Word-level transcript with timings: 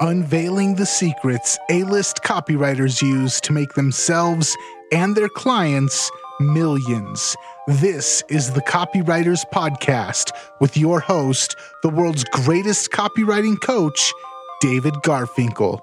unveiling 0.00 0.76
the 0.76 0.86
secrets 0.86 1.58
A 1.70 1.82
list 1.84 2.22
copywriters 2.22 3.02
use 3.02 3.40
to 3.40 3.52
make 3.52 3.74
themselves 3.74 4.56
and 4.92 5.16
their 5.16 5.28
clients 5.28 6.10
millions. 6.40 7.34
This 7.66 8.22
is 8.28 8.52
the 8.52 8.62
Copywriters 8.62 9.44
Podcast 9.52 10.30
with 10.60 10.76
your 10.76 11.00
host, 11.00 11.56
the 11.82 11.88
world's 11.88 12.24
greatest 12.24 12.90
copywriting 12.90 13.60
coach, 13.60 14.12
David 14.60 14.94
Garfinkel. 15.04 15.80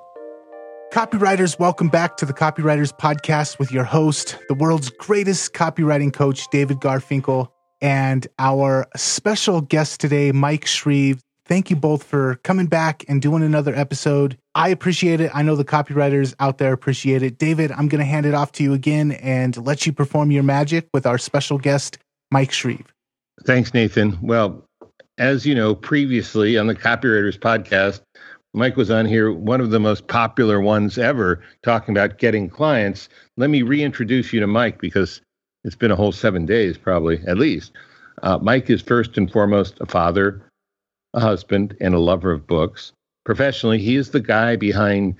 Copywriters, 0.93 1.59
welcome 1.59 1.89
back 1.89 2.15
to 2.17 2.25
the 2.25 2.33
Copywriters 2.33 2.97
Podcast 2.97 3.59
with 3.59 3.71
your 3.71 3.83
host, 3.83 4.37
the 4.47 4.53
world's 4.53 4.89
greatest 4.91 5.53
copywriting 5.53 6.13
coach, 6.13 6.47
David 6.51 6.79
Garfinkel, 6.79 7.49
and 7.81 8.27
our 8.39 8.87
special 8.95 9.59
guest 9.59 9.99
today, 9.99 10.31
Mike 10.31 10.65
Shreve. 10.65 11.21
Thank 11.45 11.69
you 11.69 11.75
both 11.75 12.03
for 12.03 12.35
coming 12.43 12.65
back 12.65 13.05
and 13.07 13.21
doing 13.21 13.43
another 13.43 13.75
episode. 13.75 14.37
I 14.55 14.69
appreciate 14.69 15.21
it. 15.21 15.29
I 15.33 15.43
know 15.43 15.55
the 15.55 15.63
copywriters 15.63 16.33
out 16.39 16.57
there 16.57 16.73
appreciate 16.73 17.21
it. 17.21 17.37
David, 17.37 17.71
I'm 17.71 17.87
going 17.87 17.99
to 17.99 18.05
hand 18.05 18.25
it 18.25 18.33
off 18.33 18.51
to 18.53 18.63
you 18.63 18.73
again 18.73 19.11
and 19.11 19.55
let 19.65 19.85
you 19.85 19.93
perform 19.93 20.31
your 20.31 20.43
magic 20.43 20.87
with 20.93 21.05
our 21.05 21.19
special 21.19 21.59
guest, 21.59 21.99
Mike 22.31 22.51
Shreve. 22.51 22.91
Thanks, 23.45 23.73
Nathan. 23.73 24.17
Well, 24.23 24.65
as 25.19 25.45
you 25.45 25.53
know, 25.53 25.75
previously 25.75 26.57
on 26.57 26.65
the 26.65 26.75
Copywriters 26.75 27.37
podcast, 27.37 28.01
Mike 28.55 28.75
was 28.75 28.89
on 28.89 29.05
here, 29.05 29.31
one 29.31 29.61
of 29.61 29.69
the 29.69 29.79
most 29.79 30.07
popular 30.07 30.61
ones 30.61 30.97
ever, 30.97 31.43
talking 31.61 31.93
about 31.93 32.17
getting 32.17 32.49
clients. 32.49 33.07
Let 33.37 33.49
me 33.49 33.61
reintroduce 33.61 34.33
you 34.33 34.39
to 34.39 34.47
Mike 34.47 34.79
because 34.79 35.21
it's 35.63 35.75
been 35.75 35.91
a 35.91 35.95
whole 35.95 36.13
seven 36.13 36.45
days, 36.45 36.77
probably 36.77 37.21
at 37.27 37.37
least. 37.37 37.73
Uh, 38.23 38.39
Mike 38.41 38.69
is 38.69 38.81
first 38.81 39.17
and 39.17 39.29
foremost 39.29 39.77
a 39.81 39.85
father, 39.85 40.41
a 41.15 41.19
husband, 41.19 41.75
and 41.81 41.95
a 41.95 41.99
lover 41.99 42.31
of 42.31 42.45
books. 42.45 42.91
Professionally, 43.25 43.79
he 43.79 43.95
is 43.95 44.11
the 44.11 44.19
guy 44.19 44.55
behind 44.55 45.15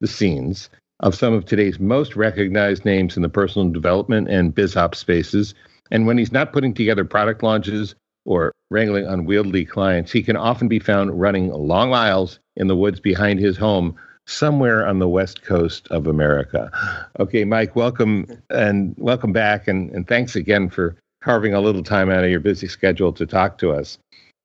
the 0.00 0.06
scenes 0.06 0.70
of 1.00 1.14
some 1.14 1.34
of 1.34 1.44
today's 1.44 1.80
most 1.80 2.16
recognized 2.16 2.84
names 2.84 3.16
in 3.16 3.22
the 3.22 3.28
personal 3.28 3.68
development 3.68 4.28
and 4.28 4.54
biz 4.54 4.76
op 4.76 4.94
spaces. 4.94 5.54
And 5.90 6.06
when 6.06 6.16
he's 6.16 6.32
not 6.32 6.52
putting 6.52 6.72
together 6.72 7.04
product 7.04 7.42
launches 7.42 7.94
or 8.24 8.52
wrangling 8.70 9.06
unwieldy 9.06 9.64
clients, 9.64 10.12
he 10.12 10.22
can 10.22 10.36
often 10.36 10.68
be 10.68 10.78
found 10.78 11.20
running 11.20 11.50
long 11.52 11.90
miles 11.90 12.38
in 12.56 12.68
the 12.68 12.76
woods 12.76 13.00
behind 13.00 13.40
his 13.40 13.56
home 13.56 13.96
somewhere 14.26 14.86
on 14.86 15.00
the 15.00 15.08
west 15.08 15.42
coast 15.42 15.88
of 15.88 16.06
America. 16.06 16.70
Okay, 17.18 17.44
Mike, 17.44 17.74
welcome 17.74 18.26
and 18.50 18.94
welcome 18.98 19.32
back 19.32 19.66
and, 19.66 19.90
and 19.90 20.06
thanks 20.06 20.36
again 20.36 20.70
for 20.70 20.96
carving 21.22 21.54
a 21.54 21.60
little 21.60 21.82
time 21.82 22.10
out 22.10 22.24
of 22.24 22.30
your 22.30 22.40
busy 22.40 22.68
schedule 22.68 23.12
to 23.12 23.26
talk 23.26 23.58
to 23.58 23.72
us. 23.72 23.98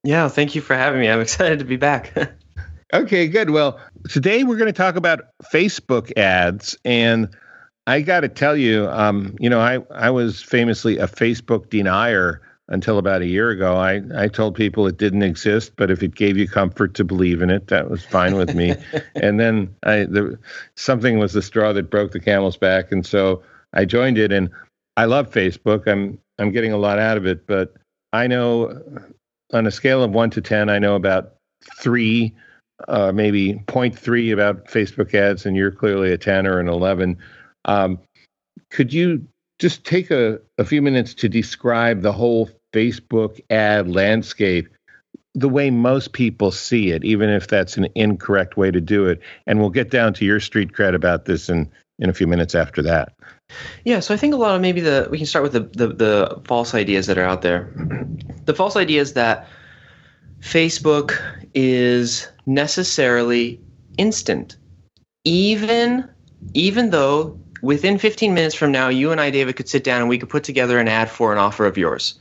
Yeah, 0.06 0.28
thank 0.30 0.54
you 0.54 0.62
for 0.62 0.76
having 0.76 1.02
me. 1.02 1.10
I'm 1.10 1.22
excited 1.28 1.60
to 1.60 1.66
be 1.66 1.78
back. 1.78 2.14
okay, 2.94 3.28
good. 3.28 3.50
Well, 3.50 3.80
today 4.08 4.44
we're 4.44 4.58
going 4.58 4.68
to 4.68 4.74
talk 4.74 4.96
about 4.96 5.22
Facebook 5.52 6.16
ads 6.18 6.78
and 6.86 7.36
I 7.88 8.02
got 8.02 8.22
to 8.22 8.30
tell 8.30 8.56
you, 8.56 8.88
um, 8.90 9.36
you 9.40 9.50
know, 9.50 9.60
I, 9.60 9.80
I 9.92 10.10
was 10.10 10.42
famously 10.42 10.98
a 10.98 11.08
Facebook 11.08 11.70
denier 11.70 12.42
until 12.68 12.98
about 12.98 13.22
a 13.22 13.28
year 13.28 13.52
ago. 13.52 13.76
I, 13.78 14.02
I 14.16 14.28
told 14.28 14.56
people 14.56 14.88
it 14.88 14.98
didn't 14.98 15.22
exist, 15.22 15.74
but 15.76 15.92
if 15.92 16.02
it 16.02 16.16
gave 16.16 16.36
you 16.36 16.48
comfort 16.48 16.96
to 16.96 17.04
believe 17.04 17.42
in 17.42 17.52
it, 17.52 17.68
that 17.68 17.90
was 17.90 18.04
fine 18.04 18.36
with 18.36 18.56
me. 18.56 18.76
and 19.16 19.40
then 19.40 19.76
I 19.84 20.06
the, 20.06 20.40
something 20.76 21.20
was 21.20 21.34
the 21.34 21.44
straw 21.44 21.74
that 21.74 21.92
broke 21.92 22.12
the 22.12 22.20
camel's 22.20 22.58
back, 22.58 22.92
and 22.92 23.06
so 23.06 23.44
I 23.74 23.86
joined 23.86 24.18
it. 24.18 24.32
And 24.32 24.50
I 24.98 25.06
love 25.06 25.30
Facebook. 25.30 25.88
I'm 25.88 26.18
I'm 26.40 26.52
getting 26.52 26.72
a 26.72 26.78
lot 26.78 26.98
out 26.98 27.18
of 27.18 27.28
it, 27.28 27.46
but 27.46 27.76
I 28.14 28.26
know 28.26 28.82
on 29.56 29.66
a 29.66 29.72
scale 29.72 30.04
of 30.04 30.12
one 30.12 30.30
to 30.32 30.42
ten, 30.42 30.70
I 30.70 30.80
know 30.80 30.96
about 30.96 31.36
three, 31.80 32.36
uh, 32.88 33.12
maybe 33.12 33.54
0.3 33.68 34.34
about 34.34 34.66
Facebook 34.66 35.14
ads, 35.14 35.46
and 35.46 35.56
you're 35.56 35.72
clearly 35.72 36.12
a 36.12 36.18
ten 36.18 36.46
or 36.46 36.60
an 36.60 36.68
eleven. 36.68 37.18
Um, 37.66 38.00
could 38.70 38.94
you 38.94 39.28
just 39.60 39.86
take 39.86 40.12
a, 40.12 40.40
a 40.58 40.66
few 40.66 40.82
minutes 40.82 41.14
to 41.16 41.30
describe 41.30 42.02
the 42.02 42.12
whole 42.12 42.50
Facebook 42.74 43.40
ad 43.50 43.90
landscape 43.90 44.68
the 45.34 45.50
way 45.50 45.70
most 45.70 46.14
people 46.14 46.52
see 46.52 46.92
it, 46.92 47.04
even 47.04 47.30
if 47.30 47.48
that's 47.48 47.78
an 47.78 47.88
incorrect 47.96 48.56
way 48.56 48.72
to 48.72 48.80
do 48.80 49.06
it. 49.06 49.20
And 49.46 49.60
we'll 49.60 49.70
get 49.70 49.92
down 49.92 50.14
to 50.16 50.26
your 50.26 50.40
street 50.40 50.72
cred 50.72 50.96
about 50.96 51.26
this 51.26 51.50
in, 51.50 51.70
in 52.00 52.10
a 52.10 52.14
few 52.14 52.26
minutes 52.26 52.56
after 52.56 52.82
that. 52.84 53.14
Yeah, 53.84 54.00
so 54.00 54.14
I 54.14 54.18
think 54.18 54.34
a 54.34 54.38
lot 54.38 54.56
of 54.56 54.62
maybe 54.62 54.82
the 54.82 55.08
we 55.12 55.18
can 55.18 55.28
start 55.28 55.44
with 55.44 55.54
the, 55.54 55.60
the, 55.60 55.94
the 55.94 56.42
false 56.46 56.74
ideas 56.74 57.08
that 57.08 57.18
are 57.18 57.24
out 57.24 57.42
there. 57.42 57.72
The 58.46 58.54
false 58.54 58.76
idea 58.76 59.02
is 59.02 59.14
that 59.14 59.48
Facebook 60.40 61.20
is 61.54 62.28
necessarily 62.46 63.60
instant. 63.98 64.58
Even 65.24 66.10
even 66.54 66.90
though 66.90 67.40
within 67.62 67.98
15 67.98 68.34
minutes 68.34 68.56
from 68.56 68.72
now, 68.72 68.90
you 68.90 69.12
and 69.12 69.20
I, 69.20 69.30
David, 69.30 69.56
could 69.56 69.70
sit 69.70 69.84
down 69.84 70.02
and 70.02 70.10
we 70.10 70.18
could 70.18 70.30
put 70.30 70.44
together 70.44 70.80
an 70.80 70.88
ad 70.88 71.10
for 71.10 71.32
an 71.32 71.40
offer 71.40 71.66
of 71.66 71.78
yours. 71.78 72.20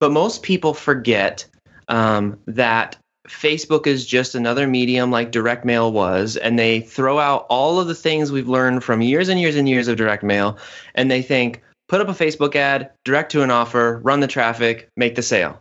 But 0.00 0.12
most 0.12 0.42
people 0.42 0.74
forget 0.74 1.44
um, 1.88 2.38
that 2.46 2.96
Facebook 3.28 3.86
is 3.86 4.04
just 4.04 4.34
another 4.34 4.66
medium 4.66 5.10
like 5.10 5.30
direct 5.30 5.64
mail 5.64 5.90
was, 5.90 6.36
and 6.36 6.58
they 6.58 6.80
throw 6.80 7.18
out 7.18 7.46
all 7.48 7.80
of 7.80 7.86
the 7.86 7.94
things 7.94 8.30
we've 8.30 8.48
learned 8.48 8.84
from 8.84 9.00
years 9.00 9.28
and 9.28 9.40
years 9.40 9.56
and 9.56 9.68
years 9.68 9.88
of 9.88 9.96
direct 9.96 10.22
mail, 10.22 10.58
and 10.94 11.10
they 11.10 11.22
think, 11.22 11.62
put 11.88 12.00
up 12.00 12.08
a 12.08 12.12
Facebook 12.12 12.54
ad, 12.54 12.90
direct 13.04 13.32
to 13.32 13.42
an 13.42 13.50
offer, 13.50 14.00
run 14.02 14.20
the 14.20 14.26
traffic, 14.26 14.88
make 14.96 15.14
the 15.14 15.22
sale. 15.22 15.60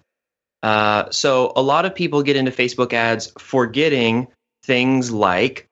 Uh, 0.62 1.10
so 1.12 1.52
a 1.56 1.62
lot 1.62 1.86
of 1.86 1.94
people 1.94 2.24
get 2.24 2.38
into 2.38 2.52
Facebook 2.52 2.94
ads 2.94 3.32
forgetting 3.38 4.28
things 4.64 5.12
like 5.12 5.68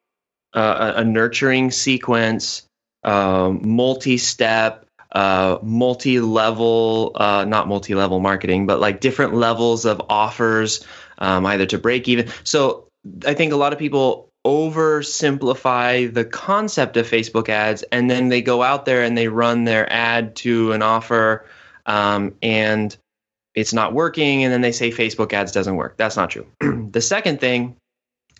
uh, 0.53 0.93
a, 0.97 1.03
nurturing 1.03 1.71
sequence, 1.71 2.63
uh, 3.05 3.49
multi-step, 3.61 4.85
uh, 5.13 5.57
multi-level, 5.61 7.11
uh, 7.15 7.45
not 7.45 7.69
multi-level 7.69 8.19
marketing, 8.19 8.65
but 8.65 8.81
like 8.81 8.99
different 8.99 9.33
levels 9.33 9.85
of 9.85 10.01
offers, 10.09 10.85
um, 11.21 11.45
either 11.45 11.65
to 11.67 11.77
break 11.77 12.09
even. 12.09 12.27
So 12.43 12.87
I 13.25 13.33
think 13.33 13.53
a 13.53 13.55
lot 13.55 13.71
of 13.71 13.79
people 13.79 14.27
oversimplify 14.45 16.11
the 16.11 16.25
concept 16.25 16.97
of 16.97 17.09
Facebook 17.09 17.47
ads, 17.47 17.83
and 17.83 18.09
then 18.09 18.27
they 18.27 18.41
go 18.41 18.61
out 18.61 18.85
there 18.85 19.03
and 19.03 19.17
they 19.17 19.29
run 19.29 19.63
their 19.63 19.91
ad 19.91 20.35
to 20.37 20.73
an 20.73 20.81
offer, 20.81 21.45
um, 21.85 22.35
and 22.41 22.97
it's 23.53 23.73
not 23.73 23.93
working, 23.93 24.43
and 24.43 24.51
then 24.51 24.61
they 24.61 24.71
say 24.71 24.91
Facebook 24.91 25.31
ads 25.31 25.51
doesn't 25.51 25.75
work. 25.75 25.95
That's 25.95 26.17
not 26.17 26.31
true. 26.31 26.47
the 26.59 27.01
second 27.01 27.39
thing 27.39 27.77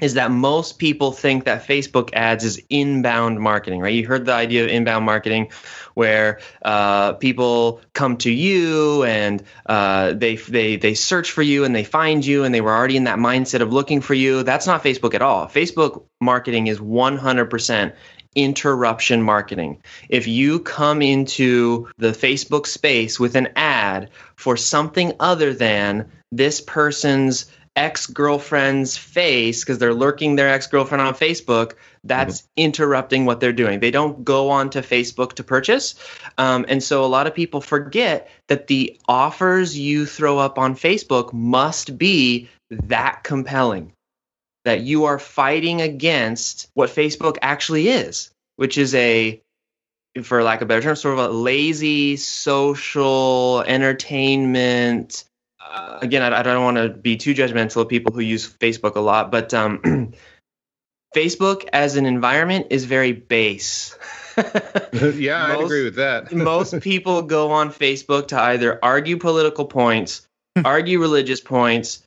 is 0.02 0.16
that 0.16 0.32
most 0.32 0.80
people 0.80 1.12
think 1.12 1.46
that 1.46 1.66
Facebook 1.66 2.10
ads 2.14 2.44
is 2.44 2.62
inbound 2.70 3.40
marketing, 3.40 3.80
right? 3.80 3.94
You 3.94 4.06
heard 4.06 4.26
the 4.26 4.34
idea 4.34 4.66
of 4.66 4.70
inbound 4.70 5.06
marketing 5.06 5.52
where 5.94 6.40
uh, 6.64 7.14
people 7.14 7.82
come 7.94 8.18
to 8.18 8.32
you 8.32 9.04
and 9.04 9.44
uh, 9.68 10.14
they, 10.14 10.36
they, 10.36 10.76
they 10.76 10.96
search 10.96 11.32
for 11.32 11.44
you 11.44 11.64
and 11.64 11.76
they 11.76 11.84
find 11.84 12.26
you 12.26 12.44
and 12.44 12.54
they 12.54 12.62
were 12.62 12.76
already 12.76 12.98
in 12.98 13.06
that 13.06 13.20
mindset 13.20 13.62
of 13.62 13.72
looking 13.72 14.02
for 14.02 14.16
you. 14.16 14.44
That's 14.44 14.68
not 14.68 14.84
Facebook 14.84 15.14
at 15.14 15.22
all. 15.22 15.48
Facebook 15.48 16.04
marketing 16.20 16.68
is 16.68 16.80
100% 16.80 17.94
interruption 18.34 19.22
marketing. 19.22 19.82
If 20.10 20.28
you 20.28 20.60
come 20.60 21.02
into 21.02 21.90
the 21.98 22.12
Facebook 22.12 22.66
space 22.66 23.20
with 23.20 23.36
an 23.36 23.50
ad 23.56 24.10
for 24.36 24.56
something 24.58 25.14
other 25.20 25.54
than 25.54 26.10
this 26.32 26.62
person's 26.62 27.52
ex 27.76 28.08
girlfriend's 28.08 28.98
face 28.98 29.64
because 29.64 29.78
they're 29.78 29.94
lurking 29.94 30.36
their 30.36 30.50
ex 30.50 30.68
girlfriend 30.68 31.02
on 31.02 31.14
Facebook, 31.14 31.74
that's 32.04 32.42
mm-hmm. 32.42 32.48
interrupting 32.58 33.26
what 33.26 33.40
they're 33.40 33.54
doing. 33.54 33.80
They 33.80 33.92
don't 33.92 34.24
go 34.24 34.50
on 34.50 34.70
to 34.72 34.82
Facebook 34.82 35.34
to 35.34 35.44
purchase. 35.44 35.96
Um, 36.38 36.66
and 36.68 36.84
so 36.84 37.06
a 37.06 37.08
lot 37.08 37.28
of 37.28 37.36
people 37.36 37.62
forget 37.62 38.30
that 38.48 38.68
the 38.68 39.00
offers 39.08 39.78
you 39.78 40.06
throw 40.06 40.38
up 40.38 40.58
on 40.58 40.76
Facebook 40.76 41.34
must 41.34 41.98
be 41.98 42.50
that 42.70 43.24
compelling, 43.24 43.94
that 44.66 44.82
you 44.82 45.06
are 45.06 45.20
fighting 45.20 45.82
against 45.82 46.70
what 46.74 46.90
Facebook 46.90 47.38
actually 47.42 47.90
is, 47.90 48.32
which 48.58 48.78
is 48.78 48.94
a 48.96 49.42
for 50.24 50.44
lack 50.44 50.60
of 50.60 50.66
a 50.66 50.68
better 50.68 50.82
term, 50.82 50.96
sort 50.98 51.18
of 51.18 51.32
a 51.32 51.34
lazy 51.34 52.18
social 52.18 53.62
entertainment 53.62 55.24
uh, 55.72 56.00
again, 56.02 56.22
I, 56.22 56.40
I 56.40 56.44
don't 56.44 56.64
want 56.64 56.78
to 56.78 56.90
be 56.90 57.18
too 57.18 57.34
judgmental 57.34 57.82
of 57.82 57.90
people 57.90 58.14
who 58.14 58.22
use 58.22 58.52
Facebook 58.52 58.96
a 58.96 59.00
lot, 59.00 59.32
but 59.32 59.54
um, 59.54 60.14
Facebook 61.16 61.68
as 61.72 61.96
an 61.96 62.06
environment 62.06 62.68
is 62.70 62.86
very 62.86 63.14
base. 63.14 63.98
yeah, 64.38 65.46
I 65.46 65.64
agree 65.64 65.84
with 65.84 65.96
that. 65.96 66.32
most 66.34 66.80
people 66.82 67.22
go 67.22 67.52
on 67.52 67.72
Facebook 67.72 68.30
to 68.30 68.40
either 68.40 68.80
argue 68.84 69.18
political 69.18 69.66
points, 69.66 70.28
argue 70.66 71.00
religious 71.00 71.42
points, 71.42 72.04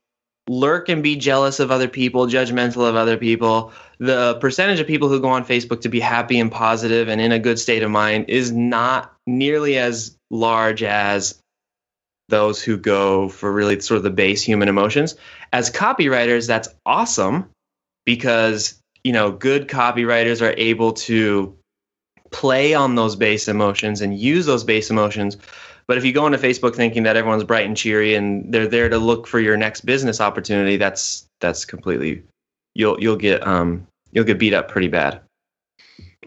lurk 0.49 0.88
and 0.88 1.02
be 1.02 1.17
jealous 1.17 1.60
of 1.60 1.70
other 1.70 1.88
people, 1.88 2.26
judgmental 2.26 2.88
of 2.88 2.96
other 2.96 3.17
people. 3.17 3.72
The 3.99 4.37
percentage 4.40 4.81
of 4.81 4.87
people 4.87 5.08
who 5.08 5.20
go 5.20 5.28
on 5.28 5.44
Facebook 5.44 5.82
to 5.82 5.88
be 5.88 6.00
happy 6.00 6.38
and 6.38 6.50
positive 6.50 7.08
and 7.08 7.20
in 7.20 7.32
a 7.32 7.38
good 7.38 7.58
state 7.58 7.82
of 7.82 7.90
mind 7.90 8.26
is 8.28 8.52
not 8.52 9.14
nearly 9.26 9.78
as 9.78 10.17
large 10.31 10.82
as 10.82 11.40
those 12.28 12.62
who 12.62 12.76
go 12.76 13.28
for 13.28 13.52
really 13.52 13.80
sort 13.80 13.98
of 13.98 14.02
the 14.02 14.10
base 14.10 14.42
human 14.42 14.68
emotions. 14.68 15.16
As 15.52 15.70
copywriters, 15.70 16.46
that's 16.46 16.68
awesome 16.86 17.50
because 18.04 18.80
you 19.02 19.12
know 19.12 19.30
good 19.30 19.68
copywriters 19.68 20.42
are 20.42 20.54
able 20.56 20.92
to 20.92 21.56
play 22.30 22.74
on 22.74 22.94
those 22.94 23.14
base 23.14 23.48
emotions 23.48 24.00
and 24.00 24.18
use 24.18 24.46
those 24.46 24.64
base 24.64 24.90
emotions 24.90 25.36
but 25.86 25.96
if 25.96 26.04
you 26.04 26.12
go 26.12 26.26
into 26.26 26.38
facebook 26.38 26.74
thinking 26.74 27.04
that 27.04 27.16
everyone's 27.16 27.44
bright 27.44 27.66
and 27.66 27.76
cheery 27.76 28.14
and 28.14 28.52
they're 28.52 28.66
there 28.66 28.88
to 28.88 28.98
look 28.98 29.26
for 29.28 29.38
your 29.38 29.56
next 29.56 29.82
business 29.82 30.20
opportunity 30.20 30.76
that's 30.76 31.26
that's 31.40 31.64
completely 31.64 32.22
you'll 32.74 33.00
you'll 33.00 33.16
get 33.16 33.46
um 33.46 33.86
you'll 34.10 34.24
get 34.24 34.38
beat 34.38 34.54
up 34.54 34.68
pretty 34.68 34.88
bad 34.88 35.20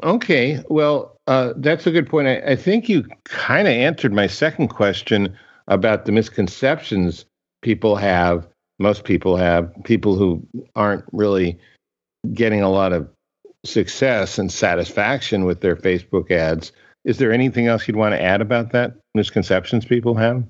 Okay, 0.04 0.64
well, 0.70 1.18
uh, 1.26 1.54
that's 1.58 1.88
a 1.88 1.92
good 1.92 2.08
point. 2.08 2.28
I, 2.28 2.52
I 2.52 2.56
think 2.56 2.88
you 2.88 3.04
kind 3.24 3.68
of 3.68 3.74
answered 3.74 4.14
my 4.14 4.28
second 4.28 4.68
question 4.68 5.36
about 5.68 6.06
the 6.06 6.12
misconceptions 6.12 7.26
people 7.62 7.96
have, 7.96 8.48
most 8.80 9.04
people 9.04 9.36
have, 9.36 9.72
people 9.84 10.16
who 10.16 10.46
aren't 10.76 11.04
really 11.12 11.60
getting 12.34 12.62
a 12.62 12.70
lot 12.70 12.94
of 12.94 13.10
success 13.66 14.38
and 14.38 14.52
satisfaction 14.52 15.46
with 15.46 15.62
their 15.62 15.76
Facebook 15.76 16.32
ads. 16.32 16.72
Is 17.06 17.18
there 17.18 17.32
anything 17.32 17.68
else 17.68 17.88
you'd 17.88 17.98
want 17.98 18.14
to 18.14 18.22
add 18.22 18.42
about 18.42 18.72
that 18.72 18.94
misconceptions 19.16 19.86
people 19.86 20.16
have? 20.16 20.44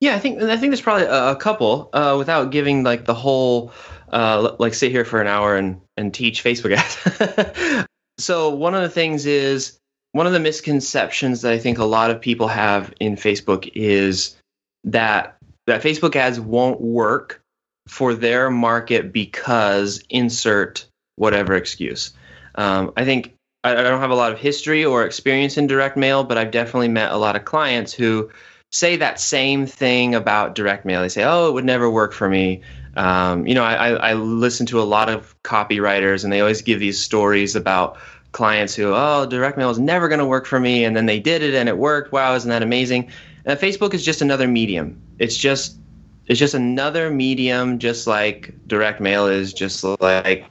Yeah, 0.00 0.16
I 0.16 0.18
think 0.18 0.42
I 0.42 0.56
think 0.56 0.70
there's 0.70 0.80
probably 0.80 1.06
a, 1.06 1.36
couple 1.36 1.88
uh, 1.92 2.16
without 2.18 2.50
giving 2.50 2.82
like 2.82 3.06
the 3.06 3.14
whole 3.14 3.72
uh, 4.12 4.54
like 4.58 4.74
sit 4.74 4.90
here 4.90 5.04
for 5.04 5.20
an 5.20 5.26
hour 5.26 5.56
and 5.56 5.80
and 5.96 6.12
teach 6.12 6.44
Facebook 6.44 6.76
ads. 6.76 7.86
so 8.18 8.50
one 8.50 8.74
of 8.74 8.82
the 8.82 8.88
things 8.88 9.24
is 9.24 9.78
one 10.12 10.26
of 10.26 10.32
the 10.32 10.40
misconceptions 10.40 11.42
that 11.42 11.52
I 11.52 11.58
think 11.58 11.78
a 11.78 11.84
lot 11.84 12.10
of 12.10 12.20
people 12.20 12.48
have 12.48 12.92
in 13.00 13.16
Facebook 13.16 13.70
is 13.74 14.36
that 14.84 15.36
that 15.66 15.82
Facebook 15.82 16.14
ads 16.14 16.38
won't 16.38 16.80
work 16.80 17.42
for 17.88 18.14
their 18.14 18.50
market 18.50 19.12
because 19.12 20.02
insert 20.10 20.86
whatever 21.16 21.54
excuse. 21.54 22.12
Um, 22.54 22.92
I 22.96 23.04
think 23.04 23.34
I, 23.62 23.72
I 23.72 23.82
don't 23.82 24.00
have 24.00 24.10
a 24.10 24.14
lot 24.14 24.32
of 24.32 24.38
history 24.38 24.84
or 24.84 25.04
experience 25.04 25.56
in 25.56 25.66
direct 25.66 25.96
mail, 25.96 26.24
but 26.24 26.38
I've 26.38 26.50
definitely 26.50 26.88
met 26.88 27.12
a 27.12 27.16
lot 27.16 27.36
of 27.36 27.44
clients 27.44 27.92
who 27.92 28.30
say 28.72 28.96
that 28.96 29.20
same 29.20 29.66
thing 29.66 30.14
about 30.14 30.54
direct 30.54 30.84
mail. 30.84 31.00
They 31.00 31.08
say, 31.08 31.24
"Oh, 31.24 31.48
it 31.48 31.52
would 31.52 31.64
never 31.64 31.90
work 31.90 32.12
for 32.12 32.28
me." 32.28 32.62
Um, 32.96 33.46
you 33.46 33.54
know, 33.54 33.64
I, 33.64 33.90
I 33.90 34.14
listen 34.14 34.66
to 34.66 34.80
a 34.80 34.84
lot 34.84 35.08
of 35.08 35.34
copywriters, 35.42 36.24
and 36.24 36.32
they 36.32 36.40
always 36.40 36.62
give 36.62 36.78
these 36.78 37.00
stories 37.00 37.56
about 37.56 37.96
clients 38.32 38.74
who, 38.74 38.92
"Oh, 38.94 39.26
direct 39.26 39.56
mail 39.58 39.70
is 39.70 39.78
never 39.78 40.08
going 40.08 40.20
to 40.20 40.26
work 40.26 40.46
for 40.46 40.60
me," 40.60 40.84
and 40.84 40.96
then 40.96 41.06
they 41.06 41.20
did 41.20 41.42
it 41.42 41.54
and 41.54 41.68
it 41.68 41.78
worked. 41.78 42.12
Wow, 42.12 42.34
isn't 42.34 42.50
that 42.50 42.62
amazing? 42.62 43.10
And 43.44 43.58
Facebook 43.58 43.94
is 43.94 44.04
just 44.04 44.22
another 44.22 44.48
medium. 44.48 45.00
It's 45.18 45.36
just 45.36 45.78
it's 46.26 46.38
just 46.38 46.54
another 46.54 47.10
medium, 47.10 47.78
just 47.78 48.06
like 48.06 48.54
direct 48.66 49.00
mail 49.00 49.26
is, 49.26 49.52
just 49.52 49.84
like 50.00 50.46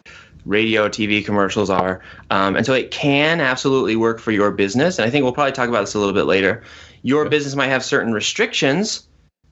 radio, 0.46 0.88
TV 0.88 1.26
commercials 1.26 1.70
are. 1.70 2.02
Um, 2.30 2.56
and 2.56 2.66
so 2.66 2.74
it 2.74 2.92
can 2.92 3.42
absolutely 3.42 3.96
work 3.96 4.20
for 4.20 4.32
your 4.32 4.52
business. 4.52 5.00
And 5.00 5.08
I 5.08 5.10
think 5.10 5.24
we'll 5.24 5.34
probably 5.34 5.54
talk 5.54 5.70
about 5.70 5.82
this 5.82 5.96
a 5.96 6.00
little 6.00 6.14
bit 6.14 6.26
later. 6.26 6.62
Your 7.02 7.28
business 7.28 7.56
might 7.56 7.68
have 7.68 7.84
certain 7.84 8.14
restrictions 8.14 9.08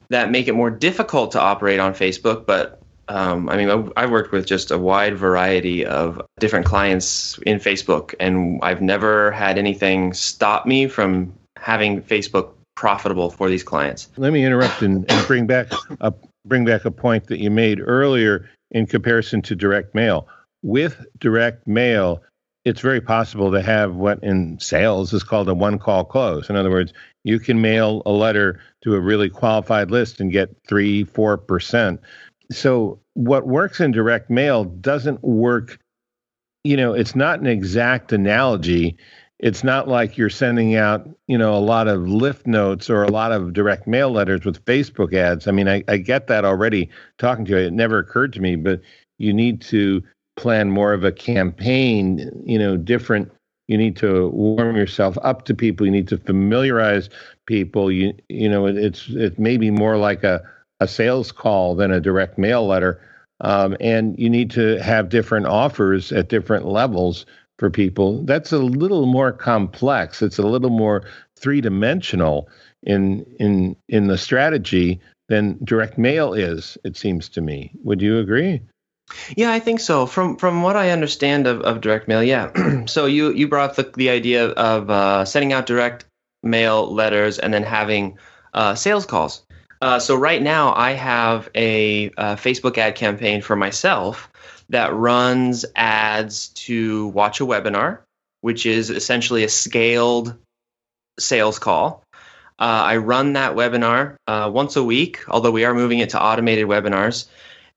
that 0.09 0.29
make 0.29 0.47
it 0.47 0.53
more 0.53 0.69
difficult 0.69 1.31
to 1.31 1.39
operate 1.39 1.79
on 1.79 1.93
Facebook, 1.93 2.45
but 2.45 2.81
um, 3.07 3.49
I 3.49 3.57
mean, 3.57 3.91
I've 3.97 4.11
worked 4.11 4.31
with 4.31 4.45
just 4.45 4.71
a 4.71 4.77
wide 4.77 5.17
variety 5.17 5.85
of 5.85 6.21
different 6.39 6.65
clients 6.65 7.37
in 7.39 7.57
Facebook, 7.59 8.13
and 8.19 8.59
I've 8.61 8.81
never 8.81 9.31
had 9.31 9.57
anything 9.57 10.13
stop 10.13 10.65
me 10.65 10.87
from 10.87 11.33
having 11.57 12.01
Facebook 12.01 12.53
profitable 12.81 13.29
for 13.29 13.47
these 13.47 13.61
clients. 13.63 14.09
Let 14.17 14.33
me 14.33 14.43
interrupt 14.43 14.81
and, 14.81 15.05
and 15.09 15.27
bring 15.27 15.45
back 15.45 15.67
a 15.99 16.11
bring 16.45 16.65
back 16.65 16.83
a 16.83 16.89
point 16.89 17.27
that 17.27 17.37
you 17.37 17.51
made 17.51 17.79
earlier 17.79 18.49
in 18.71 18.87
comparison 18.87 19.43
to 19.43 19.55
direct 19.55 19.93
mail. 19.93 20.27
With 20.63 21.05
direct 21.19 21.67
mail, 21.67 22.23
it's 22.65 22.81
very 22.81 22.99
possible 22.99 23.51
to 23.51 23.61
have 23.61 23.93
what 23.93 24.23
in 24.23 24.59
sales 24.59 25.13
is 25.13 25.21
called 25.21 25.47
a 25.47 25.53
one 25.53 25.77
call 25.77 26.03
close. 26.03 26.49
In 26.49 26.55
other 26.55 26.71
words, 26.71 26.91
you 27.23 27.37
can 27.37 27.61
mail 27.61 28.01
a 28.07 28.11
letter 28.11 28.59
to 28.81 28.95
a 28.95 28.99
really 28.99 29.29
qualified 29.29 29.91
list 29.91 30.19
and 30.19 30.31
get 30.31 30.49
three, 30.67 31.03
four 31.03 31.37
percent. 31.37 32.01
So 32.51 32.99
what 33.13 33.45
works 33.45 33.79
in 33.79 33.91
direct 33.91 34.31
mail 34.31 34.63
doesn't 34.63 35.23
work. 35.23 35.77
You 36.63 36.77
know, 36.77 36.93
it's 36.93 37.15
not 37.15 37.39
an 37.39 37.45
exact 37.47 38.11
analogy. 38.11 38.97
It's 39.41 39.63
not 39.63 39.87
like 39.87 40.17
you're 40.17 40.29
sending 40.29 40.75
out, 40.75 41.09
you 41.27 41.37
know, 41.37 41.55
a 41.55 41.59
lot 41.59 41.87
of 41.87 42.07
lift 42.07 42.45
notes 42.45 42.89
or 42.89 43.03
a 43.03 43.11
lot 43.11 43.31
of 43.31 43.53
direct 43.53 43.87
mail 43.87 44.11
letters 44.11 44.45
with 44.45 44.63
Facebook 44.65 45.13
ads. 45.13 45.47
I 45.47 45.51
mean, 45.51 45.67
I, 45.67 45.83
I 45.87 45.97
get 45.97 46.27
that 46.27 46.45
already 46.45 46.89
talking 47.17 47.45
to 47.45 47.51
you. 47.51 47.57
It 47.57 47.73
never 47.73 47.97
occurred 47.97 48.33
to 48.33 48.39
me, 48.39 48.55
but 48.55 48.81
you 49.17 49.33
need 49.33 49.61
to 49.63 50.03
plan 50.37 50.69
more 50.69 50.93
of 50.93 51.03
a 51.03 51.11
campaign, 51.11 52.43
you 52.45 52.59
know, 52.59 52.77
different 52.77 53.31
you 53.67 53.77
need 53.77 53.95
to 53.95 54.27
warm 54.29 54.75
yourself 54.75 55.17
up 55.21 55.45
to 55.45 55.55
people 55.55 55.85
you 55.85 55.91
need 55.91 56.07
to 56.09 56.17
familiarize 56.17 57.09
people 57.45 57.89
you 57.89 58.13
you 58.27 58.49
know 58.49 58.65
it, 58.65 58.75
it's 58.75 59.07
it 59.09 59.39
may 59.39 59.55
be 59.55 59.71
more 59.71 59.95
like 59.97 60.25
a 60.25 60.41
a 60.81 60.87
sales 60.87 61.31
call 61.31 61.73
than 61.75 61.89
a 61.89 62.01
direct 62.01 62.37
mail 62.37 62.67
letter 62.67 62.99
um, 63.39 63.77
and 63.79 64.19
you 64.19 64.29
need 64.29 64.51
to 64.51 64.77
have 64.83 65.09
different 65.09 65.45
offers 65.45 66.11
at 66.11 66.27
different 66.27 66.65
levels 66.65 67.25
for 67.61 67.69
people 67.69 68.23
that's 68.23 68.51
a 68.51 68.57
little 68.57 69.05
more 69.05 69.31
complex 69.31 70.23
it's 70.23 70.39
a 70.39 70.47
little 70.47 70.71
more 70.71 71.03
three 71.37 71.61
dimensional 71.61 72.49
in 72.81 73.23
in 73.37 73.75
in 73.87 74.07
the 74.07 74.17
strategy 74.17 74.99
than 75.29 75.59
direct 75.63 75.95
mail 75.95 76.33
is 76.33 76.75
it 76.83 76.97
seems 76.97 77.29
to 77.29 77.39
me 77.39 77.71
would 77.83 78.01
you 78.01 78.17
agree 78.17 78.59
yeah, 79.35 79.51
I 79.51 79.59
think 79.59 79.81
so. 79.81 80.05
From 80.05 80.37
from 80.37 80.63
what 80.63 80.77
I 80.77 80.91
understand 80.91 81.45
of, 81.45 81.59
of 81.61 81.81
direct 81.81 82.07
mail, 82.07 82.23
yeah. 82.23 82.49
so 82.85 83.07
you 83.07 83.33
you 83.33 83.45
brought 83.45 83.75
the 83.75 83.91
the 83.97 84.09
idea 84.09 84.51
of 84.51 84.89
uh, 84.89 85.25
sending 85.25 85.51
out 85.51 85.65
direct 85.65 86.05
mail 86.43 86.93
letters 86.93 87.37
and 87.37 87.53
then 87.53 87.63
having 87.63 88.17
uh, 88.53 88.73
sales 88.73 89.05
calls. 89.05 89.43
Uh, 89.81 89.99
so 89.99 90.15
right 90.15 90.41
now 90.41 90.73
I 90.75 90.91
have 90.91 91.49
a, 91.55 92.05
a 92.05 92.11
uh, 92.17 92.35
Facebook 92.37 92.77
ad 92.77 92.95
campaign 92.95 93.41
for 93.41 93.57
myself 93.57 94.30
that 94.71 94.93
runs 94.93 95.65
ads 95.75 96.49
to 96.49 97.07
watch 97.07 97.41
a 97.41 97.45
webinar, 97.45 97.99
which 98.41 98.65
is 98.65 98.89
essentially 98.89 99.43
a 99.43 99.49
scaled 99.49 100.35
sales 101.19 101.59
call. 101.59 102.03
Uh, 102.59 102.83
I 102.93 102.97
run 102.97 103.33
that 103.33 103.55
webinar 103.55 104.15
uh, 104.27 104.49
once 104.53 104.75
a 104.75 104.83
week, 104.83 105.23
although 105.27 105.51
we 105.51 105.65
are 105.65 105.73
moving 105.73 105.99
it 105.99 106.11
to 106.11 106.21
automated 106.21 106.67
webinars. 106.67 107.27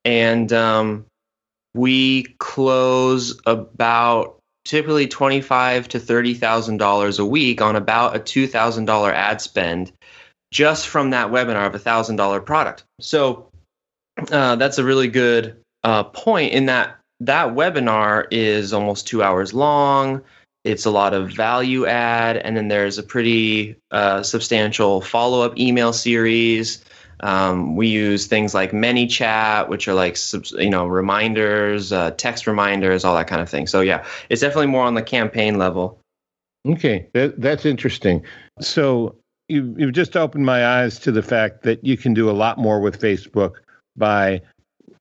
And 0.05 0.53
um, 0.53 1.07
we 1.75 2.25
close 2.39 3.41
about 3.47 4.39
typically 4.65 5.09
twenty-five 5.09 5.89
to 5.89 5.99
thirty 5.99 6.35
thousand 6.35 6.77
dollars 6.77 7.19
a 7.19 7.25
week 7.25 7.63
on 7.63 7.77
about 7.77 8.15
a 8.15 8.19
two 8.19 8.47
thousand 8.47 8.85
dollar 8.85 9.13
ad 9.13 9.41
spend 9.41 9.93
just 10.53 10.87
from 10.87 11.11
that 11.11 11.31
webinar 11.31 11.67
of 11.67 11.75
a 11.75 11.79
thousand 11.79 12.17
dollar 12.17 12.41
product. 12.41 12.85
So 13.01 13.49
uh, 14.31 14.57
that's 14.57 14.79
a 14.79 14.85
really 14.85 15.09
good 15.09 15.57
uh, 15.85 16.05
point 16.05 16.53
in 16.53 16.67
that 16.67 16.99
that 17.21 17.55
webinar 17.55 18.27
is 18.31 18.73
almost 18.73 19.07
two 19.07 19.23
hours 19.23 19.55
long. 19.55 20.23
It's 20.65 20.87
a 20.87 20.91
lot 20.91 21.13
of 21.13 21.31
value 21.31 21.87
add, 21.87 22.39
and 22.39 22.57
then 22.57 22.69
there's 22.69 22.99
a 22.99 23.03
pretty 23.03 23.77
uh, 23.91 24.23
substantial 24.23 25.01
follow 25.01 25.43
up 25.43 25.59
email 25.59 25.93
series. 25.93 26.83
Um, 27.21 27.77
we 27.77 27.89
use 27.89 28.27
things 28.27 28.55
like 28.55 28.73
ManyChat, 28.73 29.69
which 29.69 29.87
are 29.89 29.95
like 29.95 30.17
you 30.53 30.71
know 30.71 30.87
reminders, 30.87 31.93
uh, 31.93 32.13
text 32.13 32.47
reminders, 32.47 33.05
all 33.05 33.15
that 33.15 33.29
kind 33.29 33.43
of 33.43 33.49
thing. 33.49 33.67
So 33.67 33.83
yeah, 33.83 34.05
it's 34.31 34.41
definitely 34.41 34.67
more 34.67 34.85
on 34.85 34.95
the 34.95 35.03
campaign 35.03 35.59
level. 35.59 36.01
Okay, 36.67 37.09
that, 37.13 37.41
that's 37.41 37.67
interesting. 37.67 38.25
So 38.61 39.17
you, 39.49 39.75
you've 39.79 39.93
just 39.93 40.17
opened 40.17 40.47
my 40.47 40.67
eyes 40.67 40.99
to 41.01 41.13
the 41.13 41.23
fact 41.23 41.63
that 41.65 41.85
you 41.85 41.99
can 41.99 42.15
do 42.15 42.31
a 42.31 42.33
lot 42.33 42.57
more 42.59 42.81
with 42.81 43.01
Facebook 43.01 43.57
by 43.97 44.41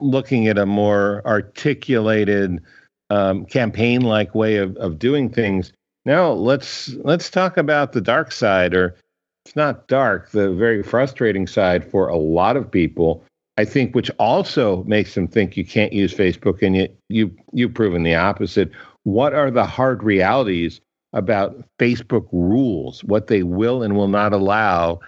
looking 0.04 0.48
at 0.48 0.58
a 0.58 0.66
more 0.66 1.22
articulated 1.26 2.62
um, 3.10 3.46
campaign-like 3.46 4.36
way 4.36 4.58
of, 4.58 4.76
of 4.78 5.00
doing 5.00 5.30
things. 5.30 5.72
Now 6.06 6.32
let's 6.32 6.90
let's 6.96 7.30
talk 7.30 7.58
about 7.58 7.94
the 7.94 8.02
dark 8.02 8.32
side 8.32 8.74
or 8.74 8.98
it's 9.46 9.56
not 9.56 9.88
dark, 9.88 10.32
the 10.32 10.54
very 10.54 10.84
frustrating 10.84 11.48
side 11.48 11.90
for 11.90 12.08
a 12.08 12.16
lot 12.16 12.56
of 12.56 12.72
people, 12.72 13.26
I 13.58 13.66
think, 13.66 13.94
which 13.94 14.10
also 14.12 14.84
makes 14.86 15.16
them 15.16 15.28
think 15.28 15.58
you 15.58 15.66
can't 15.66 15.92
use 15.92 16.14
Facebook, 16.14 16.62
and 16.62 16.76
yet 16.76 16.96
you 17.10 17.36
you've 17.52 17.74
proven 17.74 18.04
the 18.04 18.16
opposite. 18.16 18.72
What 19.04 19.34
are 19.34 19.52
the 19.52 19.66
hard 19.66 20.02
realities 20.02 20.80
about 21.12 21.64
Facebook 21.78 22.28
rules, 22.32 23.04
what 23.04 23.28
they 23.28 23.44
will 23.44 23.84
and 23.84 23.96
will 23.96 24.08
not 24.08 24.34
allow 24.34 25.00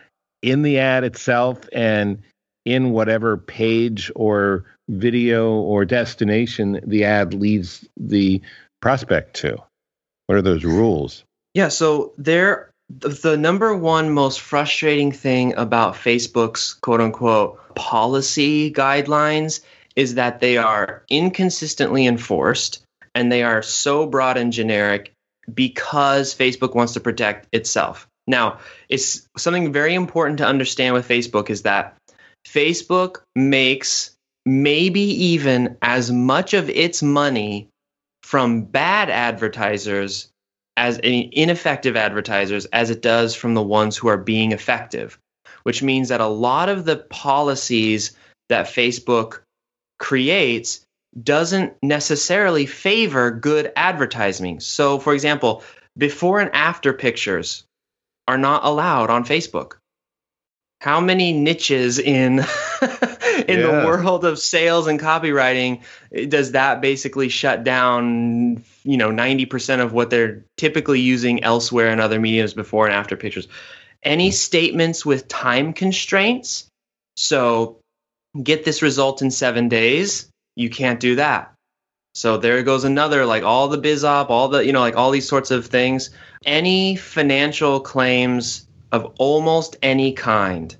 in 0.42 0.62
the 0.62 0.80
ad 0.80 1.04
itself 1.04 1.68
and 1.74 2.22
in 2.66 2.92
whatever 2.92 3.38
page 3.38 4.12
or 4.16 4.66
video 4.90 5.54
or 5.54 5.86
destination 5.86 6.80
the 6.86 7.06
ad 7.06 7.34
leads 7.34 7.88
the 7.98 8.42
prospect 8.82 9.36
to? 9.38 9.58
What 10.28 10.38
are 10.38 10.42
those 10.42 10.64
rules? 10.64 11.24
Yeah, 11.54 11.70
so 11.70 12.14
there 12.18 12.72
the 12.90 13.36
number 13.36 13.76
one 13.76 14.12
most 14.12 14.42
frustrating 14.42 15.12
thing 15.12 15.56
about 15.56 15.96
Facebook's 15.96 16.74
quote 16.74 17.02
unquote 17.02 17.60
policy 17.76 18.72
guidelines 18.72 19.62
is 19.96 20.16
that 20.16 20.40
they 20.40 20.58
are 20.58 21.04
inconsistently 21.10 22.06
enforced 22.06 22.84
and 23.16 23.32
they 23.32 23.44
are 23.44 23.62
so 23.62 24.06
broad 24.06 24.38
and 24.38 24.54
generic 24.54 25.12
because 25.52 26.36
Facebook 26.36 26.76
wants 26.76 26.94
to 26.94 27.00
protect 27.00 27.48
itself. 27.52 28.08
Now, 28.28 28.60
it's 28.90 29.28
something 29.38 29.72
very 29.72 29.94
important 29.94 30.40
to 30.40 30.48
understand 30.48 30.94
with 30.94 31.08
Facebook 31.08 31.50
is 31.50 31.64
that 31.64 31.96
Facebook 32.48 33.18
makes 33.36 34.15
maybe 34.46 35.02
even 35.02 35.78
as 35.82 36.12
much 36.12 36.54
of 36.54 36.70
its 36.70 37.02
money 37.02 37.70
from 38.24 38.64
bad 38.64 39.10
advertisers 39.10 40.30
as 40.78 41.00
ineffective 41.00 41.96
advertisers 41.96 42.66
as 42.66 42.90
it 42.90 43.02
does 43.02 43.34
from 43.34 43.54
the 43.54 43.64
ones 43.64 43.96
who 43.96 44.08
are 44.08 44.18
being 44.18 44.52
effective, 44.52 45.18
which 45.64 45.82
means 45.82 46.10
that 46.10 46.22
a 46.22 46.28
lot 46.28 46.70
of 46.70 46.86
the 46.86 46.98
policies 46.98 48.16
that 48.50 48.68
Facebook 48.68 49.40
creates 50.00 50.86
doesn't 51.24 51.74
necessarily 51.82 52.66
favor 52.66 53.32
good 53.32 53.72
advertising. 53.76 54.60
So, 54.60 55.00
for 55.00 55.14
example, 55.14 55.64
before 55.98 56.42
and 56.42 56.54
after 56.54 56.92
pictures 56.92 57.64
are 58.28 58.38
not 58.38 58.66
allowed 58.66 59.10
on 59.10 59.24
Facebook. 59.24 59.74
How 60.82 61.00
many 61.00 61.32
niches 61.32 62.00
in 62.00 62.38
in 63.36 63.60
yeah. 63.60 63.66
the 63.66 63.86
world 63.86 64.26
of 64.26 64.40
sales 64.40 64.88
and 64.88 65.00
copywriting 65.00 65.84
does 66.30 66.52
that 66.54 66.82
basically 66.82 67.30
shut 67.30 67.64
down, 67.64 68.64
you 68.84 68.98
know, 68.98 69.10
90% 69.10 69.82
of 69.82 69.94
what 69.94 70.10
they're 70.10 70.46
typically 70.58 71.02
using 71.02 71.44
elsewhere 71.44 71.90
in 71.90 72.00
other 72.00 72.20
mediums 72.20 72.54
before 72.54 72.86
and 72.86 72.96
after 72.96 73.16
pictures? 73.16 73.48
Any 74.04 74.32
statements 74.32 75.06
with 75.06 75.28
time 75.28 75.74
constraints? 75.74 76.68
So, 77.18 77.80
get 78.42 78.66
this 78.66 78.82
result 78.82 79.22
in 79.22 79.32
7 79.32 79.70
days 79.70 80.30
you 80.56 80.70
can't 80.70 81.00
do 81.00 81.16
that. 81.16 81.54
So 82.14 82.38
there 82.38 82.64
goes 82.64 82.86
another 82.86 83.26
like 83.26 83.44
all 83.44 83.68
the 83.68 83.78
biz 83.78 84.06
op, 84.06 84.30
all 84.30 84.48
the 84.48 84.66
you 84.66 84.72
know 84.72 84.80
like 84.80 84.96
all 84.96 85.12
these 85.12 85.28
sorts 85.28 85.52
of 85.52 85.66
things. 85.66 86.12
Any 86.46 86.96
financial 86.96 87.82
claims 87.82 88.68
of 88.92 89.14
almost 89.18 89.76
any 89.82 90.14
kind, 90.14 90.76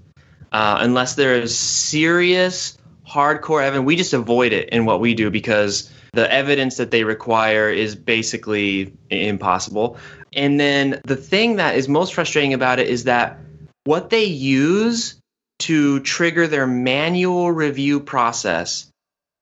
uh, 0.52 0.78
unless 0.80 1.16
there 1.16 1.36
is 1.36 1.58
serious 1.58 2.78
hardcore 3.08 3.64
evidence, 3.64 3.86
we 3.86 3.96
just 3.96 4.14
avoid 4.14 4.54
it 4.54 4.70
in 4.70 4.86
what 4.86 5.00
we 5.00 5.14
do 5.14 5.30
because 5.30 5.92
the 6.14 6.32
evidence 6.32 6.78
that 6.78 6.92
they 6.92 7.04
require 7.04 7.70
is 7.70 7.96
basically 7.96 8.94
impossible. 9.10 9.98
And 10.34 10.60
then 10.60 11.02
the 11.04 11.16
thing 11.16 11.58
that 11.58 11.76
is 11.76 11.88
most 11.88 12.14
frustrating 12.14 12.54
about 12.54 12.80
it 12.80 12.88
is 12.88 13.04
that 13.06 13.40
what 13.84 14.10
they 14.10 14.26
use 14.26 15.20
to 15.60 16.00
trigger 16.02 16.48
their 16.48 16.68
manual 16.68 17.52
review 17.52 18.00
process 18.00 18.90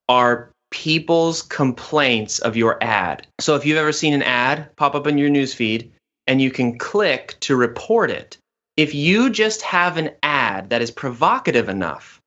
are 0.08 0.50
people's 0.70 1.42
complaints 1.42 2.38
of 2.40 2.56
your 2.56 2.82
ad. 2.82 3.26
So 3.40 3.54
if 3.56 3.64
you've 3.64 3.78
ever 3.78 3.92
seen 3.92 4.12
an 4.12 4.22
ad 4.22 4.74
pop 4.76 4.94
up 4.94 5.06
in 5.06 5.18
your 5.18 5.30
newsfeed 5.30 5.90
and 6.26 6.40
you 6.40 6.50
can 6.50 6.78
click 6.78 7.36
to 7.40 7.56
report 7.56 8.10
it, 8.10 8.38
if 8.76 8.94
you 8.94 9.30
just 9.30 9.62
have 9.62 9.96
an 9.96 10.10
ad 10.22 10.70
that 10.70 10.82
is 10.82 10.90
provocative 10.90 11.68
enough 11.68 12.20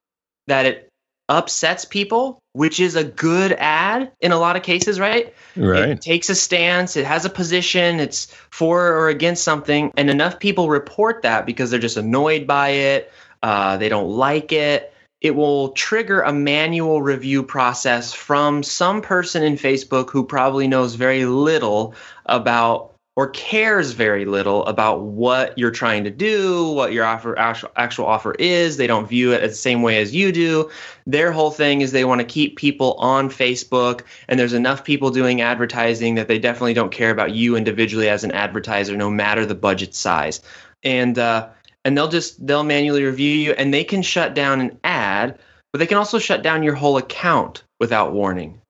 that 0.47 0.65
it 0.65 0.89
upsets 1.29 1.83
people, 1.83 2.39
which 2.53 2.79
is 2.79 2.95
a 2.95 3.03
good 3.03 3.51
ad 3.51 4.11
in 4.21 4.31
a 4.31 4.37
lot 4.37 4.55
of 4.55 4.63
cases, 4.63 4.97
right? 4.97 5.33
Right. 5.57 5.89
It 5.89 6.01
takes 6.01 6.29
a 6.29 6.35
stance, 6.35 6.95
it 6.95 7.05
has 7.05 7.25
a 7.25 7.29
position, 7.29 7.99
it's 7.99 8.33
for 8.49 8.93
or 8.93 9.09
against 9.09 9.43
something, 9.43 9.91
and 9.97 10.09
enough 10.09 10.39
people 10.39 10.69
report 10.69 11.23
that 11.23 11.45
because 11.45 11.69
they're 11.69 11.79
just 11.79 11.97
annoyed 11.97 12.47
by 12.47 12.69
it, 12.69 13.11
uh, 13.43 13.75
they 13.77 13.89
don't 13.89 14.09
like 14.09 14.53
it 14.53 14.93
it 15.21 15.35
will 15.35 15.69
trigger 15.69 16.21
a 16.21 16.33
manual 16.33 17.01
review 17.01 17.41
process 17.41 18.13
from 18.13 18.61
some 18.61 19.01
person 19.01 19.43
in 19.43 19.55
Facebook 19.55 20.11
who 20.11 20.23
probably 20.23 20.67
knows 20.67 20.95
very 20.95 21.25
little 21.25 21.95
about 22.27 22.93
or 23.17 23.27
cares 23.29 23.93
very 23.93 24.25
little 24.25 24.63
about 24.67 25.01
what 25.01 25.57
you're 25.57 25.71
trying 25.71 26.03
to 26.03 26.11
do, 26.11 26.71
what 26.71 26.93
your 26.93 27.03
offer 27.03 27.37
actual, 27.37 27.71
actual 27.75 28.05
offer 28.05 28.35
is. 28.37 28.77
They 28.77 28.85
don't 28.85 29.09
view 29.09 29.33
it 29.33 29.41
the 29.41 29.53
same 29.55 29.81
way 29.81 29.97
as 29.97 30.13
you 30.13 30.31
do. 30.31 30.69
Their 31.07 31.31
whole 31.31 31.49
thing 31.49 31.81
is 31.81 31.91
they 31.91 32.05
want 32.05 32.21
to 32.21 32.25
keep 32.25 32.57
people 32.57 32.93
on 32.99 33.29
Facebook, 33.29 34.03
and 34.27 34.39
there's 34.39 34.53
enough 34.53 34.83
people 34.83 35.09
doing 35.09 35.41
advertising 35.41 36.13
that 36.13 36.27
they 36.27 36.37
definitely 36.37 36.75
don't 36.75 36.91
care 36.91 37.09
about 37.09 37.31
you 37.31 37.55
individually 37.55 38.07
as 38.07 38.23
an 38.23 38.31
advertiser, 38.33 38.95
no 38.95 39.09
matter 39.09 39.47
the 39.47 39.55
budget 39.55 39.95
size. 39.95 40.39
And 40.83 41.17
uh, 41.17 41.49
and 41.83 41.97
they'll 41.97 42.09
just 42.09 42.45
they'll 42.45 42.63
manually 42.63 43.03
review 43.03 43.31
you 43.31 43.53
and 43.53 43.73
they 43.73 43.83
can 43.83 44.03
shut 44.03 44.35
down 44.35 44.61
an 44.61 44.77
ad 44.83 45.39
but 45.71 45.79
they 45.79 45.87
can 45.87 45.97
also 45.97 46.19
shut 46.19 46.43
down 46.43 46.63
your 46.63 46.75
whole 46.75 46.97
account 46.97 47.63
without 47.79 48.13
warning 48.13 48.61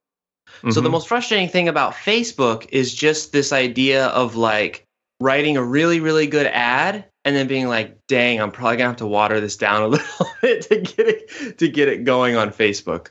mm-hmm. 0.57 0.71
so 0.71 0.81
the 0.81 0.87
mm-hmm. 0.87 0.93
most 0.93 1.07
frustrating 1.07 1.49
thing 1.49 1.67
about 1.67 1.93
facebook 1.93 2.67
is 2.71 2.93
just 2.93 3.31
this 3.31 3.51
idea 3.51 4.07
of 4.07 4.35
like 4.35 4.83
writing 5.19 5.57
a 5.57 5.63
really 5.63 5.99
really 5.99 6.27
good 6.27 6.47
ad 6.47 7.05
and 7.25 7.35
then 7.35 7.47
being 7.47 7.67
like 7.67 7.97
dang 8.07 8.39
i'm 8.39 8.51
probably 8.51 8.77
gonna 8.77 8.89
have 8.89 8.97
to 8.97 9.07
water 9.07 9.39
this 9.39 9.57
down 9.57 9.81
a 9.81 9.87
little 9.87 10.27
bit 10.41 10.61
to 10.61 10.77
get 10.79 11.07
it 11.07 11.57
to 11.57 11.67
get 11.67 11.87
it 11.87 12.03
going 12.03 12.35
on 12.35 12.49
facebook 12.49 13.09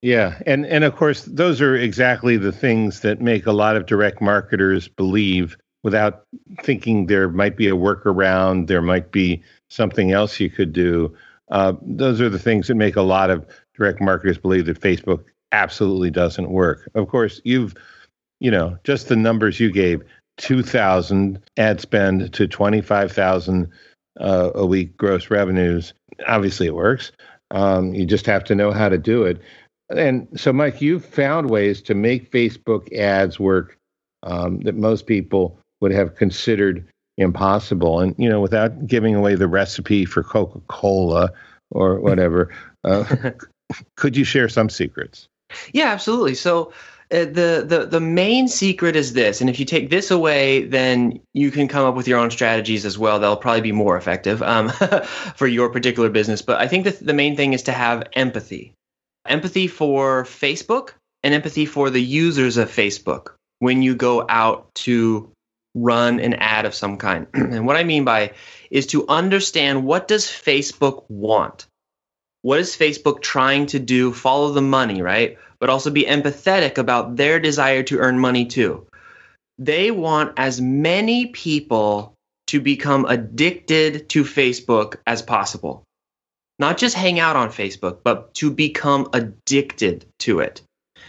yeah, 0.00 0.40
and 0.46 0.64
and 0.66 0.84
of 0.84 0.94
course 0.94 1.24
those 1.24 1.60
are 1.60 1.74
exactly 1.74 2.36
the 2.36 2.52
things 2.52 3.00
that 3.00 3.20
make 3.20 3.46
a 3.46 3.52
lot 3.52 3.74
of 3.76 3.86
direct 3.86 4.20
marketers 4.20 4.86
believe 4.86 5.56
without 5.82 6.24
thinking 6.62 7.06
there 7.06 7.28
might 7.28 7.56
be 7.56 7.68
a 7.68 7.76
workaround, 7.76 8.68
there 8.68 8.82
might 8.82 9.10
be 9.10 9.42
something 9.70 10.12
else 10.12 10.38
you 10.38 10.50
could 10.50 10.72
do. 10.72 11.14
Uh, 11.50 11.72
those 11.82 12.20
are 12.20 12.28
the 12.28 12.38
things 12.38 12.68
that 12.68 12.74
make 12.74 12.96
a 12.96 13.02
lot 13.02 13.30
of 13.30 13.46
direct 13.76 14.00
marketers 14.00 14.38
believe 14.38 14.66
that 14.66 14.80
Facebook 14.80 15.24
absolutely 15.52 16.10
doesn't 16.10 16.50
work. 16.50 16.88
Of 16.94 17.08
course, 17.08 17.40
you've, 17.44 17.74
you 18.40 18.50
know, 18.50 18.78
just 18.84 19.08
the 19.08 19.16
numbers 19.16 19.60
you 19.60 19.70
gave 19.70 20.02
2,000 20.38 21.40
ad 21.56 21.80
spend 21.80 22.32
to 22.32 22.46
25,000 22.46 23.70
uh, 24.20 24.50
a 24.54 24.66
week 24.66 24.96
gross 24.96 25.30
revenues. 25.30 25.92
Obviously, 26.26 26.66
it 26.66 26.74
works. 26.74 27.12
Um, 27.50 27.94
you 27.94 28.04
just 28.04 28.26
have 28.26 28.44
to 28.44 28.54
know 28.54 28.72
how 28.72 28.88
to 28.88 28.98
do 28.98 29.24
it. 29.24 29.40
And 29.90 30.28
so, 30.36 30.52
Mike, 30.52 30.82
you've 30.82 31.04
found 31.04 31.50
ways 31.50 31.80
to 31.82 31.94
make 31.94 32.30
Facebook 32.30 32.92
ads 32.96 33.40
work 33.40 33.78
um, 34.22 34.60
that 34.60 34.74
most 34.74 35.06
people 35.06 35.58
would 35.80 35.92
have 35.92 36.16
considered 36.16 36.86
impossible. 37.16 38.00
And 38.00 38.14
you 38.18 38.28
know, 38.28 38.40
without 38.40 38.86
giving 38.86 39.14
away 39.14 39.34
the 39.34 39.48
recipe 39.48 40.04
for 40.04 40.22
Coca 40.22 40.60
Cola 40.68 41.30
or 41.70 42.00
whatever, 42.00 42.52
uh, 42.84 43.30
could 43.96 44.16
you 44.16 44.24
share 44.24 44.48
some 44.48 44.68
secrets? 44.68 45.28
Yeah, 45.72 45.88
absolutely. 45.88 46.34
So. 46.34 46.72
Uh, 47.10 47.24
the, 47.24 47.64
the 47.66 47.86
the 47.90 48.00
main 48.00 48.48
secret 48.48 48.94
is 48.94 49.14
this 49.14 49.40
and 49.40 49.48
if 49.48 49.58
you 49.58 49.64
take 49.64 49.88
this 49.88 50.10
away 50.10 50.64
then 50.64 51.18
you 51.32 51.50
can 51.50 51.66
come 51.66 51.86
up 51.86 51.94
with 51.94 52.06
your 52.06 52.18
own 52.18 52.30
strategies 52.30 52.84
as 52.84 52.98
well 52.98 53.18
they'll 53.18 53.34
probably 53.34 53.62
be 53.62 53.72
more 53.72 53.96
effective 53.96 54.42
um, 54.42 54.68
for 55.34 55.46
your 55.46 55.70
particular 55.70 56.10
business 56.10 56.42
but 56.42 56.60
i 56.60 56.68
think 56.68 56.84
that 56.84 56.98
the 57.00 57.14
main 57.14 57.34
thing 57.34 57.54
is 57.54 57.62
to 57.62 57.72
have 57.72 58.02
empathy 58.12 58.74
empathy 59.26 59.68
for 59.68 60.24
facebook 60.24 60.90
and 61.22 61.32
empathy 61.32 61.64
for 61.64 61.88
the 61.88 62.02
users 62.02 62.58
of 62.58 62.70
facebook 62.70 63.28
when 63.60 63.80
you 63.80 63.94
go 63.94 64.26
out 64.28 64.68
to 64.74 65.32
run 65.74 66.20
an 66.20 66.34
ad 66.34 66.66
of 66.66 66.74
some 66.74 66.96
kind. 66.96 67.26
and 67.34 67.66
what 67.66 67.76
I 67.76 67.84
mean 67.84 68.04
by 68.04 68.32
is 68.70 68.86
to 68.88 69.06
understand 69.08 69.84
what 69.84 70.08
does 70.08 70.24
Facebook 70.24 71.04
want? 71.08 71.66
What 72.42 72.60
is 72.60 72.76
Facebook 72.76 73.20
trying 73.20 73.66
to 73.66 73.78
do? 73.78 74.12
Follow 74.12 74.52
the 74.52 74.62
money, 74.62 75.02
right? 75.02 75.38
But 75.58 75.70
also 75.70 75.90
be 75.90 76.04
empathetic 76.04 76.78
about 76.78 77.16
their 77.16 77.40
desire 77.40 77.82
to 77.84 77.98
earn 77.98 78.18
money 78.18 78.46
too. 78.46 78.86
They 79.58 79.90
want 79.90 80.34
as 80.36 80.60
many 80.60 81.26
people 81.26 82.14
to 82.46 82.60
become 82.60 83.04
addicted 83.06 84.08
to 84.10 84.24
Facebook 84.24 84.96
as 85.06 85.20
possible. 85.20 85.82
Not 86.58 86.78
just 86.78 86.96
hang 86.96 87.20
out 87.20 87.36
on 87.36 87.50
Facebook, 87.50 87.98
but 88.02 88.34
to 88.34 88.50
become 88.50 89.08
addicted 89.12 90.06
to 90.20 90.40
it. 90.40 90.62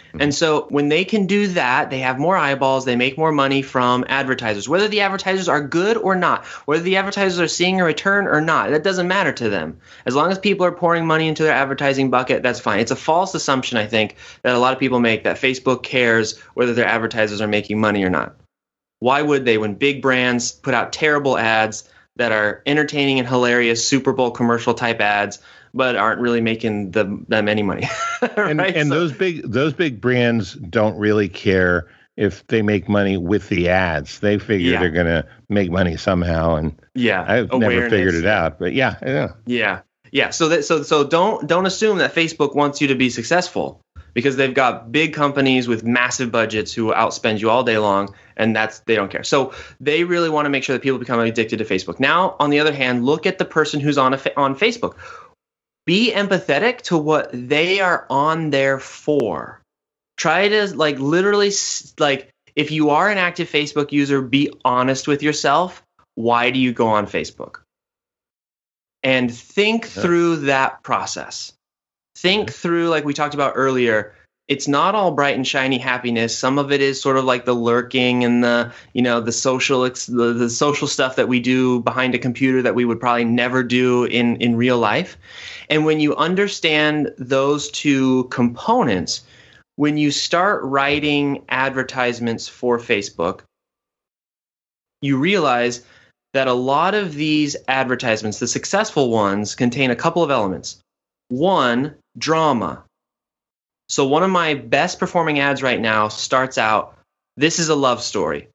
Mm-hmm. 0.09 0.21
And 0.21 0.35
so 0.35 0.65
when 0.69 0.89
they 0.89 1.05
can 1.05 1.27
do 1.27 1.47
that, 1.49 1.89
they 1.89 1.99
have 1.99 2.17
more 2.17 2.35
eyeballs, 2.35 2.85
they 2.85 2.95
make 2.95 3.17
more 3.17 3.31
money 3.31 3.61
from 3.61 4.05
advertisers. 4.09 4.67
Whether 4.67 4.87
the 4.87 5.01
advertisers 5.01 5.47
are 5.47 5.61
good 5.61 5.97
or 5.97 6.15
not, 6.15 6.45
whether 6.65 6.81
the 6.81 6.97
advertisers 6.97 7.39
are 7.39 7.47
seeing 7.47 7.79
a 7.79 7.83
return 7.83 8.27
or 8.27 8.41
not, 8.41 8.71
that 8.71 8.83
doesn't 8.83 9.07
matter 9.07 9.31
to 9.33 9.49
them. 9.49 9.79
As 10.05 10.15
long 10.15 10.31
as 10.31 10.39
people 10.39 10.65
are 10.65 10.71
pouring 10.71 11.05
money 11.05 11.27
into 11.27 11.43
their 11.43 11.53
advertising 11.53 12.09
bucket, 12.09 12.41
that's 12.41 12.59
fine. 12.59 12.79
It's 12.79 12.91
a 12.91 12.95
false 12.95 13.35
assumption, 13.35 13.77
I 13.77 13.85
think, 13.85 14.15
that 14.41 14.55
a 14.55 14.59
lot 14.59 14.73
of 14.73 14.79
people 14.79 14.99
make 14.99 15.25
that 15.25 15.37
Facebook 15.37 15.83
cares 15.83 16.39
whether 16.55 16.73
their 16.73 16.87
advertisers 16.87 17.41
are 17.41 17.47
making 17.47 17.79
money 17.79 18.03
or 18.03 18.09
not. 18.09 18.35
Why 18.99 19.21
would 19.21 19.45
they 19.45 19.57
when 19.57 19.75
big 19.75 20.01
brands 20.01 20.51
put 20.51 20.73
out 20.73 20.91
terrible 20.91 21.37
ads 21.37 21.87
that 22.17 22.31
are 22.33 22.61
entertaining 22.65 23.19
and 23.19 23.27
hilarious 23.27 23.87
Super 23.87 24.11
Bowl 24.11 24.31
commercial 24.31 24.73
type 24.73 24.99
ads 24.99 25.39
but 25.73 25.95
aren't 25.95 26.19
really 26.19 26.41
making 26.41 26.91
them 26.91 27.25
them 27.29 27.47
any 27.47 27.63
money. 27.63 27.87
right? 28.21 28.37
And, 28.37 28.61
and 28.61 28.89
so, 28.89 28.95
those 28.95 29.11
big 29.13 29.43
those 29.43 29.73
big 29.73 30.01
brands 30.01 30.53
don't 30.53 30.97
really 30.97 31.29
care 31.29 31.87
if 32.17 32.45
they 32.47 32.61
make 32.61 32.89
money 32.89 33.17
with 33.17 33.47
the 33.47 33.69
ads. 33.69 34.19
They 34.19 34.37
figure 34.39 34.73
yeah. 34.73 34.79
they're 34.79 34.89
going 34.89 35.07
to 35.07 35.25
make 35.47 35.71
money 35.71 35.95
somehow. 35.95 36.55
And 36.55 36.75
yeah, 36.93 37.21
I've 37.21 37.51
Awareness. 37.51 37.79
never 37.79 37.89
figured 37.89 38.15
it 38.15 38.25
out, 38.25 38.59
but 38.59 38.73
yeah, 38.73 38.95
yeah, 39.01 39.27
yeah, 39.45 39.81
yeah. 40.11 40.29
So 40.31 40.49
that 40.49 40.65
so 40.65 40.83
so 40.83 41.07
don't 41.07 41.47
don't 41.47 41.65
assume 41.65 41.99
that 41.99 42.13
Facebook 42.13 42.55
wants 42.55 42.81
you 42.81 42.89
to 42.89 42.95
be 42.95 43.09
successful 43.09 43.81
because 44.13 44.35
they've 44.35 44.53
got 44.53 44.91
big 44.91 45.13
companies 45.13 45.67
with 45.67 45.83
massive 45.83 46.31
budgets 46.31 46.73
who 46.73 46.91
outspend 46.91 47.39
you 47.39 47.49
all 47.49 47.63
day 47.63 47.77
long 47.77 48.13
and 48.37 48.55
that's 48.55 48.79
they 48.81 48.95
don't 48.95 49.11
care 49.11 49.23
so 49.23 49.53
they 49.79 50.03
really 50.03 50.29
want 50.29 50.45
to 50.45 50.49
make 50.49 50.63
sure 50.63 50.75
that 50.75 50.81
people 50.81 50.99
become 50.99 51.19
addicted 51.19 51.57
to 51.57 51.65
facebook 51.65 51.99
now 51.99 52.35
on 52.39 52.49
the 52.49 52.59
other 52.59 52.73
hand 52.73 53.05
look 53.05 53.25
at 53.25 53.37
the 53.37 53.45
person 53.45 53.79
who's 53.79 53.97
on 53.97 54.13
a, 54.13 54.19
on 54.37 54.55
facebook 54.55 54.95
be 55.89 56.11
empathetic 56.13 56.81
to 56.81 56.95
what 56.95 57.31
they 57.33 57.79
are 57.79 58.05
on 58.11 58.51
there 58.51 58.77
for. 58.77 59.59
Try 60.17 60.47
to 60.47 60.67
like 60.75 60.99
literally 60.99 61.51
like 61.97 62.29
if 62.55 62.69
you 62.69 62.91
are 62.91 63.09
an 63.09 63.17
active 63.17 63.49
facebook 63.49 63.91
user 63.91 64.21
be 64.21 64.53
honest 64.63 65.07
with 65.07 65.23
yourself. 65.23 65.81
Why 66.13 66.51
do 66.51 66.59
you 66.59 66.73
go 66.73 66.89
on 66.89 67.07
facebook? 67.07 67.61
And 69.01 69.33
think 69.33 69.85
yeah. 69.85 70.03
through 70.03 70.35
that 70.53 70.83
process. 70.83 71.53
Think 72.15 72.51
through 72.51 72.89
like 72.89 73.03
we 73.03 73.15
talked 73.15 73.33
about 73.33 73.53
earlier 73.55 74.13
it's 74.49 74.67
not 74.67 74.95
all 74.95 75.11
bright 75.11 75.35
and 75.35 75.47
shiny 75.47 75.77
happiness. 75.77 76.35
Some 76.35 76.57
of 76.57 76.71
it 76.71 76.81
is 76.81 76.99
sort 76.99 77.17
of 77.17 77.23
like 77.23 77.45
the 77.45 77.53
lurking 77.53 78.23
and 78.23 78.43
the 78.43 78.73
you 78.93 79.01
know 79.01 79.21
the 79.21 79.31
social 79.31 79.81
the, 79.83 80.35
the 80.37 80.49
social 80.49 80.87
stuff 80.87 81.15
that 81.15 81.29
we 81.29 81.39
do 81.39 81.79
behind 81.81 82.15
a 82.15 82.19
computer 82.19 82.61
that 82.63 82.75
we 82.75 82.83
would 82.83 82.99
probably 82.99 83.25
never 83.25 83.63
do 83.63 84.03
in 84.05 84.35
in 84.37 84.57
real 84.57 84.79
life. 84.79 85.17
And 85.69 85.85
when 85.85 85.99
you 85.99 86.15
understand 86.15 87.13
those 87.17 87.69
two 87.69 88.25
components 88.25 89.21
when 89.75 89.95
you 89.95 90.11
start 90.11 90.61
writing 90.63 91.41
advertisements 91.47 92.49
for 92.49 92.77
facebook 92.77 93.41
you 95.01 95.17
realize 95.17 95.85
that 96.33 96.49
a 96.49 96.53
lot 96.53 96.93
of 96.95 97.13
these 97.13 97.55
advertisements 97.69 98.39
the 98.39 98.47
successful 98.47 99.09
ones 99.09 99.55
contain 99.55 99.89
a 99.89 99.95
couple 99.95 100.21
of 100.21 100.31
elements. 100.31 100.81
One 101.29 101.95
drama. 102.17 102.83
So 103.89 104.07
one 104.07 104.23
of 104.23 104.29
my 104.29 104.53
best 104.53 104.99
performing 104.99 105.39
ads 105.39 105.63
right 105.63 105.79
now 105.79 106.07
starts 106.07 106.57
out 106.57 106.95
this 107.37 107.59
is 107.59 107.69
a 107.69 107.75
love 107.75 108.01
story. 108.01 108.49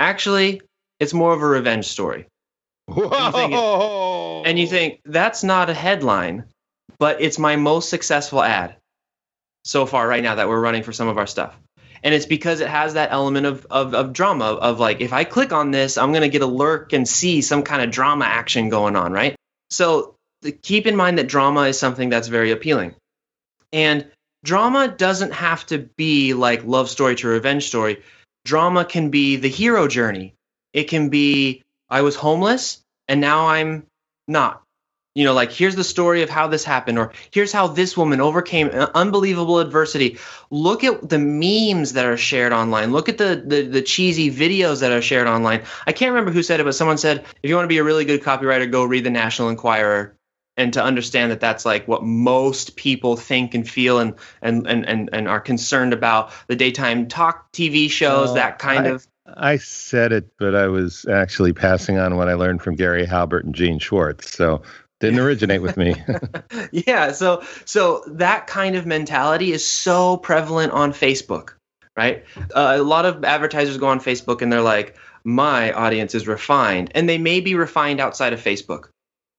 Actually, 0.00 0.62
it's 0.98 1.12
more 1.12 1.32
of 1.32 1.42
a 1.42 1.46
revenge 1.46 1.86
story. 1.86 2.26
Whoa. 2.86 3.04
And 3.04 3.26
you, 3.26 3.32
think, 3.32 4.46
and 4.46 4.58
you 4.58 4.66
think 4.66 5.00
that's 5.04 5.44
not 5.44 5.68
a 5.68 5.74
headline, 5.74 6.44
but 6.98 7.20
it's 7.20 7.38
my 7.38 7.56
most 7.56 7.90
successful 7.90 8.42
ad 8.42 8.76
so 9.64 9.84
far 9.84 10.08
right 10.08 10.22
now 10.22 10.36
that 10.36 10.48
we're 10.48 10.60
running 10.60 10.82
for 10.82 10.92
some 10.92 11.08
of 11.08 11.18
our 11.18 11.26
stuff. 11.26 11.54
And 12.02 12.14
it's 12.14 12.26
because 12.26 12.60
it 12.60 12.68
has 12.68 12.94
that 12.94 13.12
element 13.12 13.44
of, 13.44 13.66
of, 13.70 13.92
of 13.92 14.12
drama, 14.12 14.44
of 14.44 14.78
like, 14.78 15.00
if 15.00 15.12
I 15.12 15.24
click 15.24 15.52
on 15.52 15.70
this, 15.70 15.98
I'm 15.98 16.12
going 16.12 16.22
to 16.22 16.28
get 16.28 16.42
a 16.42 16.46
lurk 16.46 16.92
and 16.92 17.06
see 17.06 17.42
some 17.42 17.62
kind 17.62 17.82
of 17.82 17.90
drama 17.90 18.24
action 18.24 18.68
going 18.68 18.96
on, 18.96 19.12
right? 19.12 19.34
So 19.70 20.14
keep 20.62 20.86
in 20.86 20.96
mind 20.96 21.18
that 21.18 21.26
drama 21.26 21.62
is 21.62 21.78
something 21.78 22.08
that's 22.08 22.28
very 22.28 22.52
appealing. 22.52 22.94
And 23.72 24.06
drama 24.44 24.88
doesn't 24.88 25.32
have 25.32 25.66
to 25.66 25.78
be 25.78 26.34
like 26.34 26.64
love 26.64 26.88
story 26.88 27.16
to 27.16 27.28
revenge 27.28 27.66
story. 27.66 28.02
Drama 28.44 28.84
can 28.84 29.10
be 29.10 29.36
the 29.36 29.48
hero 29.48 29.88
journey. 29.88 30.34
It 30.72 30.84
can 30.84 31.08
be 31.08 31.64
I 31.88 32.02
was 32.02 32.16
homeless 32.16 32.82
and 33.08 33.20
now 33.20 33.48
I'm 33.48 33.86
not. 34.26 34.62
You 35.14 35.24
know, 35.24 35.34
like 35.34 35.50
here's 35.50 35.74
the 35.74 35.82
story 35.82 36.22
of 36.22 36.30
how 36.30 36.46
this 36.46 36.62
happened, 36.62 36.96
or 36.96 37.12
here's 37.32 37.50
how 37.50 37.66
this 37.66 37.96
woman 37.96 38.20
overcame 38.20 38.68
unbelievable 38.68 39.58
adversity. 39.58 40.18
Look 40.50 40.84
at 40.84 41.08
the 41.08 41.18
memes 41.18 41.94
that 41.94 42.06
are 42.06 42.16
shared 42.16 42.52
online. 42.52 42.92
Look 42.92 43.08
at 43.08 43.18
the, 43.18 43.42
the 43.44 43.62
the 43.62 43.82
cheesy 43.82 44.30
videos 44.30 44.80
that 44.80 44.92
are 44.92 45.02
shared 45.02 45.26
online. 45.26 45.64
I 45.88 45.92
can't 45.92 46.12
remember 46.12 46.30
who 46.30 46.44
said 46.44 46.60
it, 46.60 46.64
but 46.64 46.76
someone 46.76 46.98
said 46.98 47.24
if 47.42 47.50
you 47.50 47.56
want 47.56 47.64
to 47.64 47.68
be 47.68 47.78
a 47.78 47.84
really 47.84 48.04
good 48.04 48.22
copywriter, 48.22 48.70
go 48.70 48.84
read 48.84 49.02
the 49.02 49.10
National 49.10 49.48
Enquirer 49.48 50.14
and 50.58 50.72
to 50.74 50.82
understand 50.82 51.30
that 51.30 51.40
that's 51.40 51.64
like 51.64 51.88
what 51.88 52.02
most 52.02 52.76
people 52.76 53.16
think 53.16 53.54
and 53.54 53.68
feel 53.68 53.98
and 53.98 54.14
and 54.42 54.66
and 54.66 54.86
and, 54.86 55.08
and 55.12 55.28
are 55.28 55.40
concerned 55.40 55.94
about 55.94 56.32
the 56.48 56.56
daytime 56.56 57.08
talk 57.08 57.50
TV 57.52 57.88
shows 57.88 58.34
that 58.34 58.58
kind 58.58 58.86
I, 58.86 58.90
of. 58.90 59.06
I 59.26 59.56
said 59.56 60.12
it 60.12 60.28
but 60.38 60.54
I 60.54 60.66
was 60.66 61.06
actually 61.06 61.52
passing 61.52 61.98
on 61.98 62.16
what 62.16 62.28
I 62.28 62.34
learned 62.34 62.60
from 62.60 62.74
Gary 62.74 63.06
Halbert 63.06 63.44
and 63.44 63.54
Gene 63.54 63.78
Schwartz 63.78 64.34
so 64.34 64.62
didn't 65.00 65.20
originate 65.20 65.62
with 65.62 65.76
me. 65.76 65.94
Yeah 66.72 67.12
so 67.12 67.42
so 67.64 68.02
that 68.08 68.46
kind 68.46 68.74
of 68.76 68.84
mentality 68.84 69.52
is 69.52 69.66
so 69.66 70.16
prevalent 70.18 70.72
on 70.72 70.92
Facebook 70.92 71.54
right? 71.96 72.24
Uh, 72.54 72.76
a 72.78 72.82
lot 72.82 73.04
of 73.06 73.24
advertisers 73.24 73.76
go 73.76 73.88
on 73.88 73.98
Facebook 73.98 74.40
and 74.40 74.52
they're 74.52 74.62
like 74.62 74.96
my 75.24 75.72
audience 75.72 76.14
is 76.14 76.28
refined 76.28 76.92
and 76.94 77.08
they 77.08 77.18
may 77.18 77.40
be 77.40 77.54
refined 77.54 78.00
outside 78.00 78.32
of 78.32 78.40
Facebook 78.40 78.90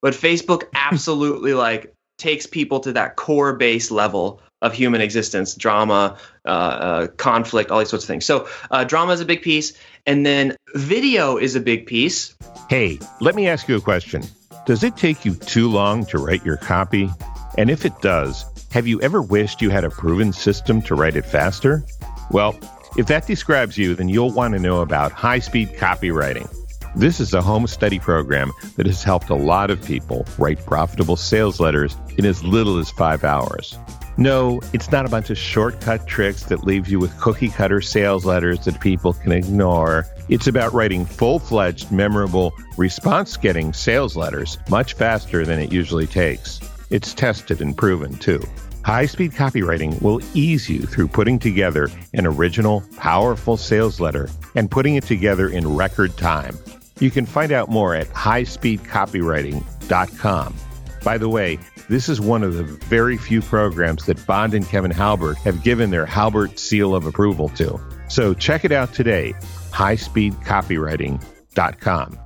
but 0.01 0.13
Facebook 0.13 0.63
absolutely 0.73 1.53
like 1.53 1.93
takes 2.17 2.45
people 2.45 2.81
to 2.81 2.93
that 2.93 3.15
core 3.15 3.53
base 3.53 3.89
level 3.89 4.41
of 4.61 4.73
human 4.73 4.99
existence 4.99 5.55
drama 5.55 6.17
uh, 6.45 6.49
uh, 6.49 7.07
conflict 7.07 7.71
all 7.71 7.79
these 7.79 7.89
sorts 7.89 8.03
of 8.03 8.07
things. 8.07 8.25
So 8.25 8.47
uh, 8.69 8.83
drama 8.83 9.13
is 9.13 9.21
a 9.21 9.25
big 9.25 9.41
piece 9.41 9.73
and 10.05 10.25
then 10.25 10.55
video 10.75 11.37
is 11.37 11.55
a 11.55 11.61
big 11.61 11.87
piece. 11.87 12.35
Hey 12.69 12.99
let 13.21 13.35
me 13.35 13.47
ask 13.47 13.67
you 13.67 13.77
a 13.77 13.81
question. 13.81 14.23
Does 14.65 14.83
it 14.83 14.97
take 14.97 15.25
you 15.25 15.33
too 15.33 15.69
long 15.69 16.05
to 16.07 16.19
write 16.19 16.45
your 16.45 16.57
copy? 16.57 17.09
And 17.57 17.69
if 17.69 17.85
it 17.85 17.99
does 18.01 18.45
have 18.71 18.85
you 18.85 19.01
ever 19.01 19.21
wished 19.21 19.61
you 19.61 19.69
had 19.71 19.83
a 19.83 19.89
proven 19.89 20.31
system 20.33 20.81
to 20.83 20.95
write 20.95 21.15
it 21.15 21.25
faster? 21.25 21.83
Well 22.29 22.59
if 22.97 23.07
that 23.07 23.27
describes 23.27 23.77
you 23.77 23.95
then 23.95 24.09
you'll 24.09 24.31
want 24.31 24.55
to 24.55 24.59
know 24.59 24.81
about 24.81 25.13
high 25.13 25.39
speed 25.39 25.69
copywriting 25.69 26.53
this 26.99 27.21
is 27.21 27.33
a 27.33 27.41
home 27.41 27.65
study 27.65 27.97
program 27.97 28.51
that 28.75 28.85
has 28.85 29.03
helped 29.03 29.29
a 29.29 29.35
lot 29.35 29.71
of 29.71 29.81
people 29.83 30.25
write 30.37 30.65
profitable 30.65 31.15
sales 31.15 31.59
letters 31.59 31.95
in 32.17 32.25
as 32.25 32.43
little 32.43 32.77
as 32.77 32.91
five 32.91 33.23
hours. 33.23 33.77
No, 34.17 34.59
it's 34.73 34.91
not 34.91 35.05
a 35.05 35.09
bunch 35.09 35.29
of 35.29 35.37
shortcut 35.37 36.05
tricks 36.05 36.43
that 36.43 36.65
leave 36.65 36.89
you 36.89 36.99
with 36.99 37.17
cookie 37.17 37.47
cutter 37.47 37.79
sales 37.79 38.25
letters 38.25 38.65
that 38.65 38.81
people 38.81 39.13
can 39.13 39.31
ignore. 39.31 40.05
It's 40.27 40.47
about 40.47 40.73
writing 40.73 41.05
full 41.05 41.39
fledged, 41.39 41.89
memorable, 41.89 42.53
response 42.75 43.37
getting 43.37 43.71
sales 43.71 44.17
letters 44.17 44.57
much 44.69 44.93
faster 44.93 45.45
than 45.45 45.59
it 45.59 45.71
usually 45.71 46.05
takes. 46.05 46.59
It's 46.89 47.13
tested 47.13 47.61
and 47.61 47.77
proven, 47.77 48.15
too. 48.15 48.43
High 48.83 49.05
speed 49.05 49.31
copywriting 49.31 50.01
will 50.01 50.19
ease 50.33 50.69
you 50.69 50.81
through 50.81 51.09
putting 51.09 51.39
together 51.39 51.89
an 52.13 52.25
original, 52.25 52.83
powerful 52.97 53.55
sales 53.55 54.01
letter 54.01 54.29
and 54.55 54.69
putting 54.69 54.95
it 54.95 55.03
together 55.03 55.47
in 55.47 55.75
record 55.75 56.17
time. 56.17 56.57
You 56.99 57.11
can 57.11 57.25
find 57.25 57.51
out 57.51 57.69
more 57.69 57.93
at 57.95 58.07
highspeedcopywriting.com. 58.09 60.55
By 61.03 61.17
the 61.17 61.29
way, 61.29 61.57
this 61.87 62.09
is 62.09 62.19
one 62.19 62.43
of 62.43 62.55
the 62.55 62.63
very 62.63 63.17
few 63.17 63.41
programs 63.41 64.05
that 64.05 64.27
Bond 64.27 64.53
and 64.53 64.67
Kevin 64.67 64.91
Halbert 64.91 65.37
have 65.37 65.63
given 65.63 65.91
their 65.91 66.05
Halbert 66.05 66.59
seal 66.59 66.93
of 66.93 67.05
approval 67.05 67.47
to. 67.49 67.79
So 68.09 68.33
check 68.33 68.65
it 68.65 68.71
out 68.71 68.93
today, 68.93 69.33
highspeedcopywriting.com. 69.71 72.19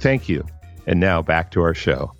Thank 0.00 0.28
you. 0.28 0.44
And 0.86 1.00
now 1.00 1.22
back 1.22 1.50
to 1.52 1.62
our 1.62 1.72
show. 1.74 2.12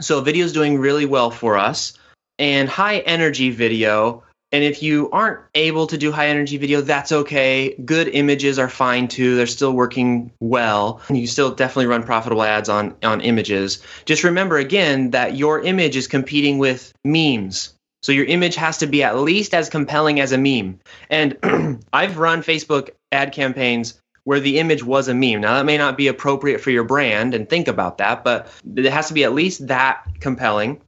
So, 0.00 0.20
video 0.20 0.44
is 0.44 0.52
doing 0.52 0.78
really 0.78 1.06
well 1.06 1.30
for 1.30 1.56
us. 1.56 1.96
And 2.38 2.68
high 2.68 2.98
energy 2.98 3.48
video 3.50 4.24
and 4.56 4.64
if 4.64 4.82
you 4.82 5.10
aren't 5.10 5.40
able 5.54 5.86
to 5.86 5.98
do 5.98 6.10
high 6.10 6.28
energy 6.28 6.56
video, 6.56 6.80
that's 6.80 7.12
okay. 7.12 7.74
Good 7.84 8.08
images 8.08 8.58
are 8.58 8.70
fine 8.70 9.06
too. 9.06 9.36
They're 9.36 9.46
still 9.46 9.74
working 9.74 10.32
well. 10.40 11.02
You 11.10 11.26
still 11.26 11.50
definitely 11.50 11.88
run 11.88 12.04
profitable 12.04 12.42
ads 12.42 12.70
on, 12.70 12.96
on 13.02 13.20
images. 13.20 13.82
Just 14.06 14.24
remember 14.24 14.56
again 14.56 15.10
that 15.10 15.36
your 15.36 15.60
image 15.60 15.94
is 15.94 16.08
competing 16.08 16.56
with 16.56 16.94
memes. 17.04 17.74
So 18.02 18.12
your 18.12 18.24
image 18.24 18.54
has 18.54 18.78
to 18.78 18.86
be 18.86 19.02
at 19.02 19.18
least 19.18 19.52
as 19.52 19.68
compelling 19.68 20.20
as 20.20 20.32
a 20.32 20.38
meme. 20.38 20.80
And 21.10 21.36
I've 21.92 22.16
run 22.16 22.40
Facebook 22.40 22.88
ad 23.12 23.32
campaigns 23.32 24.00
where 24.24 24.40
the 24.40 24.58
image 24.58 24.82
was 24.82 25.08
a 25.08 25.14
meme. 25.14 25.42
Now 25.42 25.56
that 25.56 25.66
may 25.66 25.76
not 25.76 25.98
be 25.98 26.08
appropriate 26.08 26.62
for 26.62 26.70
your 26.70 26.84
brand 26.84 27.34
and 27.34 27.46
think 27.46 27.68
about 27.68 27.98
that, 27.98 28.24
but 28.24 28.50
it 28.74 28.90
has 28.90 29.08
to 29.08 29.14
be 29.14 29.24
at 29.24 29.34
least 29.34 29.66
that 29.66 30.02
compelling. 30.18 30.80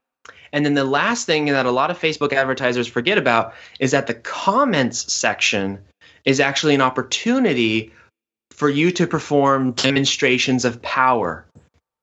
And 0.53 0.65
then 0.65 0.75
the 0.75 0.85
last 0.85 1.27
thing 1.27 1.47
that 1.47 1.67
a 1.67 1.71
lot 1.71 1.91
of 1.91 1.99
Facebook 1.99 2.33
advertisers 2.33 2.87
forget 2.87 3.19
about 3.19 3.55
is 3.81 3.91
that 3.91 4.07
the 4.07 4.15
comments 4.15 5.13
section 5.13 5.79
is 6.25 6.41
actually 6.41 6.75
an 6.75 6.81
opportunity 6.81 7.93
for 8.51 8.69
you 8.69 8.91
to 8.93 9.07
perform 9.07 9.73
demonstrations 9.73 10.65
of 10.65 10.83
power, 10.83 11.47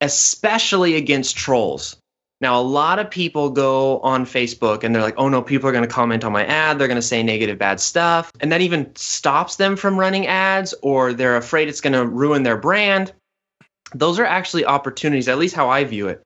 especially 0.01 0.95
against 0.95 1.35
trolls. 1.35 1.97
Now, 2.41 2.59
a 2.59 2.63
lot 2.63 2.99
of 2.99 3.09
people 3.09 3.49
go 3.49 3.99
on 3.99 4.25
Facebook 4.25 4.83
and 4.83 4.93
they're 4.93 5.01
like, 5.01 5.15
oh 5.17 5.29
no, 5.29 5.41
people 5.41 5.69
are 5.69 5.71
going 5.71 5.87
to 5.87 5.93
comment 5.93 6.23
on 6.23 6.31
my 6.31 6.45
ad. 6.45 6.77
They're 6.77 6.87
going 6.87 6.95
to 6.97 7.01
say 7.01 7.23
negative, 7.23 7.57
bad 7.57 7.79
stuff. 7.79 8.31
And 8.39 8.51
that 8.51 8.61
even 8.61 8.93
stops 8.95 9.55
them 9.55 9.75
from 9.75 9.97
running 9.97 10.27
ads 10.27 10.73
or 10.81 11.13
they're 11.13 11.37
afraid 11.37 11.69
it's 11.69 11.81
going 11.81 11.93
to 11.93 12.05
ruin 12.05 12.43
their 12.43 12.57
brand. 12.57 13.13
Those 13.93 14.19
are 14.19 14.25
actually 14.25 14.65
opportunities, 14.65 15.27
at 15.27 15.37
least 15.37 15.55
how 15.55 15.69
I 15.69 15.85
view 15.85 16.07
it, 16.07 16.21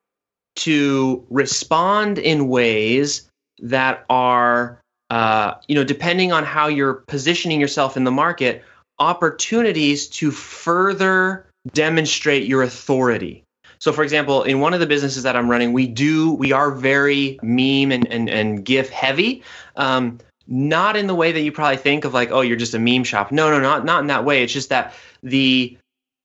to 0.59 1.25
respond 1.29 2.17
in 2.17 2.47
ways 2.47 3.29
that 3.61 4.05
are, 4.09 4.79
uh, 5.09 5.55
you 5.67 5.75
know, 5.75 5.83
depending 5.83 6.31
on 6.31 6.43
how 6.43 6.67
you're 6.67 6.95
positioning 7.07 7.59
yourself 7.59 7.97
in 7.97 8.03
the 8.03 8.11
market, 8.11 8.63
opportunities 8.99 10.07
to 10.07 10.31
further 10.31 11.45
demonstrate 11.73 12.47
your 12.47 12.63
authority. 12.63 13.43
So, 13.79 13.93
for 13.93 14.03
example, 14.03 14.43
in 14.43 14.59
one 14.59 14.73
of 14.73 14.81
the 14.81 14.85
businesses 14.85 15.23
that 15.23 15.35
I'm 15.35 15.49
running, 15.49 15.71
we 15.71 15.87
do 15.87 16.33
we 16.33 16.51
are 16.51 16.71
very 16.71 17.39
meme 17.41 17.91
and 17.91 18.07
and, 18.11 18.29
and 18.29 18.65
GIF 18.65 18.89
heavy. 18.89 19.43
Um, 19.75 20.19
not 20.47 20.97
in 20.97 21.07
the 21.07 21.15
way 21.15 21.31
that 21.31 21.41
you 21.41 21.51
probably 21.51 21.77
think 21.77 22.05
of 22.05 22.13
like, 22.13 22.31
oh, 22.31 22.41
you're 22.41 22.57
just 22.57 22.73
a 22.73 22.79
meme 22.79 23.03
shop. 23.03 23.31
No, 23.31 23.49
no, 23.49 23.59
not 23.59 23.85
not 23.85 24.01
in 24.01 24.07
that 24.07 24.25
way. 24.25 24.43
It's 24.43 24.51
just 24.51 24.69
that 24.69 24.93
the 25.23 25.77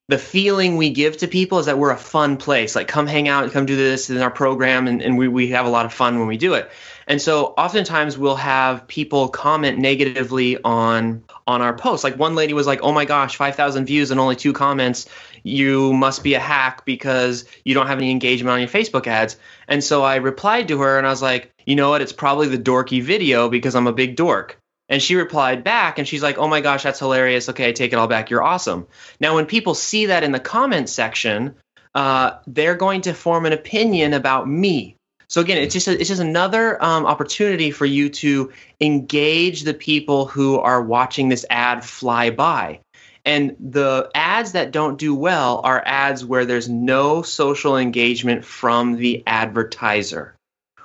the 0.09 0.19
feeling 0.19 0.77
we 0.77 0.90
give 0.90 1.17
to 1.19 1.29
people 1.29 1.59
is 1.59 1.67
that 1.67 1.79
we're 1.79 1.90
a 1.90 1.97
fun 1.97 2.37
place. 2.37 2.77
Like, 2.77 2.88
come 2.88 3.07
hang 3.07 3.27
out 3.27 3.45
and 3.45 3.53
come 3.53 3.64
do 3.64 3.77
this 3.77 4.11
in 4.11 4.19
our 4.19 4.31
program, 4.31 4.87
and, 4.87 5.01
and 5.01 5.17
we, 5.17 5.29
we 5.29 5.49
have 5.51 5.64
a 5.64 5.71
lot 5.71 5.87
of 5.87 5.95
fun 5.95 6.19
when 6.19 6.29
we 6.29 6.37
do 6.37 6.55
it. 6.55 6.71
And 7.07 7.21
so, 7.21 7.55
oftentimes, 7.57 8.19
we'll 8.19 8.37
have 8.37 8.87
people 8.87 9.29
comment 9.29 9.79
negatively 9.79 10.59
on 10.62 11.25
on 11.47 11.61
our 11.62 11.75
posts. 11.75 12.05
Like 12.05 12.19
one 12.19 12.35
lady 12.35 12.55
was 12.55 12.67
like, 12.67 12.81
"Oh 12.83 12.93
my 12.93 13.05
gosh, 13.05 13.37
five 13.37 13.57
thousand 13.57 13.87
views 13.87 14.11
and 14.11 14.19
only 14.19 14.37
two 14.37 14.53
comments. 14.53 15.07
You 15.43 15.93
must 15.93 16.23
be 16.23 16.33
a 16.35 16.40
hack 16.40 16.87
because 16.87 17.45
you 17.64 17.75
don't 17.75 17.87
have 17.87 17.99
any 17.99 18.11
engagement 18.11 18.53
on 18.53 18.61
your 18.61 18.69
Facebook 18.69 19.07
ads." 19.07 19.37
And 19.69 19.85
so 19.85 20.03
I 20.03 20.17
replied 20.17 20.69
to 20.69 20.81
her, 20.81 20.97
and 20.97 21.07
I 21.07 21.11
was 21.11 21.21
like, 21.23 21.53
"You 21.67 21.77
know 21.77 21.90
what? 21.90 22.01
It's 22.01 22.12
probably 22.12 22.49
the 22.49 22.59
dorky 22.59 23.03
video 23.03 23.51
because 23.51 23.75
I'm 23.75 23.87
a 23.87 23.93
big 23.93 24.17
dork." 24.17 24.59
And 24.88 25.01
she 25.01 25.14
replied 25.14 25.64
back 25.64 25.99
and 25.99 26.07
she's 26.07 26.23
like, 26.23 26.38
Oh 26.38 26.49
my 26.49 26.61
gosh, 26.61 26.83
that's 26.83 26.99
hilarious. 26.99 27.49
Okay, 27.49 27.68
I 27.68 27.73
take 27.73 27.92
it 27.92 27.97
all 27.97 28.07
back. 28.07 28.31
You're 28.31 28.42
awesome. 28.42 28.87
Now, 29.20 29.35
when 29.35 29.47
people 29.47 29.75
see 29.75 30.07
that 30.07 30.25
in 30.25 30.33
the 30.33 30.40
comment 30.40 30.88
section, 30.88 31.55
uh, 31.94 32.38
they're 32.47 32.75
going 32.75 33.03
to 33.03 33.14
form 33.14 33.47
an 33.47 33.53
opinion 33.53 34.12
about 34.12 34.49
me. 34.49 34.97
So 35.29 35.40
again, 35.40 35.59
it's 35.59 35.73
just 35.73 35.88
a, 35.88 35.99
it's 35.99 36.09
just 36.09 36.20
another 36.20 36.83
um, 36.83 37.07
opportunity 37.07 37.70
for 37.70 37.87
you 37.87 38.09
to 38.11 38.53
engage 38.81 39.62
the 39.62 39.75
people 39.75 40.27
who 40.27 40.59
are 40.59 40.83
watching 40.83 41.29
this 41.29 41.47
ad 41.51 41.85
fly 41.85 42.31
by. 42.31 42.81
And 43.25 43.57
the 43.59 44.11
ads 44.14 44.53
that 44.53 44.70
don't 44.70 44.99
do 44.99 45.14
well 45.14 45.62
are 45.64 45.83
ads 45.87 46.25
where 46.25 46.44
there's 46.44 46.68
no 46.68 47.23
social 47.23 47.79
engagement 47.79 48.44
from 48.44 48.97
the 48.97 49.23
advertiser, 49.27 50.37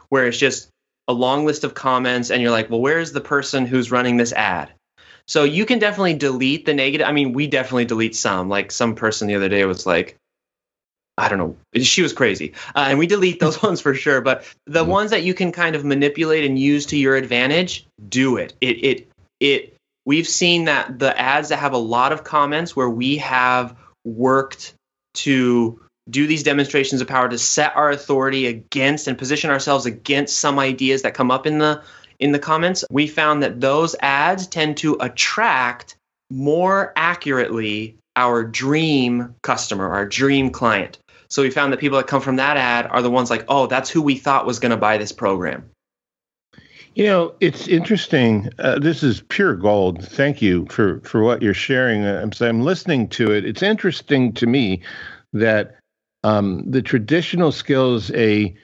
where 0.07 0.25
it's 0.25 0.37
just 0.37 0.69
a 1.09 1.13
long 1.13 1.45
list 1.45 1.63
of 1.63 1.73
comments 1.73 2.29
and 2.29 2.41
you're 2.41 2.51
like, 2.51 2.69
well, 2.69 2.79
where's 2.79 3.11
the 3.11 3.19
person 3.19 3.65
who's 3.65 3.91
running 3.91 4.15
this 4.15 4.31
ad? 4.31 4.71
So 5.27 5.43
you 5.43 5.65
can 5.65 5.79
definitely 5.79 6.13
delete 6.13 6.65
the 6.65 6.73
negative. 6.75 7.07
I 7.07 7.11
mean, 7.11 7.33
we 7.33 7.47
definitely 7.47 7.85
delete 7.85 8.15
some. 8.15 8.47
Like 8.47 8.71
some 8.71 8.95
person 8.95 9.27
the 9.27 9.35
other 9.35 9.49
day 9.49 9.65
was 9.65 9.87
like, 9.87 10.17
I 11.17 11.27
don't 11.27 11.39
know, 11.39 11.81
she 11.81 12.03
was 12.03 12.13
crazy. 12.13 12.53
Uh, 12.75 12.85
and 12.89 12.99
we 12.99 13.07
delete 13.07 13.39
those 13.39 13.61
ones 13.63 13.81
for 13.81 13.95
sure. 13.95 14.21
But 14.21 14.45
the 14.67 14.81
mm-hmm. 14.81 14.91
ones 14.91 15.11
that 15.11 15.23
you 15.23 15.33
can 15.33 15.51
kind 15.51 15.75
of 15.75 15.83
manipulate 15.83 16.45
and 16.45 16.57
use 16.57 16.85
to 16.87 16.97
your 16.97 17.15
advantage, 17.15 17.87
do 18.07 18.37
it. 18.37 18.53
It, 18.61 18.83
it, 18.85 19.11
it, 19.39 19.77
we've 20.05 20.27
seen 20.27 20.65
that 20.65 20.99
the 20.99 21.19
ads 21.19 21.49
that 21.49 21.57
have 21.57 21.73
a 21.73 21.77
lot 21.77 22.11
of 22.11 22.23
comments 22.23 22.75
where 22.75 22.89
we 22.89 23.17
have 23.17 23.75
worked 24.05 24.75
to 25.15 25.81
do 26.09 26.27
these 26.27 26.43
demonstrations 26.43 27.01
of 27.01 27.07
power 27.07 27.29
to 27.29 27.37
set 27.37 27.75
our 27.75 27.91
authority 27.91 28.47
against 28.47 29.07
and 29.07 29.17
position 29.17 29.49
ourselves 29.49 29.85
against 29.85 30.37
some 30.37 30.59
ideas 30.59 31.01
that 31.01 31.13
come 31.13 31.31
up 31.31 31.45
in 31.45 31.59
the 31.59 31.81
in 32.19 32.31
the 32.31 32.39
comments 32.39 32.83
we 32.91 33.07
found 33.07 33.41
that 33.41 33.61
those 33.61 33.95
ads 34.01 34.47
tend 34.47 34.77
to 34.77 34.97
attract 34.99 35.95
more 36.29 36.91
accurately 36.95 37.95
our 38.15 38.43
dream 38.43 39.33
customer 39.41 39.89
our 39.89 40.05
dream 40.05 40.49
client. 40.49 40.99
So 41.29 41.43
we 41.43 41.51
found 41.51 41.71
that 41.71 41.79
people 41.79 41.97
that 41.97 42.07
come 42.07 42.21
from 42.21 42.37
that 42.37 42.57
ad 42.57 42.87
are 42.87 43.01
the 43.01 43.11
ones 43.11 43.29
like 43.29 43.45
oh 43.47 43.67
that's 43.67 43.89
who 43.89 44.01
we 44.01 44.15
thought 44.15 44.45
was 44.45 44.59
going 44.59 44.71
to 44.71 44.77
buy 44.77 44.97
this 44.97 45.11
program. 45.11 45.69
You 46.95 47.05
know 47.05 47.35
it's 47.39 47.67
interesting 47.67 48.49
uh, 48.59 48.79
this 48.79 49.03
is 49.03 49.21
pure 49.29 49.55
gold. 49.55 50.03
Thank 50.03 50.41
you 50.41 50.65
for 50.69 50.99
for 51.01 51.23
what 51.23 51.41
you're 51.41 51.53
sharing. 51.53 52.05
I'm, 52.05 52.31
I'm 52.41 52.61
listening 52.61 53.07
to 53.09 53.31
it. 53.31 53.45
It's 53.45 53.63
interesting 53.63 54.33
to 54.33 54.47
me 54.47 54.81
that 55.33 55.78
um, 56.23 56.69
the 56.69 56.81
traditional 56.81 57.51
skills 57.51 58.11
a 58.11 58.55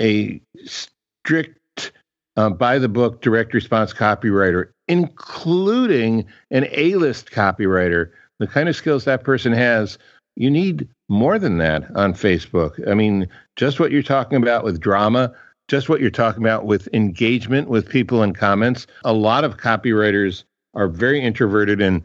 a 0.00 0.40
strict 0.64 1.92
uh, 2.36 2.50
by 2.50 2.78
the 2.78 2.88
book 2.88 3.20
direct 3.20 3.54
response 3.54 3.92
copywriter, 3.92 4.70
including 4.88 6.24
an 6.50 6.66
A 6.72 6.94
list 6.94 7.30
copywriter, 7.30 8.10
the 8.38 8.46
kind 8.46 8.68
of 8.68 8.76
skills 8.76 9.04
that 9.04 9.24
person 9.24 9.52
has, 9.52 9.98
you 10.36 10.50
need 10.50 10.88
more 11.08 11.38
than 11.38 11.58
that 11.58 11.84
on 11.94 12.14
Facebook. 12.14 12.88
I 12.88 12.94
mean, 12.94 13.28
just 13.56 13.78
what 13.78 13.92
you're 13.92 14.02
talking 14.02 14.42
about 14.42 14.64
with 14.64 14.80
drama, 14.80 15.32
just 15.68 15.88
what 15.88 16.00
you're 16.00 16.10
talking 16.10 16.42
about 16.42 16.64
with 16.64 16.88
engagement 16.94 17.68
with 17.68 17.88
people 17.88 18.22
in 18.22 18.32
comments. 18.32 18.86
A 19.04 19.12
lot 19.12 19.44
of 19.44 19.58
copywriters 19.58 20.44
are 20.74 20.88
very 20.88 21.20
introverted 21.20 21.82
and 21.82 22.02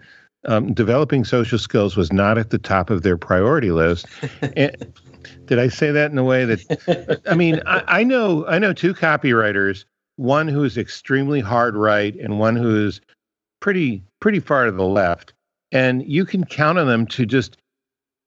um, 0.47 0.73
developing 0.73 1.25
social 1.25 1.59
skills 1.59 1.95
was 1.95 2.11
not 2.11 2.37
at 2.37 2.49
the 2.49 2.57
top 2.57 2.89
of 2.89 3.03
their 3.03 3.17
priority 3.17 3.71
list. 3.71 4.07
and, 4.55 4.93
did 5.45 5.59
I 5.59 5.67
say 5.67 5.91
that 5.91 6.11
in 6.11 6.17
a 6.17 6.23
way 6.23 6.45
that? 6.45 7.21
I 7.29 7.35
mean, 7.35 7.61
I, 7.65 7.83
I, 7.87 8.03
know 8.03 8.45
I 8.47 8.59
know 8.59 8.73
two 8.73 8.93
copywriters, 8.93 9.85
one 10.15 10.47
who 10.47 10.63
is 10.63 10.77
extremely 10.77 11.39
hard 11.39 11.75
right 11.75 12.15
and 12.15 12.39
one 12.39 12.55
who 12.55 12.85
is 12.85 13.01
pretty 13.59 14.03
pretty 14.19 14.39
far 14.39 14.65
to 14.65 14.71
the 14.71 14.85
left, 14.85 15.33
and 15.71 16.07
you 16.07 16.25
can 16.25 16.43
count 16.45 16.79
on 16.79 16.87
them 16.87 17.07
to 17.07 17.25
just, 17.25 17.57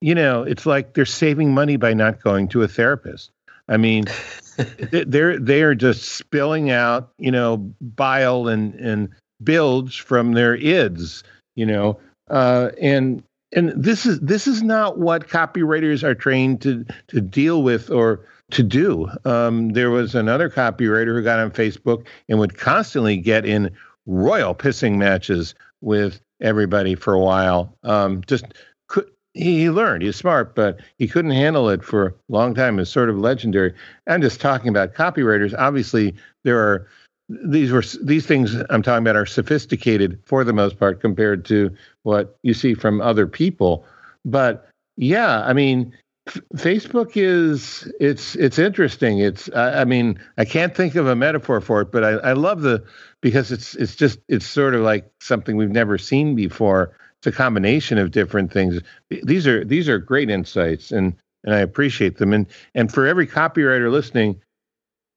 you 0.00 0.14
know, 0.14 0.42
it's 0.42 0.66
like 0.66 0.94
they're 0.94 1.06
saving 1.06 1.52
money 1.52 1.76
by 1.76 1.94
not 1.94 2.22
going 2.22 2.48
to 2.48 2.62
a 2.62 2.68
therapist. 2.68 3.30
I 3.68 3.76
mean, 3.76 4.04
they're 4.90 5.38
they 5.38 5.62
are 5.62 5.74
just 5.74 6.12
spilling 6.12 6.70
out, 6.70 7.12
you 7.18 7.30
know, 7.30 7.58
bile 7.80 8.48
and 8.48 8.74
and 8.74 9.08
bilge 9.42 10.02
from 10.02 10.32
their 10.32 10.56
ids, 10.56 11.22
you 11.54 11.66
know, 11.66 11.98
uh, 12.30 12.70
and 12.80 13.22
and 13.52 13.70
this 13.70 14.06
is 14.06 14.20
this 14.20 14.46
is 14.46 14.62
not 14.62 14.98
what 14.98 15.28
copywriters 15.28 16.02
are 16.02 16.14
trained 16.14 16.60
to 16.62 16.84
to 17.08 17.20
deal 17.20 17.62
with 17.62 17.90
or 17.90 18.20
to 18.50 18.62
do. 18.62 19.08
Um, 19.24 19.70
there 19.70 19.90
was 19.90 20.14
another 20.14 20.50
copywriter 20.50 21.14
who 21.14 21.22
got 21.22 21.38
on 21.38 21.50
Facebook 21.50 22.06
and 22.28 22.38
would 22.38 22.56
constantly 22.56 23.16
get 23.16 23.44
in 23.44 23.70
royal 24.06 24.54
pissing 24.54 24.96
matches 24.96 25.54
with 25.80 26.20
everybody 26.40 26.94
for 26.94 27.14
a 27.14 27.20
while. 27.20 27.76
Um, 27.82 28.22
just 28.26 28.46
could, 28.88 29.08
he 29.34 29.70
learned. 29.70 30.02
He's 30.02 30.16
smart, 30.16 30.54
but 30.54 30.80
he 30.98 31.06
couldn't 31.06 31.30
handle 31.30 31.68
it 31.68 31.84
for 31.84 32.06
a 32.06 32.14
long 32.28 32.54
time. 32.54 32.78
It's 32.78 32.90
sort 32.90 33.08
of 33.08 33.18
legendary. 33.18 33.74
I'm 34.08 34.22
just 34.22 34.40
talking 34.40 34.68
about 34.68 34.94
copywriters. 34.94 35.54
Obviously, 35.56 36.14
there 36.42 36.58
are 36.58 36.88
these 37.30 37.70
were 37.70 37.84
these 38.02 38.26
things 38.26 38.56
I'm 38.70 38.82
talking 38.82 39.04
about 39.04 39.16
are 39.16 39.26
sophisticated 39.26 40.20
for 40.24 40.42
the 40.42 40.52
most 40.52 40.78
part 40.78 41.00
compared 41.00 41.44
to 41.46 41.74
what 42.02 42.36
you 42.42 42.54
see 42.54 42.74
from 42.74 43.00
other 43.00 43.26
people. 43.26 43.84
But 44.24 44.68
yeah, 44.96 45.42
I 45.42 45.52
mean, 45.52 45.96
f- 46.26 46.40
Facebook 46.56 47.12
is 47.14 47.90
it's 48.00 48.34
it's 48.34 48.58
interesting. 48.58 49.20
It's 49.20 49.48
I, 49.54 49.82
I, 49.82 49.84
mean 49.84 50.18
I 50.38 50.44
can't 50.44 50.74
think 50.74 50.96
of 50.96 51.06
a 51.06 51.14
metaphor 51.14 51.60
for 51.60 51.82
it, 51.82 51.92
but 51.92 52.02
I, 52.02 52.10
I 52.10 52.32
love 52.32 52.62
the 52.62 52.84
because 53.20 53.52
it's 53.52 53.76
it's 53.76 53.94
just 53.94 54.18
it's 54.28 54.46
sort 54.46 54.74
of 54.74 54.80
like 54.80 55.08
something 55.20 55.56
we've 55.56 55.70
never 55.70 55.98
seen 55.98 56.34
before. 56.34 56.96
It's 57.18 57.28
a 57.28 57.32
combination 57.32 57.98
of 57.98 58.10
different 58.10 58.52
things. 58.52 58.80
These 59.08 59.46
are 59.46 59.64
these 59.64 59.88
are 59.88 59.98
great 59.98 60.30
insights 60.30 60.90
and 60.90 61.14
and 61.44 61.54
I 61.54 61.60
appreciate 61.60 62.18
them. 62.18 62.32
And 62.32 62.46
and 62.74 62.92
for 62.92 63.06
every 63.06 63.26
copywriter 63.26 63.90
listening, 63.90 64.40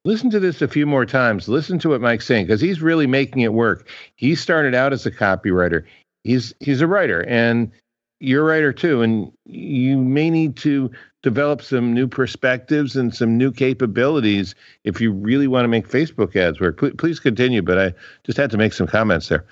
listen 0.05 0.29
to 0.29 0.39
this 0.39 0.61
a 0.61 0.67
few 0.67 0.85
more 0.85 1.05
times. 1.05 1.47
Listen 1.47 1.79
to 1.79 1.89
what 1.89 2.01
Mike's 2.01 2.25
saying 2.25 2.45
because 2.45 2.61
he's 2.61 2.81
really 2.81 3.07
making 3.07 3.41
it 3.41 3.53
work. 3.53 3.87
He 4.15 4.35
started 4.35 4.75
out 4.75 4.93
as 4.93 5.05
a 5.05 5.11
copywriter. 5.11 5.85
He's 6.23 6.53
he's 6.59 6.81
a 6.81 6.87
writer, 6.87 7.25
and 7.27 7.71
you're 8.19 8.41
a 8.41 8.45
writer 8.45 8.73
too. 8.73 9.01
And 9.01 9.31
you 9.45 9.97
may 9.97 10.29
need 10.29 10.55
to 10.57 10.91
develop 11.21 11.61
some 11.61 11.93
new 11.93 12.07
perspectives 12.07 12.95
and 12.95 13.13
some 13.13 13.37
new 13.37 13.51
capabilities 13.51 14.55
if 14.83 14.99
you 14.99 15.11
really 15.11 15.47
want 15.47 15.63
to 15.63 15.69
make 15.69 15.87
Facebook 15.87 16.35
ads 16.35 16.59
work. 16.59 16.77
Please, 16.77 16.93
please 16.97 17.19
continue, 17.19 17.61
but 17.61 17.79
I 17.79 17.93
just 18.23 18.37
had 18.37 18.51
to 18.51 18.57
make 18.57 18.73
some 18.73 18.87
comments 18.87 19.29
there. 19.29 19.45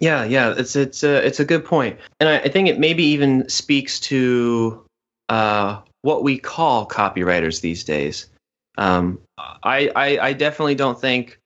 Yeah, 0.00 0.24
yeah, 0.24 0.54
it's 0.56 0.74
it's 0.74 1.04
a 1.04 1.24
it's 1.24 1.40
a 1.40 1.44
good 1.44 1.64
point, 1.64 1.98
and 2.20 2.28
I, 2.28 2.38
I 2.40 2.48
think 2.48 2.68
it 2.68 2.80
maybe 2.80 3.04
even 3.04 3.48
speaks 3.48 4.00
to 4.00 4.84
uh, 5.28 5.80
what 6.02 6.24
we 6.24 6.36
call 6.36 6.88
copywriters 6.88 7.60
these 7.60 7.84
days. 7.84 8.26
Um, 8.76 9.20
I, 9.38 9.90
I, 9.94 10.18
I 10.18 10.32
definitely 10.32 10.74
don't 10.74 11.00
think 11.00 11.40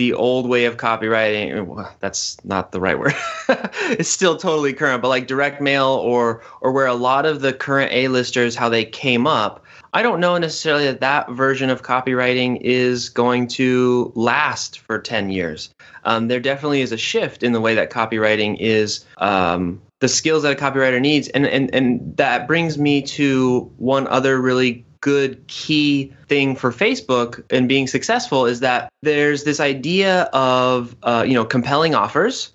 the 0.00 0.14
old 0.14 0.48
way 0.48 0.64
of 0.64 0.76
copywriting 0.78 1.66
well, 1.66 1.94
that's 2.00 2.42
not 2.44 2.72
the 2.72 2.80
right 2.80 2.98
word. 2.98 3.14
It's 3.90 4.08
still 4.08 4.36
totally 4.36 4.72
current 4.72 5.02
but 5.02 5.08
like 5.08 5.26
direct 5.26 5.60
mail 5.60 5.88
or 5.88 6.42
or 6.60 6.72
where 6.72 6.86
a 6.86 6.94
lot 6.94 7.26
of 7.26 7.40
the 7.40 7.52
current 7.52 7.92
a-listers 7.92 8.54
how 8.54 8.68
they 8.68 8.84
came 8.84 9.26
up 9.26 9.64
i 9.92 10.00
don't 10.00 10.20
know 10.20 10.38
necessarily 10.38 10.84
that 10.84 11.00
that 11.00 11.30
version 11.30 11.70
of 11.70 11.82
copywriting 11.82 12.60
is 12.60 13.08
going 13.08 13.48
to 13.48 14.12
last 14.14 14.78
for 14.78 14.98
10 14.98 15.30
years. 15.30 15.70
Um, 16.04 16.28
there 16.28 16.40
definitely 16.40 16.80
is 16.80 16.92
a 16.92 16.96
shift 16.96 17.42
in 17.42 17.52
the 17.52 17.60
way 17.60 17.74
that 17.74 17.90
copywriting 17.90 18.56
is 18.58 19.04
um, 19.18 19.82
the 19.98 20.08
skills 20.08 20.44
that 20.44 20.52
a 20.52 20.56
copywriter 20.60 21.00
needs 21.00 21.28
and, 21.28 21.46
and 21.46 21.74
and 21.74 22.16
that 22.16 22.46
brings 22.46 22.78
me 22.78 23.02
to 23.02 23.70
one 23.76 24.06
other 24.06 24.40
really 24.40 24.84
good 25.00 25.46
key 25.46 26.12
thing 26.28 26.54
for 26.54 26.70
Facebook 26.70 27.42
and 27.50 27.68
being 27.68 27.86
successful 27.86 28.46
is 28.46 28.60
that 28.60 28.90
there's 29.02 29.44
this 29.44 29.60
idea 29.60 30.24
of 30.32 30.94
uh, 31.02 31.24
you 31.26 31.34
know 31.34 31.44
compelling 31.44 31.94
offers, 31.94 32.52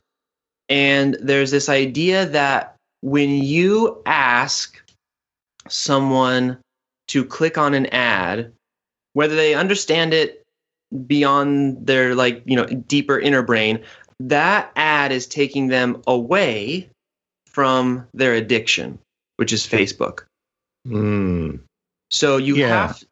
and 0.70 1.18
there's 1.22 1.52
this 1.52 1.70
idea 1.70 2.26
that 2.28 2.76
when 3.02 3.30
you 3.30 4.02
ask 4.06 4.82
someone 5.68 6.58
to 7.08 7.26
click 7.26 7.58
on 7.58 7.74
an 7.74 7.88
ad, 7.88 8.52
whether 9.14 9.36
they 9.36 9.54
understand 9.54 10.14
it 10.14 10.42
beyond 11.08 11.86
their 11.86 12.16
like 12.16 12.44
you 12.46 12.56
know 12.56 12.66
deeper 12.66 13.20
inner 13.20 13.42
brain 13.42 13.84
that 14.20 14.72
ad 14.76 15.12
is 15.12 15.28
taking 15.28 15.68
them 15.68 16.02
away 16.08 16.88
from 17.48 18.08
their 18.14 18.34
addiction 18.34 18.98
which 19.36 19.52
is 19.52 19.68
facebook 19.68 20.24
Mm. 20.86 21.62
So 22.16 22.38
you 22.38 22.56
Yeah. 22.58 22.68
have 22.70 23.04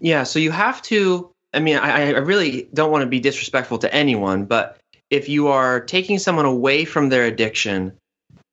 yeah 0.00 0.22
so 0.24 0.38
you 0.38 0.50
have 0.50 0.82
to 0.82 1.30
i 1.54 1.60
mean 1.60 1.76
i, 1.76 2.14
I 2.14 2.18
really 2.18 2.68
don't 2.74 2.90
want 2.90 3.02
to 3.02 3.08
be 3.08 3.20
disrespectful 3.20 3.78
to 3.78 3.94
anyone 3.94 4.44
but 4.44 4.78
if 5.10 5.28
you 5.28 5.48
are 5.48 5.80
taking 5.80 6.18
someone 6.18 6.46
away 6.46 6.84
from 6.84 7.08
their 7.08 7.24
addiction 7.24 7.92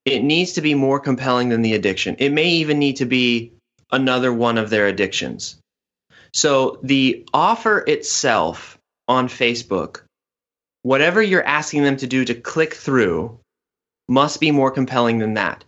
it 0.04 0.22
needs 0.22 0.52
to 0.52 0.60
be 0.60 0.74
more 0.74 1.00
compelling 1.00 1.48
than 1.48 1.62
the 1.62 1.74
addiction. 1.74 2.16
It 2.18 2.30
may 2.30 2.50
even 2.50 2.78
need 2.78 2.96
to 2.96 3.06
be 3.06 3.52
another 3.90 4.32
one 4.32 4.58
of 4.58 4.70
their 4.70 4.86
addictions. 4.86 5.56
So 6.32 6.78
the 6.82 7.24
offer 7.32 7.78
itself 7.86 8.78
on 9.06 9.28
facebook 9.28 10.00
whatever 10.82 11.22
you're 11.22 11.46
asking 11.46 11.82
them 11.82 11.96
to 11.96 12.06
do 12.06 12.24
to 12.24 12.34
click 12.34 12.74
through 12.74 13.38
must 14.08 14.40
be 14.40 14.50
more 14.50 14.70
compelling 14.70 15.18
than 15.18 15.34
that. 15.34 15.64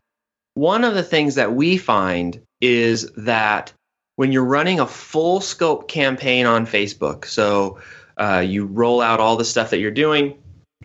One 0.54 0.84
of 0.84 0.94
the 0.94 1.02
things 1.02 1.36
that 1.36 1.54
we 1.54 1.78
find 1.78 2.40
is 2.60 3.10
that 3.12 3.72
when 4.16 4.32
you're 4.32 4.44
running 4.44 4.80
a 4.80 4.86
full 4.86 5.40
scope 5.40 5.88
campaign 5.88 6.46
on 6.46 6.66
Facebook, 6.66 7.26
so 7.26 7.78
uh, 8.16 8.42
you 8.44 8.66
roll 8.66 9.00
out 9.00 9.20
all 9.20 9.36
the 9.36 9.44
stuff 9.44 9.70
that 9.70 9.78
you're 9.78 9.90
doing, 9.90 10.38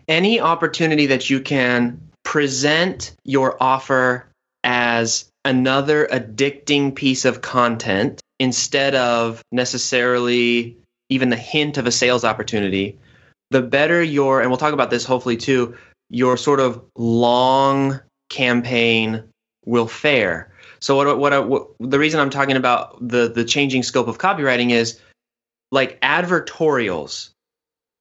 any 0.07 0.39
opportunity 0.39 1.07
that 1.07 1.29
you 1.29 1.39
can 1.39 1.99
present 2.23 3.15
your 3.23 3.61
offer 3.61 4.27
as 4.63 5.29
another 5.43 6.07
addicting 6.07 6.93
piece 6.93 7.25
of 7.25 7.41
content 7.41 8.21
instead 8.39 8.95
of 8.95 9.43
necessarily 9.51 10.77
even 11.09 11.29
the 11.29 11.35
hint 11.35 11.77
of 11.77 11.87
a 11.87 11.91
sales 11.91 12.23
opportunity, 12.23 12.97
the 13.49 13.61
better 13.61 14.01
your, 14.01 14.41
and 14.41 14.49
we'll 14.49 14.57
talk 14.57 14.73
about 14.73 14.89
this 14.89 15.05
hopefully 15.05 15.37
too, 15.37 15.75
your 16.09 16.37
sort 16.37 16.59
of 16.59 16.83
long 16.97 17.99
campaign 18.29 19.23
will 19.65 19.87
fare. 19.87 20.50
So 20.81 20.95
what 20.95 21.19
what, 21.19 21.33
I, 21.33 21.39
what 21.39 21.67
the 21.79 21.99
reason 21.99 22.19
I'm 22.19 22.29
talking 22.29 22.57
about 22.57 22.97
the 23.07 23.27
the 23.29 23.45
changing 23.45 23.83
scope 23.83 24.07
of 24.07 24.17
copywriting 24.17 24.71
is 24.71 24.99
like 25.71 26.01
advertorials, 26.01 27.29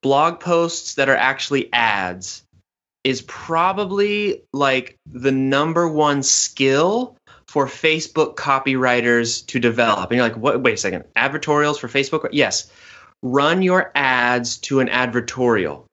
blog 0.01 0.39
posts 0.39 0.95
that 0.95 1.07
are 1.07 1.15
actually 1.15 1.71
ads 1.73 2.43
is 3.03 3.21
probably 3.23 4.43
like 4.53 4.97
the 5.11 5.31
number 5.31 5.87
one 5.87 6.23
skill 6.23 7.15
for 7.47 7.65
Facebook 7.65 8.35
copywriters 8.35 9.45
to 9.47 9.59
develop. 9.59 10.09
And 10.09 10.17
you're 10.17 10.27
like, 10.27 10.37
what 10.37 10.61
wait 10.61 10.75
a 10.75 10.77
second, 10.77 11.05
advertorials 11.15 11.79
for 11.79 11.87
Facebook? 11.87 12.27
Yes. 12.31 12.71
Run 13.23 13.61
your 13.61 13.91
ads 13.93 14.57
to 14.59 14.79
an 14.79 14.87
advertorial. 14.87 15.85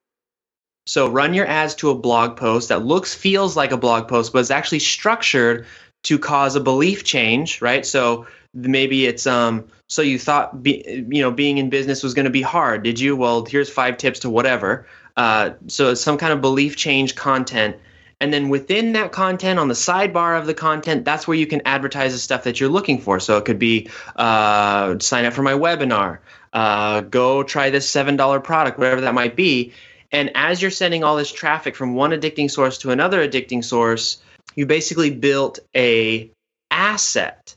So 0.87 1.11
run 1.11 1.35
your 1.35 1.47
ads 1.47 1.75
to 1.77 1.91
a 1.91 1.95
blog 1.95 2.39
post 2.39 2.71
that 2.71 2.83
looks 2.83 3.15
feels 3.15 3.57
like 3.57 3.73
a 3.73 3.77
blog 3.77 4.09
post 4.09 4.33
but 4.33 4.39
is 4.39 4.51
actually 4.51 4.79
structured 4.79 5.67
to 6.05 6.19
cause 6.19 6.57
a 6.57 6.61
belief 6.61 7.05
change, 7.05 7.61
right? 7.61 7.85
So 7.85 8.27
maybe 8.55 9.07
it's 9.07 9.27
um 9.27 9.69
so 9.87 10.03
you 10.03 10.19
thought 10.19 10.63
be, 10.63 11.07
you 11.11 11.23
know 11.23 11.31
being 11.31 11.59
in 11.59 11.71
business 11.71 12.03
was 12.03 12.15
going 12.15 12.25
to 12.25 12.31
be 12.31 12.43
hard, 12.43 12.83
did 12.83 13.01
you? 13.01 13.17
Well, 13.17 13.45
here's 13.45 13.71
five 13.71 13.97
tips 13.97 14.21
to 14.21 14.31
whatever. 14.31 14.87
Uh, 15.17 15.51
so 15.67 15.95
some 15.95 16.17
kind 16.17 16.33
of 16.33 16.41
belief 16.41 16.77
change 16.77 17.17
content, 17.17 17.77
and 18.21 18.33
then 18.33 18.49
within 18.49 18.93
that 18.93 19.11
content, 19.11 19.59
on 19.59 19.67
the 19.69 19.75
sidebar 19.75 20.39
of 20.39 20.47
the 20.47 20.55
content, 20.55 21.05
that's 21.05 21.27
where 21.27 21.37
you 21.37 21.47
can 21.47 21.63
advertise 21.65 22.13
the 22.13 22.19
stuff 22.19 22.45
that 22.45 22.61
you're 22.61 22.69
looking 22.69 23.01
for. 23.01 23.19
So 23.19 23.37
it 23.37 23.45
could 23.45 23.59
be 23.59 23.91
uh, 24.15 24.99
sign 25.01 25.25
up 25.25 25.33
for 25.33 25.43
my 25.43 25.55
webinar, 25.55 26.19
uh, 26.53 27.01
go 27.01 27.43
try 27.43 27.71
this 27.71 27.89
seven 27.89 28.17
dollar 28.17 28.41
product, 28.41 28.79
whatever 28.79 29.03
that 29.03 29.15
might 29.15 29.35
be. 29.35 29.73
And 30.11 30.31
as 30.35 30.63
you're 30.63 30.71
sending 30.71 31.05
all 31.05 31.17
this 31.17 31.33
traffic 31.33 31.77
from 31.77 31.95
one 31.95 32.13
addicting 32.13 32.51
source 32.51 32.79
to 32.79 32.91
another 32.91 33.27
addicting 33.27 33.63
source, 33.63 34.19
you 34.55 34.67
basically 34.67 35.11
built 35.11 35.59
a 35.77 36.31
asset 36.71 37.57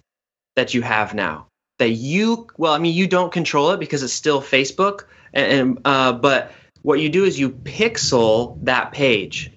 that 0.56 0.73
you 0.73 0.82
have 0.82 1.13
now 1.13 1.47
that 1.80 1.89
you 1.89 2.47
well 2.58 2.73
i 2.73 2.77
mean 2.77 2.93
you 2.93 3.08
don't 3.08 3.32
control 3.32 3.71
it 3.71 3.80
because 3.80 4.04
it's 4.04 4.13
still 4.13 4.41
facebook. 4.41 5.06
And, 5.34 5.80
uh, 5.86 6.12
but 6.13 6.51
what 6.82 6.99
you 6.99 7.10
do 7.10 7.23
is 7.23 7.39
you 7.39 7.51
pixel 7.51 8.58
that 8.65 8.91
page. 8.91 9.49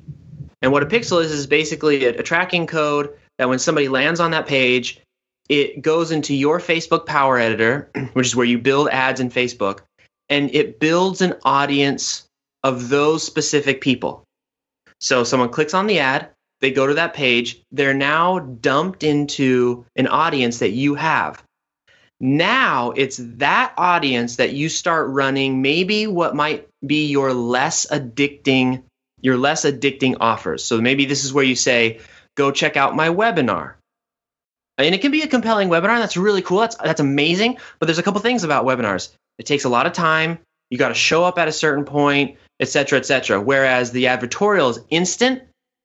And 0.63 0.71
what 0.71 0.85
a 0.85 0.87
pixel 0.87 1.21
is 1.21 1.33
is 1.33 1.49
basically 1.49 2.05
a, 2.05 2.19
a 2.19 2.23
tracking 2.23 2.69
code 2.69 3.19
that 3.39 3.49
when 3.49 3.59
somebody 3.59 3.89
lands 3.89 4.21
on 4.21 4.31
that 4.33 4.47
page 4.47 5.01
it 5.49 5.83
goes 5.83 6.11
into 6.11 6.35
your 6.35 6.59
facebook 6.59 7.05
power 7.07 7.39
editor 7.39 7.91
which 8.15 8.27
is 8.27 8.37
where 8.37 8.47
you 8.47 8.59
build 8.59 8.89
ads 8.89 9.21
in 9.21 9.31
facebook 9.31 9.81
and 10.29 10.55
it 10.55 10.81
builds 10.81 11.21
an 11.21 11.35
audience 11.45 12.27
of 12.63 12.89
those 12.89 13.23
specific 13.23 13.81
people. 13.81 14.25
So 15.01 15.23
someone 15.23 15.51
clicks 15.51 15.75
on 15.75 15.87
the 15.87 15.99
ad 15.99 16.31
they 16.61 16.71
go 16.71 16.87
to 16.87 16.95
that 16.95 17.15
page, 17.15 17.61
they're 17.73 17.95
now 17.95 18.39
dumped 18.39 19.03
into 19.03 19.85
an 19.97 20.07
audience 20.07 20.61
that 20.61 20.71
you 20.71 20.95
have. 20.95 21.43
Now 22.21 22.93
it's 22.93 23.19
that 23.37 23.75
audience 23.77 24.37
that 24.37 24.53
you 24.53 24.69
start 24.69 25.11
running 25.11 25.63
maybe 25.63 26.07
what 26.07 26.35
might 26.35 26.69
be 26.85 27.07
your 27.07 27.33
less 27.35 27.87
addicting 27.87 28.83
your 29.21 29.37
less 29.39 29.65
addicting 29.65 30.17
offers. 30.21 30.63
So 30.63 30.81
maybe 30.81 31.07
this 31.07 31.25
is 31.25 31.33
where 31.33 31.45
you 31.45 31.57
say, 31.57 32.01
go 32.37 32.51
check 32.51 32.77
out 32.77 32.95
my 32.95 33.09
webinar. 33.09 33.75
And 34.77 34.95
it 34.95 35.01
can 35.01 35.13
be 35.13 35.23
a 35.23 35.27
compelling 35.27 35.71
webinar. 35.71 35.99
That's 35.99 36.17
really 36.17 36.43
cool. 36.43 36.61
That's 36.61 36.77
that's 36.77 37.01
amazing. 37.01 37.59
But 37.79 37.87
there's 37.87 37.99
a 37.99 38.03
couple 38.03 38.21
things 38.21 38.45
about 38.45 38.67
webinars. 38.67 39.13
It 39.39 39.47
takes 39.47 39.65
a 39.65 39.69
lot 39.69 39.87
of 39.87 39.93
time. 39.93 40.39
You 40.71 40.79
got 40.79 40.89
to 40.89 40.95
show 40.95 41.25
up 41.25 41.39
at 41.39 41.49
a 41.49 41.53
certain 41.53 41.85
point, 41.85 42.37
et 42.61 42.69
cetera, 42.69 42.99
et 42.99 43.07
cetera. 43.07 43.41
Whereas 43.41 43.93
the 43.93 44.05
advertorial 44.05 44.71
is 44.71 44.81
instant 44.91 45.43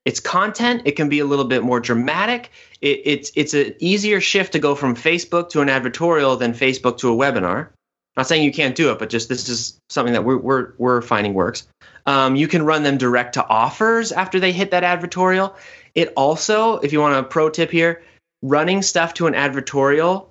it's 0.10 0.20
content. 0.20 0.82
It 0.86 0.94
can 0.94 1.08
be 1.08 1.20
a 1.20 1.26
little 1.26 1.46
bit 1.46 1.62
more 1.62 1.80
dramatic. 1.80 2.50
It, 2.82 3.02
it's 3.06 3.32
it's 3.36 3.54
an 3.54 3.76
easier 3.78 4.20
shift 4.20 4.54
to 4.54 4.60
go 4.60 4.74
from 4.74 4.96
Facebook 4.96 5.50
to 5.50 5.62
an 5.62 5.68
advertorial 5.68 6.40
than 6.40 6.54
Facebook 6.54 6.98
to 7.00 7.14
a 7.14 7.16
webinar. 7.16 7.70
Not 8.18 8.26
saying 8.26 8.44
you 8.44 8.52
can't 8.52 8.74
do 8.74 8.92
it, 8.92 8.98
but 8.98 9.12
just 9.12 9.30
this 9.30 9.48
is 9.48 9.78
something 9.88 10.14
that 10.14 10.26
we're 10.26 10.38
we're, 10.38 10.74
we're 10.80 11.02
finding 11.04 11.36
works. 11.36 11.68
Um, 12.08 12.36
you 12.36 12.48
can 12.48 12.66
run 12.66 12.82
them 12.82 12.98
direct 12.98 13.36
to 13.36 13.46
offers 13.46 14.12
after 14.12 14.40
they 14.40 14.52
hit 14.52 14.72
that 14.72 14.82
advertorial. 14.82 15.54
It 15.94 16.12
also, 16.18 16.80
if 16.80 16.92
you 16.92 17.02
want 17.02 17.16
a 17.16 17.22
pro 17.22 17.52
tip 17.52 17.70
here, 17.70 18.02
running 18.42 18.82
stuff 18.82 19.14
to 19.16 19.28
an 19.28 19.36
advertorial, 19.36 20.30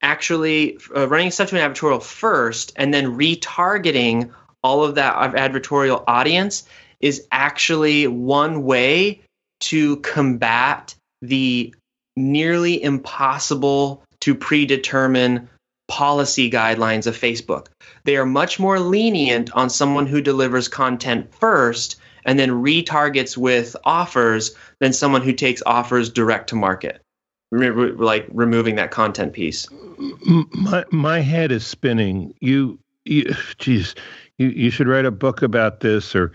actually 0.00 0.78
uh, 0.96 1.06
running 1.06 1.30
stuff 1.30 1.50
to 1.50 1.62
an 1.62 1.70
advertorial 1.70 2.02
first, 2.02 2.72
and 2.76 2.94
then 2.94 3.18
retargeting 3.18 4.30
all 4.64 4.82
of 4.82 4.94
that 4.94 5.14
advertorial 5.34 6.04
audience 6.06 6.64
is 7.00 7.26
actually 7.32 8.06
one 8.06 8.62
way 8.62 9.20
to 9.60 9.96
combat 9.98 10.94
the 11.22 11.74
nearly 12.16 12.82
impossible 12.82 14.02
to 14.20 14.34
predetermine 14.34 15.48
policy 15.88 16.50
guidelines 16.50 17.06
of 17.06 17.18
Facebook. 17.18 17.66
They 18.04 18.16
are 18.16 18.26
much 18.26 18.58
more 18.58 18.78
lenient 18.78 19.50
on 19.52 19.70
someone 19.70 20.06
who 20.06 20.20
delivers 20.20 20.68
content 20.68 21.34
first 21.34 21.96
and 22.24 22.38
then 22.38 22.50
retargets 22.50 23.36
with 23.36 23.76
offers 23.84 24.54
than 24.78 24.92
someone 24.92 25.22
who 25.22 25.32
takes 25.32 25.62
offers 25.66 26.10
direct 26.10 26.50
to 26.50 26.56
market. 26.56 27.00
Re- 27.50 27.70
like 27.70 28.28
removing 28.30 28.76
that 28.76 28.92
content 28.92 29.32
piece. 29.32 29.66
My 30.52 30.84
my 30.92 31.18
head 31.18 31.50
is 31.50 31.66
spinning. 31.66 32.32
You 32.40 32.78
you 33.04 33.34
geez, 33.58 33.96
you, 34.38 34.48
you 34.50 34.70
should 34.70 34.86
write 34.86 35.04
a 35.04 35.10
book 35.10 35.42
about 35.42 35.80
this 35.80 36.14
or 36.14 36.30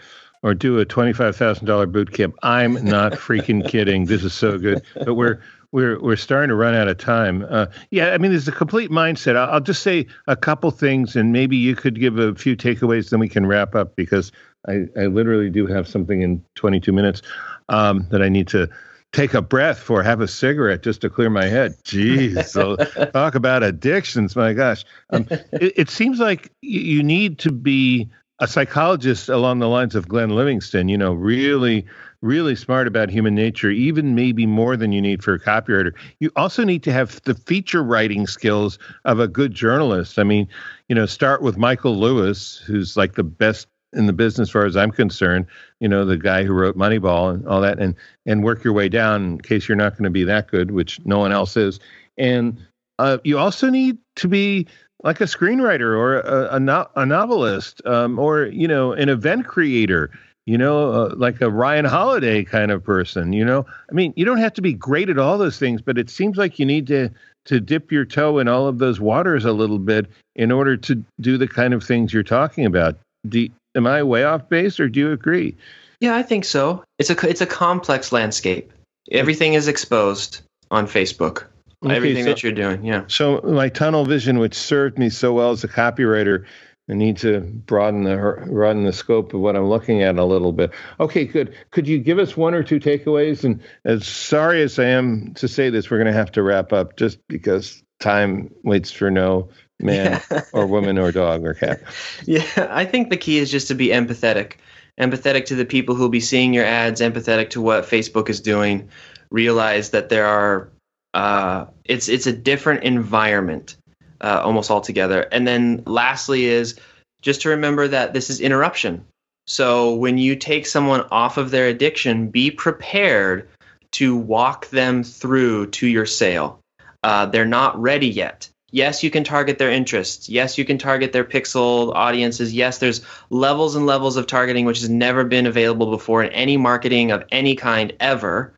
or 0.46 0.54
do 0.54 0.78
a 0.78 0.86
twenty-five 0.86 1.36
thousand 1.36 1.66
dollar 1.66 1.88
boot 1.88 2.14
camp. 2.14 2.36
I'm 2.44 2.74
not 2.86 3.14
freaking 3.14 3.68
kidding. 3.68 4.06
This 4.06 4.24
is 4.24 4.32
so 4.32 4.60
good. 4.60 4.84
But 4.94 5.16
we're 5.16 5.42
we're 5.72 6.00
we're 6.00 6.16
starting 6.16 6.50
to 6.50 6.56
run 6.56 6.76
out 6.76 6.88
of 6.88 7.00
time. 7.00 7.44
Uh, 7.50 7.66
yeah, 7.90 8.12
I 8.12 8.20
mean, 8.20 8.30
there's 8.30 8.48
a 8.48 8.52
complete 8.52 8.92
mindset. 8.92 9.36
I'll, 9.36 9.56
I'll 9.56 9.60
just 9.60 9.82
say 9.82 10.06
a 10.28 10.36
couple 10.36 10.70
things, 10.70 11.16
and 11.16 11.34
maybe 11.34 11.58
you 11.58 11.76
could 11.76 12.00
give 12.00 12.20
a 12.20 12.36
few 12.36 12.56
takeaways, 12.56 13.10
then 13.10 13.20
we 13.20 13.28
can 13.28 13.48
wrap 13.48 13.74
up 13.74 13.96
because 13.96 14.32
I, 14.68 14.86
I 14.96 15.08
literally 15.08 15.50
do 15.50 15.66
have 15.66 15.88
something 15.88 16.22
in 16.22 16.46
22 16.54 16.94
minutes 16.94 17.24
um, 17.70 18.06
that 18.12 18.22
I 18.22 18.30
need 18.30 18.48
to 18.50 18.70
take 19.14 19.34
a 19.34 19.42
breath 19.42 19.80
for, 19.80 20.04
have 20.04 20.22
a 20.22 20.28
cigarette 20.28 20.84
just 20.84 21.02
to 21.02 21.10
clear 21.10 21.32
my 21.32 21.46
head. 21.46 21.74
Jeez, 21.84 22.46
so 22.46 22.76
talk 23.14 23.34
about 23.34 23.64
addictions. 23.64 24.36
My 24.36 24.54
gosh, 24.54 24.86
um, 25.10 25.26
it, 25.54 25.74
it 25.76 25.90
seems 25.90 26.20
like 26.20 26.52
you 26.62 27.02
need 27.02 27.40
to 27.40 27.52
be 27.52 28.12
a 28.40 28.48
psychologist 28.48 29.30
along 29.30 29.60
the 29.60 29.70
lines 29.70 29.96
of 29.96 30.08
Glenn 30.08 30.32
Livingston, 30.32 30.90
you 30.90 30.98
know, 30.98 31.14
really, 31.14 31.86
really 32.22 32.56
smart 32.56 32.88
about 32.88 33.10
human 33.10 33.34
nature, 33.34 33.70
even 33.70 34.14
maybe 34.14 34.46
more 34.46 34.76
than 34.76 34.92
you 34.92 35.02
need 35.02 35.24
for 35.24 35.34
a 35.34 35.40
copywriter. 35.40 35.94
You 36.20 36.32
also 36.36 36.64
need 36.64 36.84
to 36.84 36.92
have 36.92 37.22
the 37.24 37.36
feature 37.36 37.84
writing 37.84 38.28
skills 38.28 38.78
of 39.06 39.20
a 39.20 39.28
good 39.28 39.54
journalist. 39.54 40.20
I 40.20 40.24
mean, 40.24 40.48
you 40.90 40.96
know, 40.96 41.06
start 41.06 41.42
with 41.42 41.58
Michael 41.58 41.98
Lewis, 41.98 42.58
who's 42.58 42.98
like 42.98 43.14
the 43.14 43.24
best 43.24 43.68
in 43.94 44.08
the 44.08 44.14
business 44.14 44.50
as 44.50 44.52
far 44.52 44.66
as 44.66 44.76
I'm 44.76 44.92
concerned, 44.92 45.46
you 45.80 45.88
know, 45.88 46.04
the 46.04 46.18
guy 46.18 46.44
who 46.44 46.52
wrote 46.52 46.76
Moneyball 46.76 47.34
and 47.34 47.48
all 47.48 47.62
that, 47.62 47.80
and 47.80 47.96
and 48.26 48.44
work 48.44 48.64
your 48.64 48.74
way 48.74 48.90
down 48.90 49.24
in 49.24 49.42
case 49.42 49.70
you're 49.70 49.78
not 49.78 49.94
going 49.94 50.04
to 50.04 50.10
be 50.10 50.26
that 50.26 50.48
good, 50.48 50.72
which 50.72 51.00
no 51.06 51.20
one 51.20 51.32
else 51.32 51.56
is. 51.56 51.80
And 52.18 52.60
uh, 53.00 53.20
you 53.24 53.38
also 53.38 53.70
need 53.70 53.98
to 54.16 54.28
be 54.28 54.68
like 55.04 55.22
a 55.22 55.26
screenwriter 55.26 55.98
or 55.98 56.20
a, 56.20 56.56
a, 56.56 56.60
no, 56.60 56.88
a 56.96 57.06
novelist 57.06 57.82
um, 57.86 58.18
or 58.20 58.46
you 58.46 58.68
know 58.68 58.92
an 58.94 59.10
event 59.10 59.46
creator 59.46 60.12
you 60.46 60.58
know 60.58 60.92
uh, 60.92 61.14
like 61.16 61.42
a 61.42 61.50
ryan 61.50 61.86
holiday 61.86 62.44
kind 62.44 62.72
of 62.72 62.84
person 62.84 63.34
you 63.34 63.46
know? 63.46 63.66
I 63.90 63.94
mean 63.94 64.14
you 64.16 64.26
don't 64.26 64.40
have 64.40 64.54
to 64.54 64.62
be 64.62 64.74
great 64.74 65.10
at 65.10 65.20
all 65.20 65.38
those 65.38 65.60
things 65.60 65.82
but 65.82 65.98
it 65.98 66.10
seems 66.10 66.38
like 66.38 66.60
you 66.60 66.66
need 66.66 66.88
to 66.88 67.10
to 67.46 67.60
dip 67.60 67.92
your 67.92 68.06
toe 68.06 68.40
in 68.40 68.48
all 68.48 68.68
of 68.68 68.80
those 68.80 69.00
waters 69.00 69.46
a 69.46 69.54
little 69.54 69.78
bit 69.78 70.08
in 70.36 70.52
order 70.52 70.76
to 70.76 71.04
do 71.22 71.38
the 71.38 71.48
kind 71.48 71.74
of 71.74 71.84
things 71.84 72.12
you're 72.12 72.24
talking 72.24 72.66
about. 72.66 72.98
Do, 73.30 73.48
am 73.76 73.88
i 73.88 74.02
way 74.02 74.24
off 74.24 74.50
base 74.50 74.80
or 74.80 74.90
do 74.90 75.00
you 75.00 75.12
agree? 75.12 75.56
Yeah 76.00 76.16
i 76.16 76.24
think 76.24 76.46
so. 76.46 76.84
It's 77.00 77.10
a 77.10 77.28
it's 77.28 77.42
a 77.42 77.46
complex 77.46 78.12
landscape. 78.12 78.72
Everything 79.12 79.54
is 79.54 79.68
exposed 79.68 80.42
on 80.72 80.88
facebook 80.88 81.46
Okay, 81.86 81.96
Everything 81.96 82.24
so, 82.24 82.30
that 82.30 82.44
you're 82.44 82.52
doing, 82.52 82.84
yeah. 82.84 83.04
So 83.08 83.42
my 83.42 83.70
tunnel 83.70 84.06
vision, 84.06 84.40
which 84.40 84.56
served 84.56 84.98
me 84.98 85.10
so 85.10 85.34
well 85.34 85.52
as 85.52 85.64
a 85.64 85.68
copywriter, 85.68 86.46
I 86.90 86.94
need 86.94 87.18
to 87.18 87.42
broaden 87.42 88.04
the 88.04 88.16
broaden 88.48 88.84
the 88.84 88.94
scope 88.94 89.34
of 89.34 89.40
what 89.40 89.56
I'm 89.56 89.68
looking 89.68 90.04
at 90.04 90.18
a 90.18 90.26
little 90.26 90.52
bit. 90.52 90.72
Okay, 91.00 91.26
good. 91.26 91.56
Could 91.72 91.88
you 91.88 91.98
give 91.98 92.20
us 92.20 92.38
one 92.38 92.54
or 92.54 92.64
two 92.64 92.80
takeaways? 92.80 93.44
And 93.44 93.62
as 93.86 94.08
sorry 94.08 94.62
as 94.62 94.78
I 94.78 94.86
am 94.86 95.34
to 95.36 95.48
say 95.48 95.70
this, 95.70 95.90
we're 95.90 95.98
going 95.98 96.12
to 96.12 96.14
have 96.14 96.32
to 96.34 96.44
wrap 96.44 96.74
up 96.74 96.96
just 96.96 97.20
because 97.28 97.84
time 98.00 98.54
waits 98.64 98.92
for 98.92 99.10
no 99.10 99.50
man 99.80 100.22
yeah. 100.32 100.42
or 100.54 100.68
woman 100.68 101.00
or 101.00 101.12
dog 101.12 101.44
or 101.44 101.56
cat. 101.56 101.82
Yeah, 102.26 102.46
I 102.70 102.86
think 102.86 103.10
the 103.10 103.18
key 103.18 103.40
is 103.40 103.50
just 103.50 103.68
to 103.70 103.76
be 103.76 103.88
empathetic. 103.88 104.54
Empathetic 105.00 105.46
to 105.46 105.56
the 105.56 105.66
people 105.66 105.96
who'll 105.96 106.10
be 106.10 106.20
seeing 106.20 106.54
your 106.54 106.66
ads, 106.66 107.02
empathetic 107.02 107.50
to 107.52 107.62
what 107.62 107.86
Facebook 107.86 108.30
is 108.30 108.40
doing. 108.40 108.90
Realize 109.32 109.90
that 109.90 110.10
there 110.10 110.26
are 110.26 110.70
uh, 111.16 111.66
it's 111.86 112.10
it's 112.10 112.28
a 112.28 112.34
different 112.34 112.84
environment 112.84 113.78
uh, 114.20 114.42
almost 114.44 114.70
altogether. 114.70 115.22
And 115.32 115.48
then 115.48 115.82
lastly 115.86 116.46
is 116.46 116.78
just 117.22 117.42
to 117.42 117.50
remember 117.50 117.88
that 117.88 118.14
this 118.14 118.30
is 118.30 118.42
interruption. 118.42 119.06
So 119.48 119.96
when 119.96 120.18
you 120.18 120.36
take 120.36 120.66
someone 120.66 121.06
off 121.12 121.38
of 121.38 121.52
their 121.52 121.68
addiction, 121.68 122.28
be 122.28 122.52
prepared 122.52 123.48
to 123.92 124.16
walk 124.16 124.70
them 124.70 125.04
through 125.04 125.68
to 125.68 125.88
your 125.88 126.06
sale. 126.06 126.60
Uh, 127.02 127.28
they're 127.28 127.46
not 127.46 127.80
ready 127.82 128.10
yet. 128.10 128.50
Yes, 128.72 129.02
you 129.02 129.10
can 129.10 129.24
target 129.24 129.58
their 129.58 129.72
interests. 129.72 130.28
Yes, 130.28 130.58
you 130.58 130.66
can 130.66 130.78
target 130.78 131.14
their 131.14 131.24
pixel 131.24 131.96
audiences. 131.96 132.54
Yes, 132.54 132.80
there's 132.80 133.06
levels 133.30 133.76
and 133.76 133.86
levels 133.86 134.18
of 134.18 134.28
targeting 134.28 134.66
which 134.66 134.82
has 134.82 134.90
never 134.90 135.24
been 135.24 135.46
available 135.46 135.92
before 135.92 136.24
in 136.24 136.34
any 136.34 136.58
marketing 136.58 137.12
of 137.12 137.24
any 137.32 137.56
kind 137.56 137.94
ever 138.02 138.54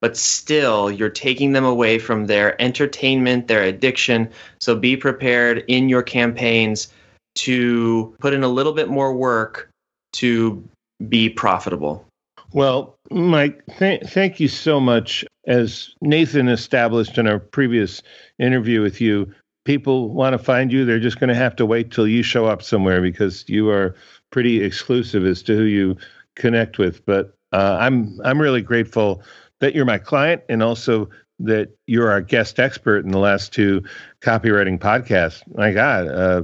but 0.00 0.16
still 0.16 0.90
you're 0.90 1.08
taking 1.08 1.52
them 1.52 1.64
away 1.64 1.98
from 1.98 2.26
their 2.26 2.60
entertainment, 2.60 3.48
their 3.48 3.62
addiction. 3.62 4.28
So 4.60 4.76
be 4.76 4.96
prepared 4.96 5.64
in 5.68 5.88
your 5.88 6.02
campaigns 6.02 6.88
to 7.36 8.14
put 8.18 8.34
in 8.34 8.42
a 8.42 8.48
little 8.48 8.72
bit 8.72 8.88
more 8.88 9.14
work 9.14 9.70
to 10.14 10.66
be 11.08 11.28
profitable. 11.28 12.06
Well, 12.52 12.96
Mike, 13.10 13.62
th- 13.78 14.02
thank 14.06 14.40
you 14.40 14.48
so 14.48 14.80
much. 14.80 15.24
As 15.46 15.94
Nathan 16.00 16.48
established 16.48 17.18
in 17.18 17.26
our 17.26 17.38
previous 17.38 18.02
interview 18.38 18.80
with 18.80 19.00
you, 19.00 19.32
people 19.64 20.10
want 20.10 20.32
to 20.32 20.38
find 20.38 20.72
you. 20.72 20.84
They're 20.84 20.98
just 20.98 21.20
going 21.20 21.28
to 21.28 21.34
have 21.34 21.56
to 21.56 21.66
wait 21.66 21.90
till 21.90 22.08
you 22.08 22.22
show 22.22 22.46
up 22.46 22.62
somewhere 22.62 23.00
because 23.02 23.44
you 23.48 23.68
are 23.68 23.94
pretty 24.30 24.62
exclusive 24.62 25.24
as 25.24 25.42
to 25.44 25.56
who 25.56 25.64
you 25.64 25.96
connect 26.34 26.78
with. 26.78 27.04
But 27.04 27.34
uh, 27.52 27.76
I'm 27.80 28.18
I'm 28.24 28.40
really 28.40 28.62
grateful 28.62 29.22
that 29.60 29.74
you're 29.74 29.84
my 29.84 29.98
client 29.98 30.42
and 30.48 30.62
also 30.62 31.08
that 31.38 31.68
you're 31.86 32.10
our 32.10 32.20
guest 32.20 32.58
expert 32.58 33.04
in 33.04 33.10
the 33.10 33.18
last 33.18 33.52
two 33.52 33.82
copywriting 34.20 34.78
podcasts. 34.78 35.42
My 35.54 35.72
God, 35.72 36.08
uh, 36.08 36.42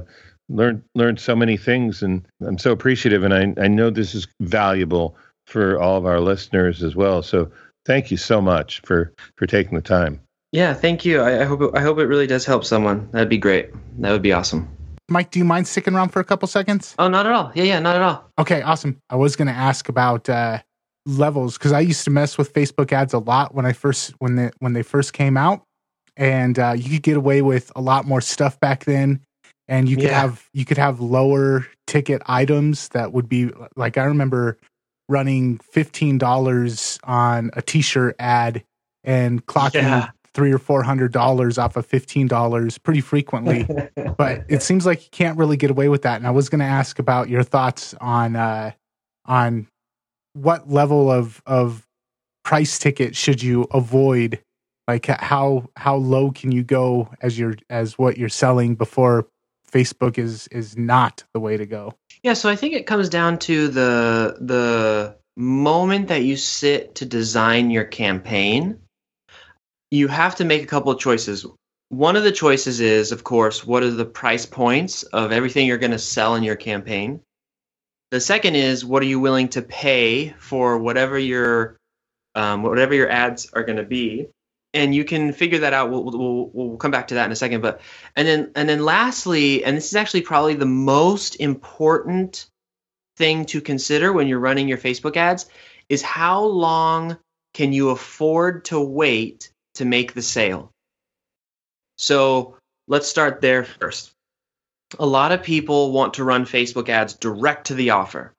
learned 0.49 0.83
learned 0.95 1.19
so 1.19 1.35
many 1.35 1.57
things, 1.57 2.03
and 2.03 2.25
I'm 2.45 2.57
so 2.57 2.71
appreciative. 2.71 3.23
And 3.23 3.33
I 3.33 3.53
I 3.63 3.67
know 3.67 3.89
this 3.89 4.13
is 4.15 4.27
valuable 4.39 5.15
for 5.47 5.79
all 5.79 5.97
of 5.97 6.05
our 6.05 6.19
listeners 6.19 6.83
as 6.83 6.95
well. 6.95 7.23
So 7.23 7.51
thank 7.85 8.11
you 8.11 8.17
so 8.17 8.41
much 8.41 8.81
for 8.81 9.13
for 9.35 9.47
taking 9.47 9.75
the 9.75 9.81
time. 9.81 10.19
Yeah, 10.51 10.75
thank 10.75 11.03
you. 11.03 11.19
I, 11.21 11.41
I 11.41 11.43
hope 11.45 11.61
it, 11.61 11.71
I 11.73 11.81
hope 11.81 11.97
it 11.97 12.05
really 12.05 12.27
does 12.27 12.45
help 12.45 12.63
someone. 12.63 13.09
That'd 13.11 13.29
be 13.29 13.39
great. 13.39 13.71
That 13.99 14.11
would 14.11 14.21
be 14.21 14.31
awesome. 14.31 14.69
Mike, 15.09 15.31
do 15.31 15.39
you 15.39 15.45
mind 15.45 15.67
sticking 15.67 15.95
around 15.95 16.09
for 16.09 16.19
a 16.19 16.23
couple 16.23 16.47
seconds? 16.47 16.95
Oh, 16.97 17.07
not 17.07 17.25
at 17.25 17.31
all. 17.31 17.51
Yeah, 17.55 17.63
yeah, 17.63 17.79
not 17.79 17.95
at 17.95 18.01
all. 18.01 18.23
Okay, 18.39 18.61
awesome. 18.61 18.99
I 19.09 19.15
was 19.15 19.35
going 19.35 19.47
to 19.47 19.53
ask 19.53 19.89
about 19.89 20.29
uh, 20.29 20.59
levels 21.05 21.57
because 21.57 21.71
I 21.71 21.81
used 21.81 22.03
to 22.05 22.11
mess 22.11 22.37
with 22.37 22.53
Facebook 22.53 22.91
ads 22.91 23.13
a 23.13 23.19
lot 23.19 23.53
when 23.53 23.65
I 23.65 23.73
first 23.73 24.11
when 24.19 24.35
they 24.35 24.51
when 24.59 24.73
they 24.73 24.83
first 24.83 25.13
came 25.13 25.37
out, 25.37 25.63
and 26.15 26.57
uh, 26.57 26.73
you 26.77 26.89
could 26.89 27.03
get 27.03 27.17
away 27.17 27.41
with 27.41 27.71
a 27.75 27.81
lot 27.81 28.05
more 28.05 28.21
stuff 28.21 28.59
back 28.59 28.85
then, 28.85 29.21
and 29.67 29.89
you 29.89 29.95
could 29.95 30.05
yeah. 30.05 30.21
have 30.21 30.49
you 30.53 30.65
could 30.65 30.77
have 30.77 30.99
lower 30.99 31.67
ticket 31.87 32.21
items 32.25 32.89
that 32.89 33.13
would 33.13 33.27
be 33.27 33.51
like 33.75 33.97
I 33.97 34.05
remember 34.05 34.57
running 35.09 35.59
fifteen 35.59 36.17
dollars 36.17 36.99
on 37.03 37.51
a 37.53 37.61
T-shirt 37.61 38.15
ad 38.19 38.63
and 39.03 39.45
clocking. 39.45 39.83
Yeah. 39.83 40.09
Three 40.35 40.51
or 40.51 40.57
four 40.57 40.81
hundred 40.81 41.11
dollars 41.11 41.59
off 41.59 41.75
of 41.75 41.85
fifteen 41.85 42.27
dollars 42.27 42.79
pretty 42.79 43.01
frequently, 43.01 43.67
but 44.17 44.43
it 44.49 44.63
seems 44.63 44.83
like 44.83 45.03
you 45.03 45.09
can't 45.11 45.37
really 45.37 45.57
get 45.57 45.69
away 45.69 45.89
with 45.89 46.01
that. 46.01 46.15
And 46.15 46.25
I 46.25 46.31
was 46.31 46.49
going 46.49 46.57
to 46.57 46.65
ask 46.65 46.97
about 46.97 47.29
your 47.29 47.43
thoughts 47.43 47.93
on 48.01 48.35
uh, 48.35 48.71
on 49.27 49.67
what 50.33 50.69
level 50.69 51.11
of 51.11 51.41
of 51.45 51.87
price 52.43 52.77
ticket 52.77 53.15
should 53.15 53.41
you 53.41 53.67
avoid? 53.71 54.39
Like 54.87 55.05
how 55.05 55.69
how 55.77 55.95
low 55.95 56.31
can 56.31 56.51
you 56.51 56.63
go 56.63 57.09
as 57.21 57.39
your 57.39 57.55
as 57.69 57.97
what 57.97 58.17
you're 58.17 58.29
selling 58.29 58.75
before 58.75 59.27
Facebook 59.71 60.17
is 60.17 60.47
is 60.49 60.77
not 60.77 61.23
the 61.33 61.39
way 61.39 61.57
to 61.57 61.65
go? 61.65 61.93
Yeah, 62.21 62.33
so 62.33 62.49
I 62.49 62.55
think 62.55 62.73
it 62.73 62.87
comes 62.87 63.09
down 63.09 63.39
to 63.39 63.67
the 63.67 64.37
the 64.39 65.15
moment 65.35 66.09
that 66.09 66.23
you 66.23 66.37
sit 66.37 66.95
to 66.95 67.05
design 67.05 67.71
your 67.71 67.85
campaign, 67.85 68.79
you 69.91 70.07
have 70.07 70.35
to 70.35 70.45
make 70.45 70.63
a 70.63 70.67
couple 70.67 70.91
of 70.91 70.99
choices. 70.99 71.45
One 71.89 72.15
of 72.15 72.23
the 72.23 72.31
choices 72.31 72.79
is, 72.79 73.11
of 73.11 73.23
course, 73.23 73.65
what 73.65 73.83
are 73.83 73.91
the 73.91 74.05
price 74.05 74.45
points 74.45 75.03
of 75.03 75.31
everything 75.31 75.67
you're 75.67 75.77
going 75.77 75.91
to 75.91 75.99
sell 75.99 76.35
in 76.35 76.43
your 76.43 76.55
campaign? 76.55 77.21
The 78.13 78.21
second 78.21 78.53
is 78.53 78.85
what 78.85 79.01
are 79.01 79.07
you 79.07 79.19
willing 79.19 79.49
to 79.49 79.63
pay 79.63 80.35
for 80.37 80.77
whatever 80.77 81.17
your 81.17 81.77
um, 82.35 82.61
whatever 82.61 82.93
your 82.93 83.09
ads 83.09 83.49
are 83.53 83.63
going 83.63 83.77
to 83.77 83.83
be, 83.83 84.27
and 84.71 84.93
you 84.93 85.03
can 85.03 85.33
figure 85.33 85.57
that 85.57 85.73
out. 85.73 85.89
We'll, 85.89 86.03
we'll 86.03 86.51
we'll 86.53 86.77
come 86.77 86.91
back 86.91 87.07
to 87.07 87.15
that 87.15 87.25
in 87.25 87.31
a 87.31 87.35
second. 87.35 87.61
But 87.61 87.81
and 88.15 88.27
then 88.27 88.51
and 88.55 88.69
then 88.69 88.85
lastly, 88.85 89.63
and 89.63 89.75
this 89.75 89.87
is 89.87 89.95
actually 89.95 90.21
probably 90.21 90.53
the 90.53 90.67
most 90.67 91.37
important 91.37 92.45
thing 93.17 93.45
to 93.47 93.61
consider 93.61 94.13
when 94.13 94.27
you're 94.27 94.37
running 94.37 94.67
your 94.67 94.77
Facebook 94.77 95.17
ads 95.17 95.49
is 95.89 96.03
how 96.03 96.43
long 96.43 97.17
can 97.55 97.73
you 97.73 97.89
afford 97.89 98.65
to 98.65 98.79
wait 98.79 99.51
to 99.73 99.85
make 99.85 100.13
the 100.13 100.21
sale. 100.21 100.69
So 101.97 102.57
let's 102.87 103.07
start 103.07 103.41
there 103.41 103.63
first 103.63 104.13
a 104.99 105.05
lot 105.05 105.31
of 105.31 105.43
people 105.43 105.91
want 105.91 106.15
to 106.15 106.23
run 106.23 106.45
Facebook 106.45 106.89
ads 106.89 107.13
direct 107.13 107.67
to 107.67 107.75
the 107.75 107.91
offer. 107.91 108.33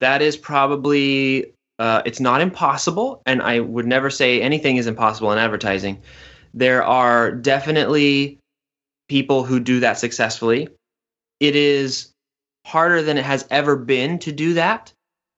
That 0.00 0.22
is 0.22 0.36
probably 0.36 1.52
uh, 1.78 2.02
it's 2.04 2.20
not 2.20 2.40
impossible, 2.40 3.22
and 3.26 3.40
I 3.40 3.60
would 3.60 3.86
never 3.86 4.10
say 4.10 4.42
anything 4.42 4.76
is 4.76 4.86
impossible 4.86 5.32
in 5.32 5.38
advertising. 5.38 6.02
There 6.52 6.82
are 6.82 7.32
definitely 7.32 8.38
people 9.08 9.44
who 9.44 9.60
do 9.60 9.80
that 9.80 9.98
successfully. 9.98 10.68
It 11.40 11.56
is 11.56 12.12
harder 12.66 13.02
than 13.02 13.18
it 13.18 13.24
has 13.24 13.46
ever 13.50 13.76
been 13.76 14.18
to 14.20 14.32
do 14.32 14.54
that 14.54 14.92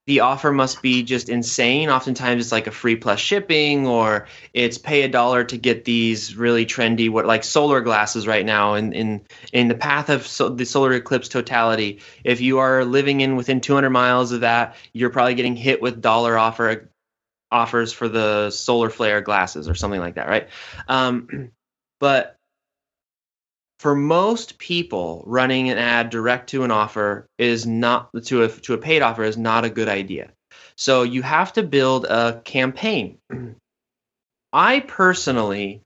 the 0.06 0.20
offer 0.20 0.50
must 0.50 0.82
be 0.82 1.04
just 1.04 1.28
insane. 1.28 1.88
Oftentimes, 1.88 2.42
it's 2.42 2.52
like 2.52 2.66
a 2.66 2.72
free 2.72 2.96
plus 2.96 3.20
shipping, 3.20 3.86
or 3.86 4.26
it's 4.52 4.76
pay 4.76 5.02
a 5.02 5.08
dollar 5.08 5.44
to 5.44 5.56
get 5.56 5.84
these 5.84 6.34
really 6.36 6.66
trendy, 6.66 7.08
what 7.08 7.24
like 7.24 7.44
solar 7.44 7.80
glasses 7.80 8.26
right 8.26 8.44
now. 8.44 8.74
In 8.74 8.92
in 8.92 9.26
in 9.52 9.68
the 9.68 9.76
path 9.76 10.08
of 10.08 10.26
so, 10.26 10.48
the 10.48 10.64
solar 10.64 10.92
eclipse 10.92 11.28
totality, 11.28 12.00
if 12.24 12.40
you 12.40 12.58
are 12.58 12.84
living 12.84 13.20
in 13.20 13.36
within 13.36 13.60
200 13.60 13.90
miles 13.90 14.32
of 14.32 14.40
that, 14.40 14.76
you're 14.92 15.10
probably 15.10 15.34
getting 15.34 15.56
hit 15.56 15.80
with 15.80 16.00
dollar 16.00 16.36
offer 16.36 16.90
offers 17.52 17.92
for 17.92 18.08
the 18.08 18.50
solar 18.50 18.90
flare 18.90 19.20
glasses 19.20 19.68
or 19.68 19.74
something 19.74 20.00
like 20.00 20.16
that, 20.16 20.26
right? 20.26 20.48
Um, 20.88 21.50
but 22.00 22.38
for 23.82 23.96
most 23.96 24.58
people, 24.58 25.24
running 25.26 25.68
an 25.68 25.76
ad 25.76 26.08
direct 26.08 26.50
to 26.50 26.62
an 26.62 26.70
offer 26.70 27.26
is 27.36 27.66
not 27.66 28.10
to 28.26 28.44
a 28.44 28.48
to 28.48 28.74
a 28.74 28.78
paid 28.78 29.02
offer 29.02 29.24
is 29.24 29.36
not 29.36 29.64
a 29.64 29.70
good 29.70 29.88
idea. 29.88 30.30
So 30.76 31.02
you 31.02 31.20
have 31.22 31.52
to 31.54 31.64
build 31.64 32.04
a 32.04 32.40
campaign. 32.44 33.18
I 34.52 34.80
personally 34.86 35.82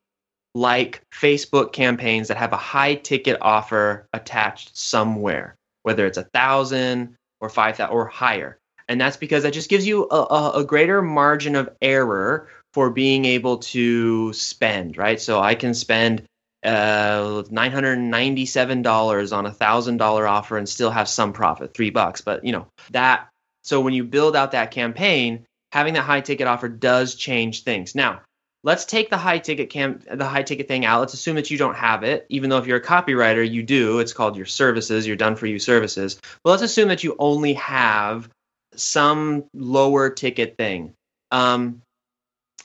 like 0.54 1.00
Facebook 1.10 1.72
campaigns 1.72 2.28
that 2.28 2.36
have 2.36 2.52
a 2.52 2.58
high 2.58 2.96
ticket 2.96 3.38
offer 3.40 4.06
attached 4.12 4.76
somewhere, 4.76 5.56
whether 5.82 6.04
it's 6.04 6.18
a 6.18 6.28
thousand 6.34 7.16
or 7.40 7.48
five 7.48 7.78
thousand 7.78 7.94
or 7.94 8.08
higher. 8.08 8.58
And 8.88 9.00
that's 9.00 9.16
because 9.16 9.44
that 9.44 9.54
just 9.54 9.70
gives 9.70 9.86
you 9.86 10.06
a, 10.10 10.16
a, 10.16 10.50
a 10.56 10.64
greater 10.64 11.00
margin 11.00 11.56
of 11.56 11.70
error 11.80 12.48
for 12.74 12.90
being 12.90 13.24
able 13.24 13.56
to 13.56 14.34
spend, 14.34 14.98
right? 14.98 15.18
So 15.18 15.40
I 15.40 15.54
can 15.54 15.72
spend 15.72 16.26
uh, 16.66 17.42
$997 17.44 19.36
on 19.36 19.46
a 19.46 19.52
thousand 19.52 19.96
dollar 19.98 20.26
offer 20.26 20.58
and 20.58 20.68
still 20.68 20.90
have 20.90 21.08
some 21.08 21.32
profit, 21.32 21.72
three 21.72 21.90
bucks. 21.90 22.20
But 22.20 22.44
you 22.44 22.52
know 22.52 22.66
that. 22.90 23.28
So 23.62 23.80
when 23.80 23.94
you 23.94 24.04
build 24.04 24.36
out 24.36 24.52
that 24.52 24.70
campaign, 24.72 25.46
having 25.72 25.94
that 25.94 26.02
high 26.02 26.20
ticket 26.20 26.46
offer 26.46 26.68
does 26.68 27.14
change 27.14 27.62
things. 27.62 27.94
Now, 27.94 28.20
let's 28.62 28.84
take 28.84 29.10
the 29.10 29.16
high 29.16 29.38
ticket 29.38 29.70
cam 29.70 30.00
the 30.12 30.26
high 30.26 30.42
ticket 30.42 30.68
thing 30.68 30.84
out. 30.84 31.00
Let's 31.00 31.14
assume 31.14 31.36
that 31.36 31.50
you 31.50 31.58
don't 31.58 31.76
have 31.76 32.02
it, 32.02 32.26
even 32.28 32.50
though 32.50 32.58
if 32.58 32.66
you're 32.66 32.78
a 32.78 32.84
copywriter, 32.84 33.48
you 33.48 33.62
do. 33.62 34.00
It's 34.00 34.12
called 34.12 34.36
your 34.36 34.46
services, 34.46 35.06
your 35.06 35.16
done 35.16 35.36
for 35.36 35.46
you 35.46 35.58
services. 35.58 36.20
But 36.42 36.50
let's 36.50 36.62
assume 36.62 36.88
that 36.88 37.04
you 37.04 37.14
only 37.18 37.54
have 37.54 38.28
some 38.74 39.44
lower 39.54 40.10
ticket 40.10 40.56
thing. 40.56 40.94
Um, 41.30 41.82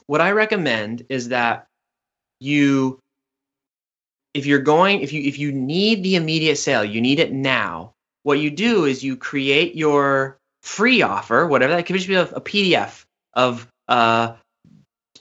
what 0.07 0.21
I 0.21 0.31
recommend 0.31 1.05
is 1.09 1.29
that 1.29 1.67
you 2.39 2.99
if 4.33 4.45
you're 4.45 4.59
going 4.59 5.01
if 5.01 5.13
you 5.13 5.21
if 5.21 5.37
you 5.37 5.51
need 5.51 6.03
the 6.03 6.15
immediate 6.15 6.57
sale 6.57 6.83
you 6.83 7.01
need 7.01 7.19
it 7.19 7.31
now 7.31 7.93
what 8.23 8.39
you 8.39 8.49
do 8.49 8.85
is 8.85 9.03
you 9.03 9.15
create 9.15 9.75
your 9.75 10.37
free 10.63 11.01
offer 11.01 11.47
whatever 11.47 11.73
that 11.73 11.85
could 11.85 11.95
just 11.95 12.07
be 12.07 12.15
a, 12.15 12.23
a 12.23 12.41
pdf 12.41 13.05
of 13.33 13.67
uh, 13.87 14.33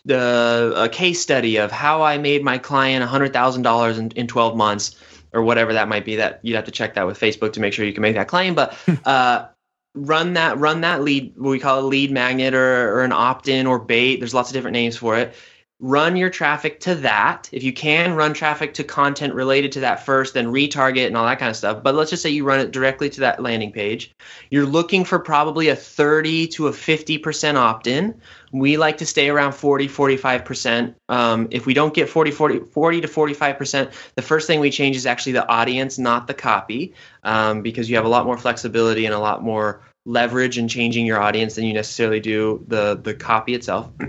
the 0.04 0.72
a 0.76 0.88
case 0.88 1.20
study 1.20 1.56
of 1.56 1.70
how 1.70 2.02
i 2.02 2.18
made 2.18 2.42
my 2.42 2.58
client 2.58 3.08
$100000 3.08 3.98
in, 3.98 4.10
in 4.12 4.26
12 4.26 4.56
months 4.56 4.96
or 5.32 5.42
whatever 5.42 5.72
that 5.72 5.88
might 5.88 6.04
be 6.04 6.16
that 6.16 6.40
you'd 6.42 6.56
have 6.56 6.64
to 6.64 6.70
check 6.70 6.94
that 6.94 7.06
with 7.06 7.18
facebook 7.18 7.52
to 7.52 7.60
make 7.60 7.72
sure 7.72 7.84
you 7.84 7.92
can 7.92 8.02
make 8.02 8.16
that 8.16 8.28
claim. 8.28 8.54
But 8.54 8.76
uh, 9.04 9.46
run 9.94 10.34
that 10.34 10.58
run 10.58 10.82
that 10.82 11.02
lead 11.02 11.36
what 11.36 11.50
we 11.50 11.58
call 11.58 11.80
a 11.80 11.86
lead 11.86 12.10
magnet 12.10 12.54
or, 12.54 12.94
or 12.94 13.02
an 13.02 13.12
opt-in 13.12 13.66
or 13.66 13.78
bait. 13.78 14.16
There's 14.16 14.34
lots 14.34 14.50
of 14.50 14.54
different 14.54 14.74
names 14.74 14.96
for 14.96 15.18
it 15.18 15.34
run 15.80 16.14
your 16.14 16.28
traffic 16.28 16.78
to 16.80 16.94
that. 16.96 17.48
If 17.52 17.62
you 17.62 17.72
can, 17.72 18.14
run 18.14 18.34
traffic 18.34 18.74
to 18.74 18.84
content 18.84 19.32
related 19.32 19.72
to 19.72 19.80
that 19.80 20.04
first, 20.04 20.34
then 20.34 20.48
retarget 20.48 21.06
and 21.06 21.16
all 21.16 21.24
that 21.24 21.38
kind 21.38 21.48
of 21.48 21.56
stuff. 21.56 21.82
But 21.82 21.94
let's 21.94 22.10
just 22.10 22.22
say 22.22 22.28
you 22.30 22.44
run 22.44 22.60
it 22.60 22.70
directly 22.70 23.08
to 23.10 23.20
that 23.20 23.42
landing 23.42 23.72
page. 23.72 24.12
You're 24.50 24.66
looking 24.66 25.04
for 25.04 25.18
probably 25.18 25.68
a 25.68 25.76
30 25.76 26.48
to 26.48 26.68
a 26.68 26.72
50% 26.72 27.54
opt 27.54 27.86
in. 27.86 28.20
We 28.52 28.76
like 28.76 28.98
to 28.98 29.06
stay 29.06 29.30
around 29.30 29.52
40, 29.52 29.88
45%. 29.88 30.94
Um, 31.08 31.48
if 31.50 31.64
we 31.64 31.72
don't 31.72 31.94
get 31.94 32.10
40, 32.10 32.30
40, 32.30 32.58
40 32.60 33.00
to 33.00 33.08
45%, 33.08 33.92
the 34.16 34.22
first 34.22 34.46
thing 34.46 34.60
we 34.60 34.70
change 34.70 34.96
is 34.96 35.06
actually 35.06 35.32
the 35.32 35.48
audience, 35.48 35.98
not 35.98 36.26
the 36.26 36.34
copy, 36.34 36.92
um, 37.22 37.62
because 37.62 37.88
you 37.88 37.96
have 37.96 38.04
a 38.04 38.08
lot 38.08 38.26
more 38.26 38.36
flexibility 38.36 39.06
and 39.06 39.14
a 39.14 39.18
lot 39.18 39.42
more 39.42 39.80
leverage 40.04 40.58
in 40.58 40.68
changing 40.68 41.06
your 41.06 41.20
audience 41.20 41.54
than 41.54 41.64
you 41.64 41.72
necessarily 41.72 42.20
do 42.20 42.64
the, 42.68 43.00
the 43.02 43.14
copy 43.14 43.54
itself. 43.54 43.90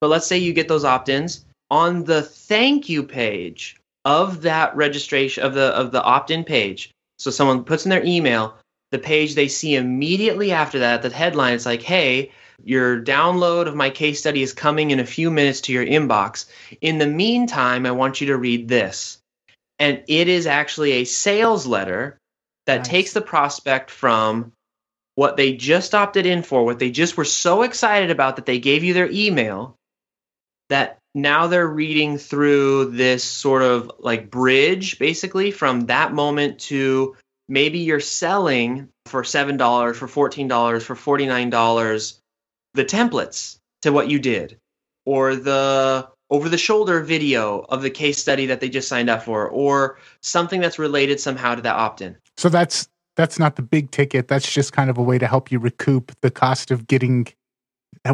But 0.00 0.08
let's 0.08 0.26
say 0.26 0.38
you 0.38 0.52
get 0.52 0.68
those 0.68 0.84
opt-ins 0.84 1.44
on 1.70 2.04
the 2.04 2.22
thank 2.22 2.88
you 2.88 3.02
page 3.02 3.76
of 4.04 4.42
that 4.42 4.74
registration 4.76 5.44
of 5.44 5.54
the 5.54 5.66
of 5.76 5.90
the 5.90 6.02
opt-in 6.02 6.44
page. 6.44 6.90
So 7.18 7.30
someone 7.30 7.64
puts 7.64 7.84
in 7.84 7.90
their 7.90 8.04
email, 8.04 8.56
the 8.92 8.98
page 8.98 9.34
they 9.34 9.48
see 9.48 9.74
immediately 9.74 10.52
after 10.52 10.78
that, 10.78 11.02
the 11.02 11.10
headline 11.10 11.54
is 11.54 11.66
like, 11.66 11.82
"Hey, 11.82 12.30
your 12.64 13.00
download 13.00 13.66
of 13.66 13.74
my 13.74 13.90
case 13.90 14.20
study 14.20 14.42
is 14.42 14.52
coming 14.52 14.90
in 14.92 15.00
a 15.00 15.06
few 15.06 15.30
minutes 15.30 15.60
to 15.62 15.72
your 15.72 15.84
inbox. 15.84 16.46
In 16.80 16.98
the 16.98 17.06
meantime, 17.06 17.84
I 17.84 17.90
want 17.90 18.20
you 18.20 18.28
to 18.28 18.36
read 18.36 18.68
this." 18.68 19.18
And 19.78 20.02
it 20.08 20.28
is 20.28 20.46
actually 20.46 20.92
a 20.92 21.04
sales 21.04 21.66
letter 21.66 22.18
that 22.66 22.78
nice. 22.78 22.88
takes 22.88 23.12
the 23.12 23.20
prospect 23.20 23.90
from 23.90 24.52
what 25.16 25.36
they 25.36 25.52
just 25.52 25.94
opted 25.94 26.26
in 26.26 26.42
for, 26.42 26.64
what 26.64 26.78
they 26.78 26.90
just 26.90 27.16
were 27.16 27.24
so 27.24 27.62
excited 27.62 28.10
about 28.10 28.36
that 28.36 28.46
they 28.46 28.58
gave 28.58 28.84
you 28.84 28.94
their 28.94 29.10
email, 29.10 29.74
that 30.68 30.98
now 31.14 31.46
they're 31.46 31.66
reading 31.66 32.18
through 32.18 32.86
this 32.90 33.24
sort 33.24 33.62
of 33.62 33.90
like 33.98 34.30
bridge 34.30 34.98
basically 34.98 35.50
from 35.50 35.86
that 35.86 36.12
moment 36.12 36.58
to 36.58 37.16
maybe 37.48 37.78
you're 37.80 38.00
selling 38.00 38.88
for 39.06 39.22
$7 39.22 39.94
for 39.94 40.06
$14 40.06 40.82
for 40.82 40.94
$49 40.94 42.18
the 42.74 42.84
templates 42.84 43.58
to 43.82 43.92
what 43.92 44.08
you 44.08 44.18
did 44.18 44.58
or 45.06 45.34
the 45.34 46.08
over 46.30 46.48
the 46.48 46.58
shoulder 46.58 47.00
video 47.00 47.60
of 47.70 47.80
the 47.82 47.90
case 47.90 48.18
study 48.18 48.46
that 48.46 48.60
they 48.60 48.68
just 48.68 48.88
signed 48.88 49.08
up 49.08 49.22
for 49.22 49.48
or 49.48 49.98
something 50.20 50.60
that's 50.60 50.78
related 50.78 51.18
somehow 51.18 51.54
to 51.54 51.62
that 51.62 51.74
opt-in. 51.74 52.16
So 52.36 52.48
that's 52.50 52.88
that's 53.16 53.38
not 53.38 53.56
the 53.56 53.62
big 53.62 53.90
ticket. 53.90 54.28
That's 54.28 54.52
just 54.52 54.72
kind 54.72 54.90
of 54.90 54.98
a 54.98 55.02
way 55.02 55.18
to 55.18 55.26
help 55.26 55.50
you 55.50 55.58
recoup 55.58 56.12
the 56.20 56.30
cost 56.30 56.70
of 56.70 56.86
getting 56.86 57.26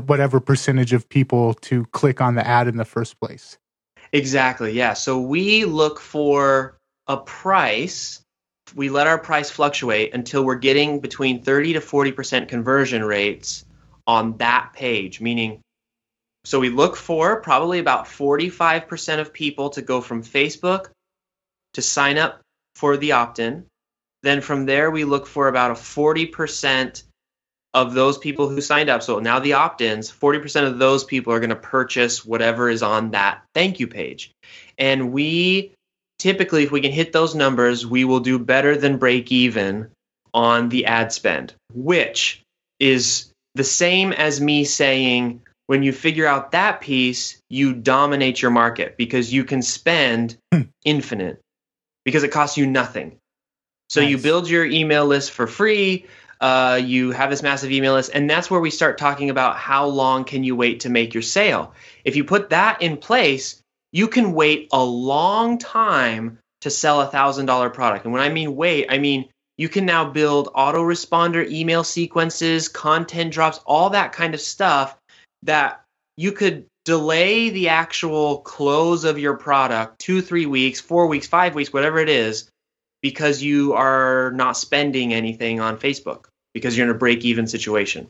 whatever 0.07 0.41
percentage 0.41 0.93
of 0.93 1.09
people 1.09 1.55
to 1.55 1.85
click 1.87 2.21
on 2.21 2.35
the 2.35 2.47
ad 2.47 2.69
in 2.69 2.77
the 2.77 2.85
first 2.85 3.19
place. 3.21 3.59
Exactly. 4.13 4.73
Yeah. 4.73 4.95
So 4.95 5.21
we 5.21 5.65
look 5.65 6.01
for 6.01 6.77
a 7.07 7.17
price. 7.17 8.21
We 8.75 8.89
let 8.89 9.07
our 9.07 9.19
price 9.19 9.51
fluctuate 9.51 10.15
until 10.15 10.45
we're 10.45 10.55
getting 10.57 11.01
between 11.01 11.43
30 11.43 11.75
to 11.75 11.81
40% 11.81 12.49
conversion 12.49 13.05
rates 13.05 13.65
on 14.07 14.37
that 14.39 14.73
page, 14.75 15.21
meaning 15.21 15.61
so 16.45 16.61
we 16.61 16.69
look 16.69 16.97
for 16.97 17.41
probably 17.41 17.79
about 17.79 18.05
45% 18.05 19.19
of 19.19 19.33
people 19.33 19.71
to 19.71 19.83
go 19.83 20.01
from 20.01 20.23
Facebook 20.23 20.89
to 21.73 21.83
sign 21.83 22.19
up 22.19 22.43
for 22.77 22.97
the 22.97 23.13
opt 23.13 23.39
in. 23.39 23.67
Then 24.23 24.41
from 24.41 24.67
there, 24.67 24.91
we 24.91 25.05
look 25.05 25.27
for 25.27 25.49
about 25.49 25.71
a 25.71 25.75
40% 25.75 27.03
of 27.75 27.93
those 27.93 28.17
people 28.17 28.49
who 28.49 28.61
signed 28.61 28.89
up, 28.89 29.03
so 29.03 29.19
now 29.19 29.41
the 29.41 29.55
opt 29.55 29.81
ins, 29.81 30.11
40% 30.11 30.67
of 30.67 30.79
those 30.79 31.05
people 31.05 31.33
are 31.33 31.41
going 31.41 31.51
to 31.51 31.57
purchase 31.57 32.25
whatever 32.25 32.71
is 32.71 32.83
on 32.83 33.11
that 33.11 33.43
thank 33.53 33.81
you 33.81 33.89
page. 33.89 34.31
And 34.79 35.13
we 35.13 35.73
typically, 36.19 36.63
if 36.63 36.71
we 36.71 36.81
can 36.81 36.93
hit 36.93 37.13
those 37.13 37.35
numbers, 37.35 37.85
we 37.87 38.05
will 38.05 38.21
do 38.21 38.39
better 38.39 38.77
than 38.77 38.97
break 38.97 39.31
even 39.33 39.91
on 40.33 40.69
the 40.69 40.87
ad 40.87 41.13
spend, 41.13 41.55
which 41.73 42.41
is 42.79 43.31
the 43.55 43.65
same 43.65 44.13
as 44.13 44.41
me 44.41 44.65
saying, 44.65 45.43
when 45.67 45.83
you 45.83 45.93
figure 45.93 46.27
out 46.27 46.53
that 46.53 46.81
piece, 46.81 47.39
you 47.49 47.73
dominate 47.73 48.41
your 48.41 48.51
market 48.51 48.97
because 48.97 49.33
you 49.33 49.45
can 49.45 49.63
spend 49.63 50.37
hmm. 50.53 50.63
infinite 50.85 51.41
because 52.05 52.23
it 52.23 52.33
costs 52.33 52.57
you 52.57 52.67
nothing. 52.67 53.17
So 53.89 54.01
nice. 54.01 54.11
you 54.11 54.19
build 54.19 54.49
your 54.49 54.65
email 54.65 55.07
list 55.07 55.31
for 55.31 55.47
free 55.47 56.07
uh, 56.41 56.81
you 56.83 57.11
have 57.13 57.31
this 57.31 57.43
massive 57.43 57.71
email 57.71 57.95
list, 57.95 58.11
and 58.13 58.29
that's 58.29 58.51
where 58.51 58.61
we 58.61 58.71
start 58.71 58.99
talking 58.99 59.31
about 59.31 59.57
how 59.57 59.87
long 59.87 60.25
can 60.25 60.45
you 60.45 60.57
wait 60.57 60.81
to 60.81 60.89
make 60.89 61.15
your 61.15 61.23
sale. 61.23 61.75
If 62.05 62.17
you 62.17 62.25
put 62.25 62.51
that 62.51 62.83
in 62.83 62.97
place, 62.97 63.61
you 63.93 64.09
can 64.09 64.33
wait 64.33 64.69
a 64.73 64.85
long 64.85 65.59
time 65.59 66.39
to 66.63 66.71
sell 66.71 67.01
a 67.01 67.07
thousand 67.07 67.47
dollar 67.47 67.71
product. 67.71 68.05
And 68.05 68.13
when 68.13 68.23
I 68.23 68.29
mean 68.29 68.57
wait, 68.57 68.87
I 68.89 68.99
mean 68.99 69.29
you 69.57 69.69
can 69.69 69.87
now 69.87 70.11
build 70.11 70.53
autoresponder 70.55 71.49
email 71.49 71.85
sequences, 71.85 72.69
content 72.69 73.33
drops, 73.33 73.61
all 73.67 73.91
that 73.91 74.13
kind 74.13 74.35
of 74.35 74.41
stuff 74.41 74.97
that 75.45 75.85
you 76.17 76.33
could 76.33 76.67
delay 76.85 77.51
the 77.51 77.69
actual 77.69 78.39
close 78.39 79.05
of 79.05 79.19
your 79.19 79.37
product 79.37 79.99
two, 79.99 80.21
three 80.21 80.47
weeks, 80.47 80.81
four 80.81 81.07
weeks, 81.07 81.27
five 81.27 81.55
weeks, 81.55 81.73
whatever 81.73 81.99
it 81.99 82.09
is, 82.09 82.51
because 83.05 83.43
you 83.43 83.75
are 83.75 84.33
not 84.35 84.57
spending 84.57 85.13
anything 85.13 85.61
on 85.61 85.77
Facebook 85.77 86.25
because 86.55 86.75
you're 86.75 86.87
in 86.89 86.91
a 86.91 86.97
break 86.97 87.23
even 87.23 87.47
situation. 87.47 88.09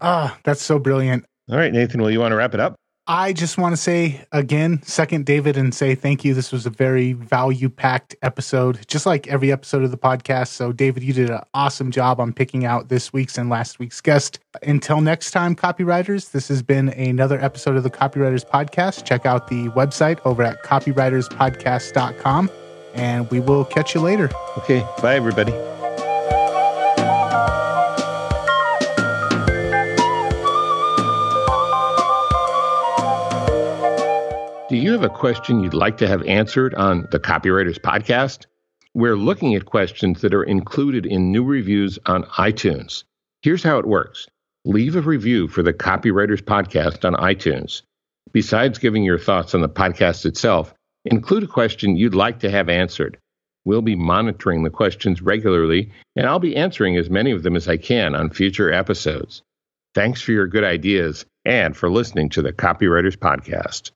Ah, 0.00 0.36
that's 0.42 0.60
so 0.60 0.80
brilliant. 0.80 1.24
All 1.48 1.56
right, 1.56 1.72
Nathan, 1.72 2.02
will 2.02 2.10
you 2.10 2.18
want 2.18 2.32
to 2.32 2.36
wrap 2.36 2.52
it 2.52 2.58
up? 2.58 2.74
I 3.06 3.32
just 3.32 3.58
want 3.58 3.74
to 3.74 3.76
say 3.76 4.24
again, 4.32 4.82
second 4.82 5.24
David, 5.24 5.56
and 5.56 5.72
say 5.72 5.94
thank 5.94 6.24
you. 6.24 6.34
This 6.34 6.50
was 6.50 6.66
a 6.66 6.70
very 6.70 7.12
value 7.12 7.68
packed 7.68 8.16
episode, 8.22 8.80
just 8.88 9.06
like 9.06 9.28
every 9.28 9.52
episode 9.52 9.84
of 9.84 9.92
the 9.92 9.98
podcast. 9.98 10.48
So, 10.48 10.72
David, 10.72 11.04
you 11.04 11.12
did 11.12 11.30
an 11.30 11.42
awesome 11.54 11.92
job 11.92 12.18
on 12.18 12.32
picking 12.32 12.64
out 12.64 12.88
this 12.88 13.12
week's 13.12 13.38
and 13.38 13.48
last 13.48 13.78
week's 13.78 14.00
guest. 14.00 14.40
Until 14.64 15.00
next 15.00 15.30
time, 15.30 15.54
copywriters, 15.54 16.32
this 16.32 16.48
has 16.48 16.60
been 16.60 16.88
another 16.88 17.40
episode 17.40 17.76
of 17.76 17.84
the 17.84 17.90
Copywriters 17.90 18.44
Podcast. 18.44 19.04
Check 19.04 19.26
out 19.26 19.46
the 19.46 19.68
website 19.68 20.18
over 20.24 20.42
at 20.42 20.64
copywriterspodcast.com 20.64 22.50
and 22.94 23.30
we 23.30 23.40
will 23.40 23.64
catch 23.64 23.94
you 23.94 24.00
later. 24.00 24.30
Okay. 24.58 24.86
Bye, 25.00 25.16
everybody. 25.16 25.52
Do 34.72 34.78
you 34.78 34.92
have 34.92 35.02
a 35.02 35.10
question 35.10 35.62
you'd 35.62 35.74
like 35.74 35.98
to 35.98 36.08
have 36.08 36.22
answered 36.22 36.74
on 36.76 37.06
the 37.10 37.20
Copywriters 37.20 37.78
Podcast? 37.78 38.46
We're 38.94 39.16
looking 39.16 39.54
at 39.54 39.66
questions 39.66 40.22
that 40.22 40.32
are 40.32 40.42
included 40.42 41.04
in 41.04 41.30
new 41.30 41.44
reviews 41.44 41.98
on 42.06 42.24
iTunes. 42.24 43.04
Here's 43.42 43.62
how 43.62 43.78
it 43.78 43.86
works 43.86 44.28
leave 44.64 44.96
a 44.96 45.02
review 45.02 45.48
for 45.48 45.62
the 45.62 45.74
Copywriters 45.74 46.40
Podcast 46.40 47.04
on 47.04 47.12
iTunes. 47.14 47.82
Besides 48.32 48.78
giving 48.78 49.02
your 49.02 49.18
thoughts 49.18 49.54
on 49.54 49.60
the 49.60 49.68
podcast 49.68 50.24
itself, 50.24 50.72
Include 51.04 51.42
a 51.42 51.48
question 51.48 51.96
you'd 51.96 52.14
like 52.14 52.40
to 52.40 52.50
have 52.50 52.68
answered. 52.68 53.18
We'll 53.64 53.82
be 53.82 53.96
monitoring 53.96 54.62
the 54.62 54.70
questions 54.70 55.22
regularly, 55.22 55.92
and 56.16 56.26
I'll 56.26 56.38
be 56.38 56.56
answering 56.56 56.96
as 56.96 57.10
many 57.10 57.30
of 57.30 57.42
them 57.42 57.56
as 57.56 57.68
I 57.68 57.76
can 57.76 58.14
on 58.14 58.30
future 58.30 58.72
episodes. 58.72 59.42
Thanks 59.94 60.20
for 60.20 60.32
your 60.32 60.46
good 60.46 60.64
ideas 60.64 61.26
and 61.44 61.76
for 61.76 61.90
listening 61.90 62.28
to 62.30 62.42
the 62.42 62.52
Copywriters 62.52 63.16
Podcast. 63.16 63.90